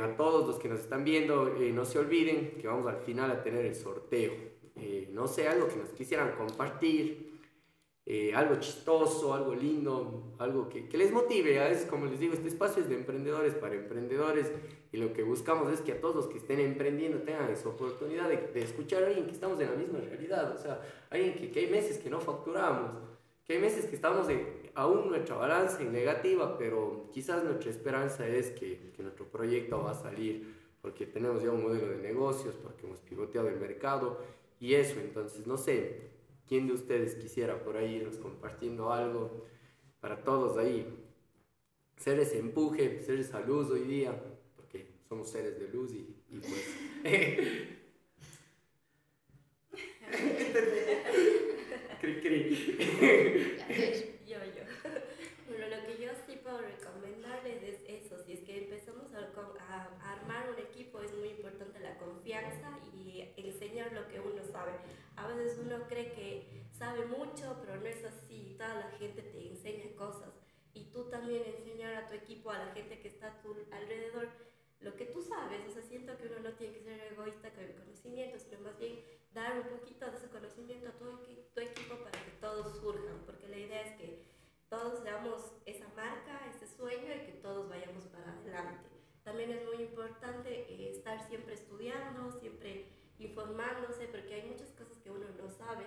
a 0.00 0.16
todos 0.16 0.46
los 0.46 0.58
que 0.58 0.68
nos 0.68 0.80
están 0.80 1.04
viendo, 1.04 1.54
no 1.72 1.84
se 1.84 1.98
olviden 1.98 2.58
que 2.60 2.66
vamos 2.66 2.86
al 2.86 2.98
final 2.98 3.30
a 3.30 3.42
tener 3.42 3.64
el 3.64 3.74
sorteo. 3.74 4.32
no 5.12 5.28
sé, 5.28 5.48
algo 5.48 5.68
que 5.68 5.76
nos 5.76 5.90
quisieran 5.90 6.32
compartir, 6.32 7.27
eh, 8.10 8.32
algo 8.34 8.56
chistoso, 8.58 9.34
algo 9.34 9.54
lindo, 9.54 10.32
algo 10.38 10.66
que, 10.70 10.88
que, 10.88 10.96
les 10.96 11.12
motive. 11.12 11.60
A 11.60 11.68
veces, 11.68 11.84
como 11.84 12.06
les 12.06 12.18
digo, 12.18 12.32
este 12.32 12.48
espacio 12.48 12.82
es 12.82 12.88
de 12.88 12.94
emprendedores 12.94 13.52
para 13.52 13.74
emprendedores 13.74 14.50
y 14.90 14.96
lo 14.96 15.12
que 15.12 15.22
buscamos 15.22 15.70
es 15.70 15.82
que 15.82 15.92
a 15.92 16.00
todos 16.00 16.16
los 16.16 16.26
que 16.26 16.38
estén 16.38 16.58
emprendiendo 16.58 17.18
tengan 17.18 17.50
esa 17.50 17.68
oportunidad 17.68 18.30
de, 18.30 18.38
de 18.38 18.62
escuchar 18.62 19.02
a 19.02 19.08
alguien 19.08 19.26
que 19.26 19.32
estamos 19.32 19.60
en 19.60 19.70
la 19.70 19.76
misma 19.76 19.98
realidad. 19.98 20.54
O 20.54 20.58
sea, 20.58 20.80
alguien 21.10 21.34
que, 21.34 21.50
que 21.50 21.60
hay 21.60 21.66
meses 21.66 21.98
que 21.98 22.08
no 22.08 22.18
facturamos, 22.18 22.92
que 23.44 23.52
hay 23.52 23.58
meses 23.58 23.84
que 23.84 23.96
estamos 23.96 24.26
de, 24.26 24.70
aún 24.74 25.10
nuestra 25.10 25.36
balanza 25.36 25.82
en 25.82 25.92
negativa, 25.92 26.56
pero 26.56 27.10
quizás 27.12 27.44
nuestra 27.44 27.70
esperanza 27.70 28.26
es 28.26 28.52
que, 28.52 28.90
que 28.96 29.02
nuestro 29.02 29.26
proyecto 29.26 29.82
va 29.82 29.90
a 29.90 29.94
salir 29.94 30.56
porque 30.80 31.04
tenemos 31.04 31.42
ya 31.42 31.50
un 31.50 31.62
modelo 31.62 31.88
de 31.88 31.98
negocios, 31.98 32.54
porque 32.54 32.86
hemos 32.86 33.00
pivoteado 33.00 33.48
el 33.48 33.56
mercado 33.56 34.18
y 34.60 34.72
eso. 34.72 34.98
Entonces, 34.98 35.46
no 35.46 35.58
sé, 35.58 36.16
¿Quién 36.48 36.66
de 36.66 36.72
ustedes 36.72 37.14
quisiera 37.14 37.62
por 37.62 37.76
ahí 37.76 37.96
irnos 37.96 38.16
compartiendo 38.16 38.90
algo 38.90 39.44
para 40.00 40.24
todos 40.24 40.56
ahí? 40.56 40.86
Ser 41.98 42.18
ese 42.20 42.38
empuje, 42.38 43.02
ser 43.02 43.18
esa 43.18 43.40
luz 43.40 43.70
hoy 43.70 43.82
día, 43.82 44.18
porque 44.56 44.86
somos 45.06 45.28
seres 45.28 45.60
de 45.60 45.68
luz 45.68 45.92
y, 45.92 46.16
pues... 46.30 46.74
cri, 52.00 52.20
cri. 52.22 53.58
yo, 54.26 54.38
yo. 54.38 54.64
Bueno, 55.48 55.68
lo 55.68 55.86
que 55.86 56.02
yo 56.02 56.10
sí 56.26 56.38
puedo 56.42 56.62
recomendarles 56.62 57.62
es 57.62 57.80
eso, 58.04 58.16
si 58.24 58.32
es 58.32 58.40
que 58.40 58.64
empezamos 58.64 59.12
a 59.12 59.18
armar 60.12 60.50
un 60.50 60.58
equipo 60.58 61.02
es 61.02 61.14
muy 61.18 61.28
importante 61.28 61.78
la 61.80 61.98
confianza 61.98 62.78
y 62.94 63.28
enseñar 63.36 63.92
lo 63.92 64.08
que 64.08 64.20
uno 64.20 64.42
sabe 64.50 64.72
a 65.16 65.27
veces 65.38 65.58
uno 65.58 65.86
cree 65.88 66.12
que 66.12 66.66
sabe 66.72 67.06
mucho, 67.06 67.56
pero 67.60 67.76
no 67.76 67.86
es 67.86 68.04
así. 68.04 68.56
Toda 68.58 68.74
la 68.74 68.90
gente 68.98 69.22
te 69.22 69.48
enseña 69.48 69.96
cosas. 69.96 70.34
Y 70.74 70.90
tú 70.92 71.08
también 71.08 71.42
enseñar 71.44 71.94
a 71.94 72.08
tu 72.08 72.14
equipo, 72.14 72.50
a 72.50 72.58
la 72.58 72.72
gente 72.72 73.00
que 73.00 73.08
está 73.08 73.28
a 73.28 73.40
tu 73.40 73.56
alrededor, 73.72 74.28
lo 74.80 74.94
que 74.96 75.06
tú 75.06 75.22
sabes. 75.22 75.66
O 75.66 75.70
sea, 75.70 75.82
siento 75.82 76.16
que 76.18 76.26
uno 76.26 76.40
no 76.40 76.52
tiene 76.54 76.74
que 76.74 76.84
ser 76.84 77.12
egoísta 77.12 77.50
con 77.52 77.64
el 77.64 77.74
conocimiento, 77.74 78.38
sino 78.38 78.60
más 78.60 78.78
bien 78.78 79.00
dar 79.32 79.58
un 79.58 79.78
poquito 79.78 80.10
de 80.10 80.16
ese 80.16 80.28
conocimiento 80.28 80.88
a 80.88 80.92
tu, 80.92 81.04
tu 81.54 81.60
equipo 81.60 81.96
para 81.96 82.24
que 82.24 82.30
todos 82.40 82.78
surjan. 82.78 83.24
Porque 83.26 83.48
la 83.48 83.58
idea 83.58 83.82
es 83.82 83.92
que 83.96 84.28
todos 84.68 85.02
seamos 85.02 85.52
esa 85.64 85.88
marca, 85.96 86.46
ese 86.54 86.66
sueño 86.66 87.14
y 87.14 87.26
que 87.26 87.38
todos 87.42 87.68
vayamos 87.68 88.04
para 88.04 88.32
adelante. 88.32 88.88
También 89.24 89.50
es 89.50 89.64
muy 89.64 89.82
importante 89.82 90.72
eh, 90.72 90.90
estar 90.90 91.26
siempre 91.28 91.54
estudiando, 91.54 92.32
siempre 92.32 92.97
informándose, 93.18 94.08
porque 94.08 94.34
hay 94.34 94.48
muchas 94.48 94.68
cosas 94.72 94.98
que 95.02 95.10
uno 95.10 95.26
no 95.36 95.48
sabe. 95.50 95.84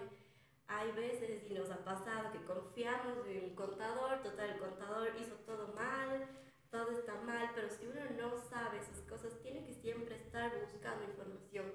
Hay 0.67 0.91
veces, 0.93 1.43
y 1.49 1.53
nos 1.53 1.69
ha 1.69 1.83
pasado, 1.83 2.31
que 2.31 2.43
confiamos 2.45 3.25
en 3.27 3.43
un 3.43 3.55
contador, 3.55 4.21
total, 4.23 4.51
el 4.51 4.59
contador 4.59 5.09
hizo 5.19 5.35
todo 5.45 5.73
mal, 5.73 6.27
todo 6.69 6.91
está 6.91 7.15
mal, 7.21 7.51
pero 7.53 7.69
si 7.69 7.85
uno 7.85 8.01
no 8.17 8.37
sabe 8.37 8.79
esas 8.79 9.01
cosas, 9.01 9.37
tiene 9.41 9.65
que 9.65 9.73
siempre 9.73 10.15
estar 10.15 10.51
buscando 10.61 11.03
información, 11.03 11.65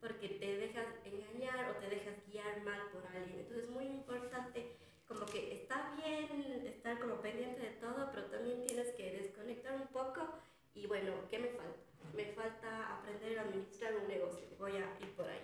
porque 0.00 0.28
te 0.28 0.56
dejas 0.58 0.86
engañar 1.04 1.70
o 1.70 1.80
te 1.80 1.88
dejas 1.88 2.14
guiar 2.26 2.62
mal 2.62 2.80
por 2.92 3.06
alguien. 3.06 3.40
Entonces 3.40 3.64
es 3.64 3.70
muy 3.70 3.86
importante 3.86 4.76
como 5.06 5.26
que 5.26 5.54
está 5.54 5.94
bien 5.96 6.66
estar 6.66 6.98
como 6.98 7.16
pendiente 7.16 7.60
de 7.60 7.70
todo, 7.76 8.10
pero 8.12 8.26
también 8.26 8.66
tienes 8.66 8.94
que 8.94 9.12
desconectar 9.12 9.74
un 9.74 9.86
poco 9.88 10.28
y 10.74 10.86
bueno, 10.86 11.12
¿qué 11.30 11.38
me 11.38 11.48
falta? 11.48 11.91
Me 12.14 12.26
falta 12.32 12.98
aprender 12.98 13.38
a 13.38 13.42
administrar 13.42 13.96
un 13.96 14.08
negocio, 14.08 14.46
voy 14.58 14.72
a 14.72 14.98
ir 15.00 15.14
por 15.16 15.28
ahí. 15.28 15.42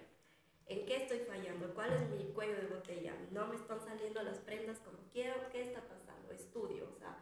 ¿En 0.66 0.84
qué 0.84 0.96
estoy 0.96 1.20
fallando? 1.20 1.72
¿Cuál 1.74 1.92
es 1.94 2.10
mi 2.10 2.32
cuello 2.32 2.56
de 2.56 2.66
botella? 2.66 3.14
¿No 3.30 3.46
me 3.46 3.56
están 3.56 3.80
saliendo 3.80 4.22
las 4.22 4.38
prendas 4.38 4.78
como 4.80 4.98
quiero? 5.12 5.34
¿Qué 5.50 5.62
está 5.62 5.80
pasando? 5.80 6.30
Estudio, 6.30 6.88
o 6.94 6.98
sea, 6.98 7.16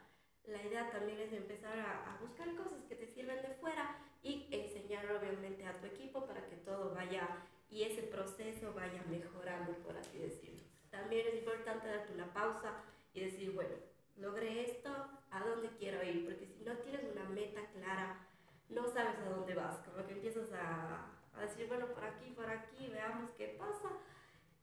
la 0.47 0.63
idea 0.63 0.91
también 0.91 1.21
es 1.21 1.33
empezar 1.33 1.79
a, 1.79 2.19
buscar 2.21 2.55
cosas 2.57 2.83
que 2.89 2.97
te 2.97 3.07
sirven 3.07 3.43
de 3.43 3.55
fuera 3.61 3.99
y 4.23 4.49
enseñar 4.51 5.05
obviamente 5.13 5.67
a 5.67 5.79
tu 5.79 5.87
equipo 5.87 6.27
para 6.27 6.45
que 6.49 6.57
todo 6.57 6.95
vaya 6.95 7.29
y 7.71 7.83
ese 7.83 8.03
proceso 8.03 8.73
vaya 8.73 9.03
mejorando, 9.09 9.73
por 9.79 9.97
así 9.97 10.19
decirlo. 10.19 10.63
También 10.91 11.27
es 11.29 11.35
importante 11.35 11.89
darte 11.89 12.15
una 12.15 12.33
pausa 12.33 12.83
y 13.13 13.21
decir, 13.21 13.53
bueno, 13.53 13.75
logré 14.17 14.71
esto, 14.71 14.91
¿a 15.31 15.41
dónde 15.41 15.69
quiero 15.79 16.03
ir? 16.03 16.25
Porque 16.25 16.47
si 16.47 16.65
no 16.65 16.77
tienes 16.79 17.05
una 17.13 17.29
meta 17.29 17.61
clara, 17.73 18.27
no 18.69 18.87
sabes 18.89 19.19
a 19.19 19.31
dónde 19.31 19.55
vas, 19.55 19.79
como 19.79 20.07
que 20.07 20.13
empiezas 20.13 20.53
a, 20.53 21.13
a 21.35 21.41
decir, 21.41 21.69
bueno, 21.69 21.87
por 21.87 22.05
aquí, 22.05 22.31
por 22.31 22.49
aquí, 22.49 22.89
veamos 22.89 23.31
qué 23.37 23.57
pasa, 23.59 23.91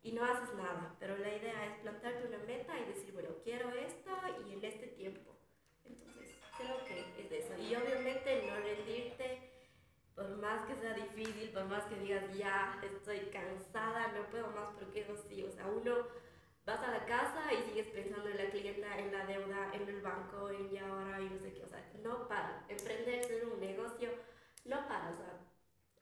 y 0.03 0.11
no 0.11 0.23
haces 0.23 0.53
nada. 0.55 0.95
Pero 0.99 1.17
la 1.17 1.29
idea 1.29 1.65
es 1.65 1.79
plantarte 1.79 2.27
una 2.27 2.39
meta 2.39 2.77
y 2.77 2.85
decir, 2.85 3.13
bueno, 3.13 3.29
quiero 3.43 3.69
esto 3.71 4.11
y 4.45 4.53
en 4.53 4.65
este 4.65 4.87
tiempo. 4.87 5.35
Entonces, 5.85 6.35
creo 6.57 6.83
que 6.85 7.21
es 7.21 7.31
eso. 7.31 7.57
Y 7.57 7.75
obviamente 7.75 8.43
no 8.45 8.55
rendirte, 8.55 9.49
por 10.13 10.29
más 10.37 10.67
que 10.67 10.75
sea 10.75 10.93
difícil, 10.93 11.49
por 11.51 11.65
más 11.65 11.85
que 11.85 11.95
digas, 11.95 12.33
ya 12.37 12.79
estoy 12.83 13.19
cansada, 13.31 14.09
no 14.09 14.29
puedo 14.29 14.47
más, 14.51 14.69
porque 14.77 15.01
es 15.01 15.09
así. 15.09 15.43
O 15.43 15.51
sea, 15.51 15.67
uno 15.67 16.05
vas 16.65 16.79
a 16.79 16.91
la 16.91 17.05
casa 17.05 17.53
y 17.53 17.69
sigues 17.69 17.87
pensando 17.87 18.29
en 18.29 18.37
la 18.37 18.49
clienta, 18.49 18.97
en 18.97 19.11
la 19.11 19.25
deuda, 19.25 19.71
en 19.73 19.87
el 19.87 20.01
banco, 20.01 20.49
en 20.49 20.69
ya 20.69 20.87
ahora 20.87 21.19
y 21.19 21.29
no 21.29 21.39
sé 21.39 21.53
qué. 21.53 21.63
O 21.63 21.67
sea, 21.67 21.91
no 22.01 22.27
para. 22.27 22.65
Emprender, 22.69 23.19
hacer 23.19 23.45
un 23.45 23.59
negocio, 23.59 24.09
no 24.65 24.87
para. 24.87 25.09
O 25.09 25.15
sea, 25.15 25.39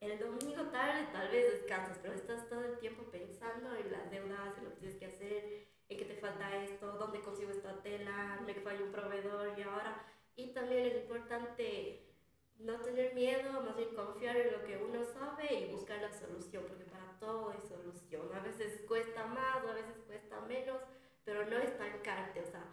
el 0.02 0.20
domingo 0.20 0.64
tarde 0.72 1.08
tal 1.12 1.30
vez 1.30 1.52
descansas, 1.52 2.00
pero 2.02 2.14
estás 2.14 2.48
todo 2.50 2.64
el 2.64 2.80
tiempo 2.80 3.04
pensando 3.12 3.76
en 3.76 3.92
las 3.92 4.10
deudas, 4.10 4.58
en 4.58 4.66
lo 4.66 4.70
que 4.72 4.78
tienes 4.78 4.98
que 4.98 5.06
hacer, 5.06 5.68
en 5.90 5.98
qué 5.98 6.06
te 6.06 6.16
falta 6.16 6.64
esto, 6.64 6.92
dónde 6.94 7.22
consigo 7.22 7.52
esta 7.52 7.82
tela, 7.82 8.40
me 8.46 8.54
falló 8.56 8.86
un 8.86 8.92
proveedor 8.92 9.58
y 9.58 9.62
ahora. 9.64 10.06
Y 10.36 10.54
también 10.54 10.86
es 10.86 10.96
importante 10.96 12.11
no 12.64 12.80
tener 12.82 13.14
miedo, 13.14 13.62
más 13.62 13.76
bien 13.76 13.96
confiar 13.96 14.38
en 14.38 14.52
lo 14.52 14.64
que 14.66 14.78
uno 14.78 15.04
sabe 15.04 15.54
y 15.54 15.72
buscar 15.72 16.02
la 16.02 16.14
solución, 16.14 16.64
porque 16.68 16.86
para 16.86 17.18
todo 17.20 17.50
hay 17.50 17.60
solución. 17.68 18.30
A 18.34 18.40
veces 18.40 18.82
cuesta 18.88 19.26
más, 19.26 19.66
a 19.66 19.74
veces 19.74 19.98
cuesta 20.06 20.42
menos, 20.42 20.82
pero 21.24 21.46
no 21.46 21.58
estancarte. 21.58 22.42
O 22.42 22.46
sea, 22.46 22.64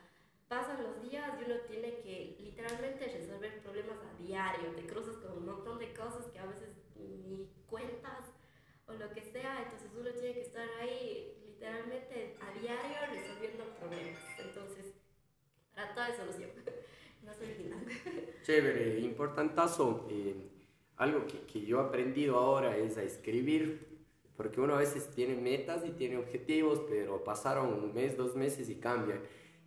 pasan 0.49 0.83
los 0.83 1.03
días 1.03 1.33
y 1.41 1.51
uno 1.51 1.61
tiene 1.67 2.01
que 2.01 2.37
literalmente 2.41 3.07
resolver 3.07 3.63
problemas 3.63 3.99
a 3.99 4.23
diario. 4.23 4.75
Te 4.77 4.87
cruzas 4.87 5.17
con 5.17 5.39
un 5.39 5.47
montón 5.47 5.79
de 5.79 5.93
cosas 5.95 6.27
que 6.27 6.39
a 6.39 6.47
veces 6.47 6.77
ni 6.97 7.51
cuentas 7.67 8.25
o 8.87 8.93
lo 8.95 9.11
que 9.13 9.23
sea, 9.23 9.63
entonces 9.63 9.91
uno 9.95 10.11
tiene 10.11 10.35
que 10.35 10.41
estar 10.41 10.67
ahí 10.81 11.39
literalmente 11.47 12.37
a 12.41 12.59
diario 12.59 12.97
resolviendo 13.11 13.65
problemas. 13.79 14.23
Entonces, 14.39 14.95
para 15.75 15.95
todo 15.95 16.05
hay 16.05 16.17
solución. 16.17 16.51
no 17.23 17.33
olvidan. 17.33 17.85
Chévere, 18.43 19.01
importantazo. 19.01 20.07
Eh, 20.11 20.35
algo 20.97 21.27
que, 21.27 21.41
que 21.41 21.65
yo 21.65 21.79
he 21.79 21.85
aprendido 21.85 22.37
ahora 22.37 22.77
es 22.77 22.97
a 22.97 23.03
escribir, 23.03 23.87
porque 24.37 24.61
uno 24.61 24.75
a 24.75 24.79
veces 24.79 25.11
tiene 25.11 25.35
metas 25.37 25.85
y 25.87 25.91
tiene 25.91 26.17
objetivos, 26.17 26.83
pero 26.89 27.23
pasaron 27.23 27.73
un 27.73 27.95
mes, 27.95 28.17
dos 28.17 28.35
meses 28.37 28.69
y 28.69 28.77
cambia. 28.77 29.21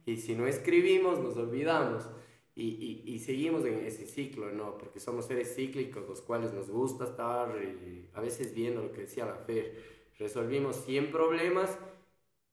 Y 0.06 0.18
si 0.18 0.36
no 0.36 0.48
escribimos, 0.48 1.20
nos 1.20 1.38
olvidamos. 1.38 2.10
Y, 2.54 3.04
y, 3.06 3.14
y, 3.14 3.20
seguimos 3.20 3.64
en 3.66 3.86
ese 3.86 4.06
ciclo, 4.06 4.52
¿no? 4.52 4.78
Porque 4.78 5.00
somos 5.00 5.26
seres 5.26 5.56
cíclicos, 5.56 6.08
los 6.08 6.22
cuales 6.22 6.54
nos 6.54 6.70
gusta 6.70 7.06
estar 7.06 7.56
eh, 7.58 8.10
a 8.14 8.20
veces 8.20 8.54
viendo 8.54 8.82
lo 8.82 8.92
que 8.92 9.02
decía 9.02 9.26
la 9.26 9.36
Fer. 9.36 10.12
Resolvimos 10.20 10.76
100 10.86 11.12
problemas 11.12 11.78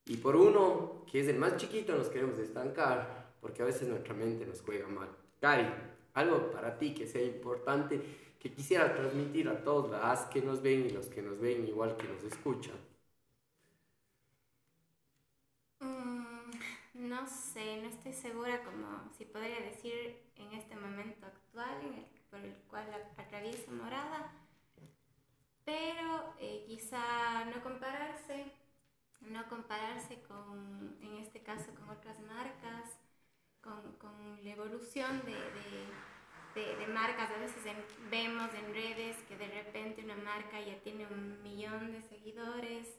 y 0.07 0.16
por 0.18 0.36
uno, 0.36 1.05
que 1.11 1.20
es 1.20 1.28
el 1.28 1.38
más 1.38 1.57
chiquito, 1.57 1.96
nos 1.96 2.09
queremos 2.09 2.38
estancar, 2.38 3.28
porque 3.41 3.62
a 3.62 3.66
veces 3.66 3.89
nuestra 3.89 4.14
mente 4.14 4.47
nos 4.47 4.61
juega 4.62 4.86
mal. 4.89 5.09
Cari, 5.41 5.66
algo 6.14 6.51
para 6.51 6.78
ti 6.78 6.95
que 6.95 7.07
sea 7.07 7.22
importante, 7.22 8.01
que 8.39 8.53
quisiera 8.53 8.95
transmitir 8.95 9.49
a 9.49 9.62
todos 9.62 9.91
las 9.91 10.26
que 10.26 10.43
nos 10.43 10.62
ven 10.62 10.86
y 10.86 10.91
los 10.91 11.07
que 11.07 11.22
nos 11.22 11.39
ven 11.41 11.66
igual 11.66 11.97
que 11.97 12.09
nos 12.09 12.22
escuchan. 12.24 12.76
No 16.95 17.26
sé, 17.26 17.80
no 17.82 17.89
estoy 17.89 18.12
segura 18.12 18.62
como 18.64 19.11
si 19.16 19.24
podría 19.24 19.61
decir 19.61 20.16
en 20.36 20.53
este 20.53 20.76
momento 20.76 21.26
actual 21.26 21.80
en 21.82 21.95
el, 21.95 22.05
por 22.30 22.41
el 22.41 22.55
cual 22.68 22.86
atravieso 23.16 23.70
morada, 23.70 24.32
pero 25.64 26.34
eh, 26.41 26.64
quizá 26.66 27.45
no 27.47 27.62
compararse, 27.62 28.53
no 29.20 29.49
compararse 29.49 30.22
con, 30.22 30.97
en 31.01 31.18
este 31.18 31.43
caso, 31.43 31.74
con 31.74 31.89
otras 31.91 32.18
marcas, 32.20 32.97
con, 33.63 33.93
con 33.99 34.45
la 34.45 34.51
evolución 34.51 35.23
de, 35.25 35.33
de, 35.33 36.67
de, 36.67 36.77
de, 36.77 36.87
marcas. 36.89 37.31
A 37.31 37.39
veces 37.39 37.63
vemos 38.11 38.51
en 38.55 38.75
redes 38.75 39.17
que 39.29 39.37
de 39.37 39.49
repente 39.49 40.05
una 40.05 40.17
marca 40.17 40.61
ya 40.61 40.79
tiene 40.81 41.07
un 41.07 41.43
millón 41.43 41.93
de 41.93 42.03
seguidores 42.03 42.99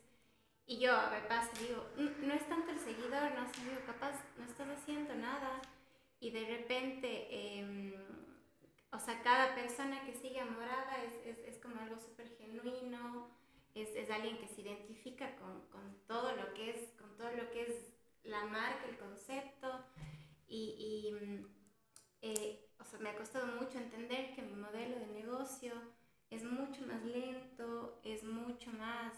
y 0.70 0.78
yo 0.78 0.94
me 1.10 1.22
pasa, 1.22 1.50
digo, 1.60 1.84
no 1.98 2.32
es 2.32 2.48
tanto 2.48 2.70
el 2.70 2.78
seguidor, 2.78 3.32
no 3.34 3.52
sé, 3.52 3.60
digo, 3.64 3.82
capaz 3.88 4.24
no 4.38 4.46
estás 4.46 4.68
haciendo 4.70 5.16
nada. 5.16 5.60
Y 6.20 6.30
de 6.30 6.46
repente, 6.46 7.28
eh, 7.32 7.98
o 8.92 9.00
sea, 9.00 9.20
cada 9.24 9.56
persona 9.56 10.06
que 10.06 10.14
sigue 10.14 10.40
a 10.40 10.46
Morada 10.46 11.04
es, 11.04 11.26
es, 11.26 11.40
es 11.48 11.58
como 11.58 11.80
algo 11.82 11.98
súper 11.98 12.30
genuino, 12.38 13.32
es, 13.74 13.90
es, 13.96 14.12
alguien 14.12 14.38
que 14.38 14.48
se 14.48 14.62
identifica 14.62 15.36
con, 15.38 15.60
con, 15.72 15.98
todo 16.06 16.36
lo 16.36 16.54
que 16.54 16.70
es, 16.70 16.92
con 17.00 17.18
todo 17.18 17.32
lo 17.32 17.50
que 17.50 17.64
es 17.64 17.92
la 18.24 18.46
marca, 18.46 18.86
el 18.88 18.98
concepto. 19.00 19.86
Y, 20.50 20.76
y 20.78 21.46
eh, 22.22 22.70
o 22.80 22.86
sea, 22.86 23.00
me 23.00 23.10
ha 23.10 23.16
costado 23.16 23.48
mucho 23.48 23.78
entender 23.78 24.34
que 24.36 24.42
mi 24.42 24.56
modelo 24.56 25.00
de 25.00 25.08
negocio 25.08 25.74
es 26.30 26.44
mucho 26.44 26.86
más 26.86 27.04
lento, 27.06 28.02
es 28.04 28.24
mucho 28.24 28.72
más 28.74 29.14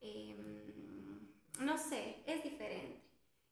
eh, 0.00 0.36
no 1.60 1.78
sé, 1.78 2.22
es 2.26 2.42
diferente. 2.42 3.02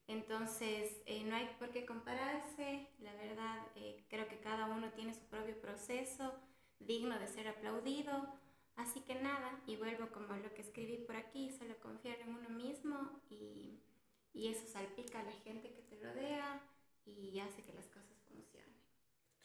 Entonces, 0.06 1.02
eh, 1.06 1.22
no 1.24 1.36
hay 1.36 1.48
por 1.58 1.70
qué 1.70 1.84
compararse, 1.84 2.88
la 3.00 3.12
verdad, 3.14 3.58
eh, 3.76 4.04
creo 4.08 4.26
que 4.28 4.40
cada 4.40 4.66
uno 4.66 4.90
tiene 4.92 5.12
su 5.14 5.20
propio 5.26 5.60
proceso 5.60 6.32
digno 6.78 7.18
de 7.18 7.26
ser 7.28 7.48
aplaudido, 7.48 8.26
así 8.76 9.00
que 9.00 9.16
nada, 9.16 9.60
y 9.66 9.76
vuelvo 9.76 10.08
como 10.10 10.34
lo 10.36 10.54
que 10.54 10.62
escribí 10.62 10.98
por 10.98 11.16
aquí, 11.16 11.50
solo 11.50 11.78
confiar 11.80 12.18
en 12.20 12.34
uno 12.34 12.48
mismo 12.48 13.20
y, 13.28 13.80
y 14.32 14.48
eso 14.48 14.66
salpica 14.66 15.20
a 15.20 15.24
la 15.24 15.32
gente 15.32 15.72
que 15.74 15.82
te 15.82 15.96
rodea 16.02 16.62
y 17.16 17.40
hace 17.40 17.62
que 17.62 17.72
las 17.72 17.86
cosas 17.86 18.16
funcionen. 18.28 18.74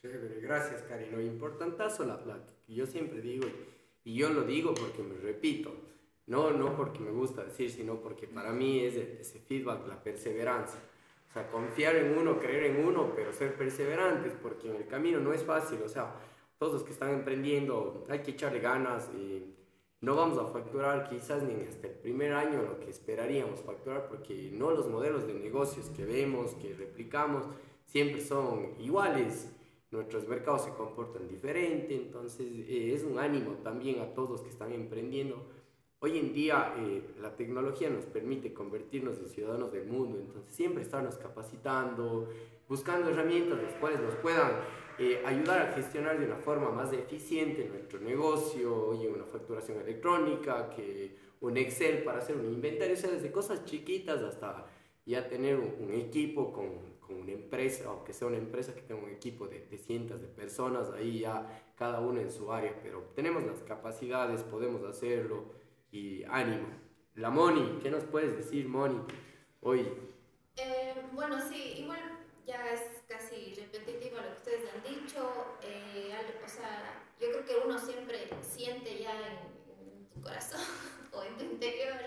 Chévere, 0.01 0.41
gracias, 0.41 0.82
Cari. 0.84 1.09
Lo 1.09 1.22
importantazo, 1.22 2.05
la, 2.05 2.20
que 2.66 2.74
yo 2.74 2.86
siempre 2.86 3.22
digo, 3.22 3.45
y 4.03 4.16
yo 4.16 4.30
lo 4.30 4.43
digo 4.43 4.74
porque 4.74 5.03
me 5.03 5.18
repito, 5.18 5.74
no, 6.28 6.51
no 6.51 6.76
porque 6.76 6.99
me 6.99 7.11
gusta 7.11 7.43
decir, 7.43 7.70
sino 7.70 7.99
porque 7.99 8.28
para 8.28 8.51
mí 8.51 8.80
es 8.80 8.95
ese 8.95 9.39
feedback, 9.39 9.88
la 9.88 10.01
perseverancia. 10.01 10.80
O 11.30 11.34
sea, 11.34 11.49
confiar 11.49 11.95
en 11.95 12.18
uno, 12.18 12.39
creer 12.39 12.66
en 12.66 12.86
uno, 12.86 13.11
pero 13.16 13.34
ser 13.34 13.55
perseverantes, 13.55 14.34
porque 14.41 14.70
en 14.70 14.76
el 14.76 14.88
camino 14.88 15.20
no 15.20 15.34
es 15.34 15.43
fácil. 15.43 15.82
O 15.84 15.89
sea, 15.89 16.14
todos 16.59 16.74
los 16.74 16.84
que 16.84 16.91
están 16.91 17.09
emprendiendo, 17.09 18.05
hay 18.09 18.20
que 18.20 18.32
echarle 18.32 18.59
ganas. 18.59 19.09
Y 19.16 19.53
no 20.04 20.16
vamos 20.16 20.38
a 20.38 20.45
facturar 20.45 21.10
quizás 21.10 21.41
ni 21.41 21.64
hasta 21.64 21.88
el 21.88 21.93
primer 21.93 22.34
año 22.34 22.62
lo 22.62 22.80
que 22.80 22.91
esperaríamos 22.91 23.62
facturar, 23.62 24.08
porque 24.10 24.51
no 24.54 24.70
los 24.70 24.88
modelos 24.88 25.26
de 25.26 25.34
negocios 25.34 25.89
que 25.95 26.06
vemos, 26.06 26.54
que 26.62 26.76
replicamos, 26.76 27.45
siempre 27.86 28.22
son 28.22 28.76
iguales. 28.80 29.49
Nuestros 29.89 30.28
mercados 30.28 30.66
se 30.66 30.74
comportan 30.74 31.28
diferente, 31.28 31.95
entonces 31.95 32.45
eh, 32.68 32.93
es 32.93 33.04
un 33.04 33.18
ánimo 33.18 33.54
también 33.64 34.01
a 34.01 34.14
todos 34.14 34.41
que 34.41 34.49
están 34.49 34.72
emprendiendo 34.74 35.43
Hoy 36.06 36.20
en 36.20 36.34
día 36.34 36.74
eh, 36.80 37.01
la 37.22 37.34
tecnología 37.38 37.89
nos 37.89 38.04
permite 38.04 38.54
convertirnos 38.54 39.20
en 39.20 39.30
ciudadanos 39.30 39.72
del 39.72 39.88
mundo, 39.88 40.20
entonces 40.20 40.54
siempre 40.54 40.84
estarnos 40.84 41.16
capacitando, 41.16 42.28
buscando 42.68 43.10
herramientas 43.10 43.64
las 43.64 43.74
cuales 43.76 44.01
nos 44.01 44.14
puedan 44.16 44.51
eh, 45.00 45.22
ayudar 45.26 45.62
a 45.62 45.72
gestionar 45.74 46.20
de 46.20 46.26
una 46.26 46.38
forma 46.38 46.70
más 46.70 46.94
eficiente 46.94 47.68
nuestro 47.68 48.00
negocio, 48.00 48.89
oye, 48.89 49.08
una 49.08 49.26
facturación 49.26 49.80
electrónica, 49.80 50.70
que 50.70 51.16
un 51.41 51.58
Excel 51.58 52.04
para 52.04 52.20
hacer 52.20 52.38
un 52.38 52.46
inventario, 52.46 52.94
o 52.94 52.98
sea, 52.98 53.10
desde 53.10 53.32
cosas 53.32 53.66
chiquitas 53.66 54.22
hasta 54.22 54.66
ya 55.06 55.28
tener 55.28 55.58
un, 55.58 55.76
un 55.80 55.94
equipo 55.94 56.54
con, 56.54 56.94
con, 57.00 57.16
una 57.18 57.32
empresa, 57.32 57.89
aunque 57.89 58.14
sea 58.14 58.28
una 58.28 58.38
empresa 58.38 58.74
que 58.74 58.82
tenga 58.82 59.04
un 59.04 59.10
equipo 59.10 59.48
de, 59.48 59.66
de 59.68 59.78
cientos 59.78 60.22
de 60.22 60.28
personas, 60.28 60.91
ahí 60.91 61.20
ya 61.20 61.74
cada 61.76 62.00
uno 62.00 62.22
en 62.22 62.32
su 62.32 62.52
área, 62.52 62.80
pero 62.82 63.02
tenemos 63.16 63.44
las 63.44 63.60
capacidades, 63.60 64.44
podemos 64.44 64.84
hacerlo 64.84 65.54
y 65.91 66.24
ánimo. 66.24 66.68
La 67.16 67.30
Moni, 67.30 67.80
¿qué 67.82 67.91
nos 67.91 68.04
puedes 68.06 68.36
decir, 68.36 68.68
Moni, 68.68 69.00
hoy? 69.62 69.88
Eh, 70.56 70.94
bueno, 71.14 71.39
sí, 71.41 71.76
igual 71.80 72.00
ya 72.46 72.74
es 72.74 72.82
casi 73.08 73.54
repetitivo 73.56 74.18
lo 74.18 74.33
Eh, 75.04 76.16
o 76.43 76.47
sea, 76.47 77.04
yo 77.20 77.30
creo 77.32 77.45
que 77.45 77.56
uno 77.66 77.78
siempre 77.78 78.30
siente 78.41 78.99
ya 78.99 79.12
en, 79.28 79.97
en 79.97 80.10
tu 80.10 80.22
corazón 80.22 80.62
o 81.12 81.24
en 81.24 81.38
tu 81.38 81.43
interior, 81.43 81.99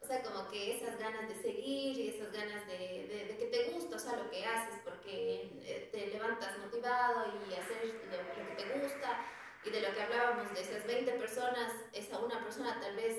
o 0.00 0.06
sea, 0.06 0.22
como 0.22 0.48
que 0.48 0.76
esas 0.76 0.98
ganas 0.98 1.28
de 1.28 1.34
seguir 1.34 1.98
y 1.98 2.08
esas 2.08 2.32
ganas 2.32 2.64
de, 2.68 2.78
de, 2.78 3.24
de, 3.26 3.36
que 3.36 3.46
te 3.46 3.70
gusta, 3.70 3.96
o 3.96 3.98
sea, 3.98 4.16
lo 4.16 4.30
que 4.30 4.44
haces, 4.44 4.80
porque 4.84 5.50
eh, 5.64 5.88
te 5.90 6.06
levantas 6.06 6.58
motivado 6.58 7.26
y 7.26 7.54
hacer 7.54 8.02
lo, 8.08 8.42
lo 8.42 8.56
que 8.56 8.62
te 8.62 8.78
gusta 8.78 9.26
y 9.64 9.70
de 9.70 9.80
lo 9.80 9.92
que 9.92 10.02
hablábamos 10.02 10.54
de 10.54 10.60
esas 10.60 10.86
20 10.86 11.10
personas, 11.14 11.72
esa 11.92 12.20
una 12.20 12.40
persona 12.40 12.80
tal 12.80 12.94
vez 12.94 13.18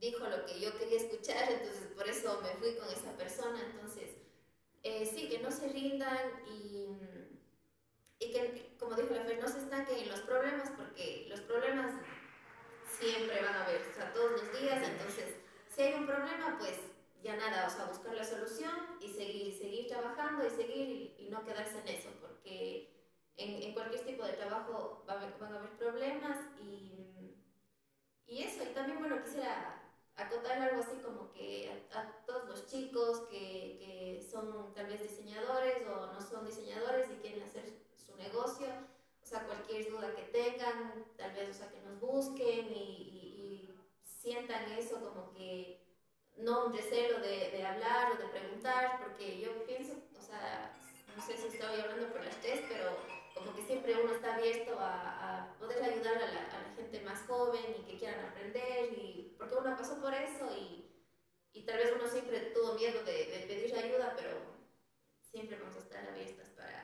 dijo 0.00 0.26
lo 0.26 0.44
que 0.44 0.60
yo 0.60 0.76
quería 0.76 0.98
escuchar, 0.98 1.50
entonces 1.52 1.86
por 1.94 2.08
eso 2.08 2.40
me 2.42 2.50
fui 2.56 2.74
con 2.74 2.88
esa 2.88 3.16
persona. 3.16 3.60
Entonces, 3.72 4.10
eh, 4.82 5.06
sí, 5.06 5.28
que 5.28 5.38
no 5.38 5.50
se 5.50 5.68
rindan 5.68 6.44
y, 6.46 6.86
y 8.18 8.32
que, 8.32 8.76
como 8.78 8.94
dijo 8.94 9.14
la 9.14 9.24
Fer, 9.24 9.40
no 9.40 9.48
se 9.48 9.58
estanquen 9.58 9.98
en 9.98 10.08
los 10.08 10.20
problemas, 10.20 10.70
porque 10.76 11.26
los 11.28 11.40
problemas 11.42 11.92
siempre 12.88 13.42
van 13.42 13.54
a 13.54 13.64
haber, 13.64 13.82
o 13.82 13.94
sea, 13.94 14.12
todos 14.12 14.32
los 14.32 14.60
días. 14.60 14.82
Entonces, 14.82 15.36
si 15.68 15.82
hay 15.82 15.94
un 15.94 16.06
problema, 16.06 16.56
pues 16.58 16.78
ya 17.22 17.36
nada, 17.36 17.66
o 17.66 17.70
sea, 17.70 17.86
buscar 17.86 18.14
la 18.14 18.24
solución 18.24 18.74
y 19.00 19.08
seguir, 19.08 19.56
seguir 19.56 19.88
trabajando 19.88 20.46
y 20.46 20.50
seguir 20.50 21.14
y, 21.18 21.28
no 21.30 21.44
quedarse 21.44 21.80
en 21.80 21.88
eso, 21.88 22.10
porque 22.20 22.90
en, 23.36 23.62
en, 23.62 23.72
cualquier 23.72 24.04
tipo 24.04 24.24
de 24.24 24.34
trabajo 24.34 25.04
va 25.08 25.14
a 25.14 25.16
haber, 25.16 25.36
van 25.40 25.54
a 25.54 25.58
haber 25.58 25.70
problemas 25.70 26.38
y, 26.60 27.34
y 28.26 28.42
eso. 28.42 28.62
Y 28.62 28.74
también, 28.74 29.00
bueno, 29.00 29.20
quisiera 29.24 29.82
acotar 30.16 30.60
algo 30.60 30.82
así 30.82 30.96
como 31.02 31.32
que 31.32 31.84
a, 31.92 31.98
a 31.98 32.24
todos 32.24 32.48
los 32.48 32.66
chicos 32.66 33.26
que, 33.30 33.78
que, 33.80 34.28
son 34.30 34.72
tal 34.74 34.86
vez 34.86 35.02
diseñadores 35.02 35.84
o 35.88 36.06
no 36.12 36.20
son 36.20 36.46
diseñadores 36.46 37.10
y 37.10 37.16
quieren 37.16 37.42
hacer 37.42 37.83
su 38.04 38.16
negocio, 38.16 38.66
o 39.22 39.26
sea, 39.26 39.46
cualquier 39.46 39.90
duda 39.90 40.14
que 40.14 40.22
tengan, 40.24 41.04
tal 41.16 41.32
vez, 41.32 41.50
o 41.50 41.54
sea, 41.54 41.70
que 41.70 41.80
nos 41.80 41.98
busquen 42.00 42.66
y, 42.68 42.72
y, 42.72 43.18
y 43.34 43.74
sientan 44.02 44.70
eso 44.72 45.00
como 45.00 45.32
que 45.32 45.84
no 46.36 46.66
un 46.66 46.72
recelo 46.72 47.20
de, 47.20 47.50
de 47.50 47.66
hablar 47.66 48.12
o 48.12 48.16
de 48.16 48.28
preguntar, 48.28 49.00
porque 49.02 49.40
yo 49.40 49.64
pienso, 49.66 49.94
o 50.18 50.22
sea, 50.22 50.74
no 51.16 51.22
sé 51.24 51.36
si 51.36 51.46
estoy 51.48 51.80
hablando 51.80 52.12
por 52.12 52.24
las 52.24 52.36
tres, 52.40 52.60
pero 52.68 52.96
como 53.34 53.54
que 53.54 53.62
siempre 53.62 53.96
uno 54.02 54.14
está 54.14 54.34
abierto 54.34 54.78
a, 54.78 55.42
a 55.42 55.54
poder 55.58 55.82
ayudar 55.82 56.16
a 56.16 56.32
la, 56.32 56.40
a 56.40 56.62
la, 56.62 56.74
gente 56.76 57.00
más 57.02 57.20
joven 57.26 57.76
y 57.78 57.84
que 57.84 57.98
quieran 57.98 58.26
aprender, 58.26 58.92
y, 58.92 59.34
porque 59.38 59.54
uno 59.54 59.76
pasó 59.76 60.00
por 60.00 60.12
eso 60.12 60.46
y, 60.56 60.90
y 61.52 61.62
tal 61.62 61.78
vez 61.78 61.92
uno 61.94 62.08
siempre 62.08 62.40
tuvo 62.52 62.74
miedo 62.74 63.02
de, 63.04 63.26
de 63.26 63.46
pedir 63.46 63.76
ayuda, 63.76 64.14
pero 64.16 64.30
siempre 65.30 65.58
vamos 65.58 65.76
a 65.76 65.80
estar 65.80 66.08
abiertas 66.08 66.48
para. 66.50 66.83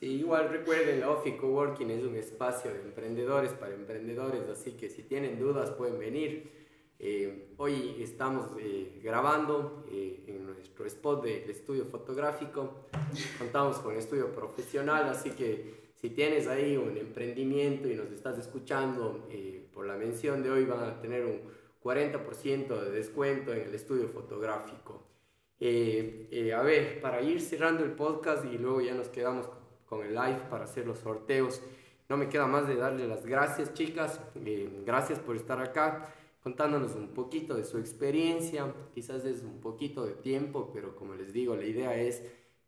Sí, 0.00 0.06
igual 0.06 0.48
recuerden, 0.48 1.04
OFI 1.04 1.32
Coworking 1.32 1.90
es 1.90 2.02
un 2.02 2.16
espacio 2.16 2.72
de 2.72 2.80
emprendedores 2.80 3.52
para 3.52 3.74
emprendedores, 3.74 4.48
así 4.48 4.72
que 4.72 4.88
si 4.88 5.02
tienen 5.02 5.38
dudas 5.38 5.72
pueden 5.72 5.98
venir. 5.98 6.50
Eh, 6.98 7.52
hoy 7.58 7.96
estamos 8.00 8.46
eh, 8.58 8.98
grabando 9.04 9.84
eh, 9.92 10.24
en 10.26 10.46
nuestro 10.46 10.86
spot 10.86 11.22
del 11.22 11.50
estudio 11.50 11.84
fotográfico. 11.84 12.86
Contamos 13.38 13.76
con 13.80 13.94
estudio 13.94 14.32
profesional, 14.32 15.04
así 15.04 15.32
que 15.32 15.90
si 15.96 16.08
tienes 16.08 16.46
ahí 16.46 16.78
un 16.78 16.96
emprendimiento 16.96 17.86
y 17.86 17.94
nos 17.94 18.10
estás 18.10 18.38
escuchando 18.38 19.28
por 19.74 19.84
la 19.84 19.98
mención 19.98 20.42
de 20.42 20.50
hoy, 20.50 20.64
van 20.64 20.82
a 20.82 20.98
tener 21.02 21.26
un 21.26 21.42
40% 21.84 22.84
de 22.84 22.90
descuento 22.90 23.52
en 23.52 23.68
el 23.68 23.74
estudio 23.74 24.08
fotográfico. 24.08 25.04
a 25.60 26.62
ver, 26.62 27.02
para 27.02 27.20
ir 27.20 27.42
cerrando 27.42 27.84
el 27.84 27.92
podcast 27.92 28.46
y 28.46 28.56
luego 28.56 28.80
ya 28.80 28.94
nos 28.94 29.08
quedamos 29.08 29.46
con 29.46 29.59
el 29.98 30.14
live 30.14 30.40
para 30.48 30.64
hacer 30.64 30.86
los 30.86 30.98
sorteos. 30.98 31.60
No 32.08 32.16
me 32.16 32.28
queda 32.28 32.46
más 32.46 32.66
de 32.66 32.76
darle 32.76 33.06
las 33.06 33.26
gracias, 33.26 33.74
chicas. 33.74 34.20
gracias 34.84 35.18
por 35.18 35.36
estar 35.36 35.60
acá 35.60 36.12
contándonos 36.42 36.94
un 36.94 37.08
poquito 37.08 37.54
de 37.54 37.64
su 37.64 37.78
experiencia, 37.78 38.72
quizás 38.94 39.24
es 39.24 39.42
un 39.42 39.60
poquito 39.60 40.06
de 40.06 40.14
tiempo, 40.14 40.70
pero 40.72 40.96
como 40.96 41.14
les 41.14 41.32
digo, 41.32 41.54
la 41.54 41.64
idea 41.64 41.94
es 41.94 42.22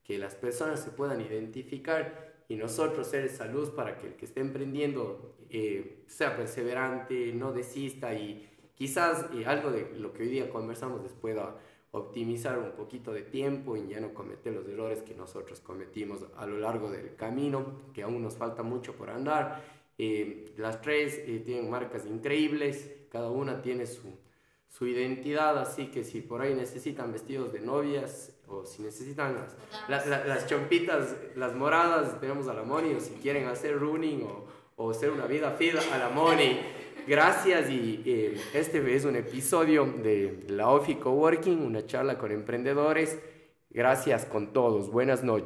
que 0.05 0.19
las 0.19 0.35
personas 0.35 0.81
se 0.81 0.91
puedan 0.91 1.21
identificar 1.21 2.45
y 2.49 2.57
nosotros 2.57 3.07
ser 3.07 3.25
esa 3.25 3.47
luz 3.47 3.71
para 3.71 3.97
que 3.97 4.09
el 4.09 4.15
que 4.15 4.27
esté 4.27 4.41
emprendiendo 4.41 5.37
eh, 5.49 6.05
sea 6.07 6.37
perseverante, 6.37 7.33
no 7.33 7.53
desista 7.53 8.13
y 8.13 8.49
quizás 8.75 9.27
eh, 9.35 9.47
algo 9.47 9.71
de 9.71 9.91
lo 9.97 10.13
que 10.13 10.25
hoy 10.25 10.29
día 10.29 10.51
conversamos 10.51 11.03
les 11.03 11.13
pueda 11.13 11.57
optimizar 11.93 12.59
un 12.59 12.73
poquito 12.73 13.13
de 13.13 13.23
tiempo 13.23 13.77
y 13.77 13.87
ya 13.87 14.01
no 14.01 14.13
cometer 14.15 14.53
los 14.53 14.67
errores 14.67 15.03
que 15.03 15.15
nosotros 15.15 15.61
cometimos 15.61 16.25
a 16.37 16.47
lo 16.47 16.59
largo 16.59 16.91
del 16.91 17.15
camino, 17.17 17.65
que 17.93 18.03
aún 18.03 18.23
nos 18.23 18.37
falta 18.37 18.63
mucho 18.63 18.95
por 18.95 19.11
andar. 19.11 19.63
Eh, 19.99 20.55
las 20.57 20.81
tres 20.81 21.23
tienen 21.45 21.71
marcas 21.71 22.07
increíbles, 22.07 22.91
cada 23.11 23.31
una 23.31 23.61
tiene 23.61 23.87
su, 23.87 24.19
su 24.69 24.87
identidad, 24.87 25.59
así 25.59 25.89
que 25.89 26.03
si 26.03 26.23
por 26.23 26.41
ahí 26.41 26.55
necesitan 26.55 27.13
vestidos 27.13 27.53
de 27.53 27.61
novias 27.61 28.35
o 28.49 28.65
si 28.65 28.83
necesitan 28.83 29.37
las, 29.89 30.07
las, 30.07 30.47
chompitas, 30.47 31.15
las 31.37 31.55
moradas, 31.55 32.19
tenemos 32.21 32.49
a 32.49 32.55
la 32.55 32.63
Moni, 32.63 32.95
o 32.95 33.01
si 33.01 33.13
quieren 33.15 33.47
hacer 33.49 33.79
running 33.79 34.23
o, 34.23 34.47
o 34.77 34.91
hacer 34.91 35.11
una 35.11 35.27
vida 35.27 35.51
fit 35.53 35.75
a 35.75 35.99
la 35.99 36.09
Moni. 36.09 36.59
Gracias 37.07 37.69
y 37.69 38.01
eh, 38.07 38.41
este 38.55 38.95
es 38.95 39.05
un 39.05 39.17
episodio 39.17 39.87
de 39.87 40.45
la 40.49 40.69
OFI 40.69 40.97
Coworking, 40.97 41.61
una 41.61 41.85
charla 41.85 42.17
con 42.17 42.31
emprendedores. 42.31 43.19
Gracias 43.71 44.25
con 44.25 44.53
todos. 44.53 44.89
Buenas 44.91 45.25
noches. 45.25 45.41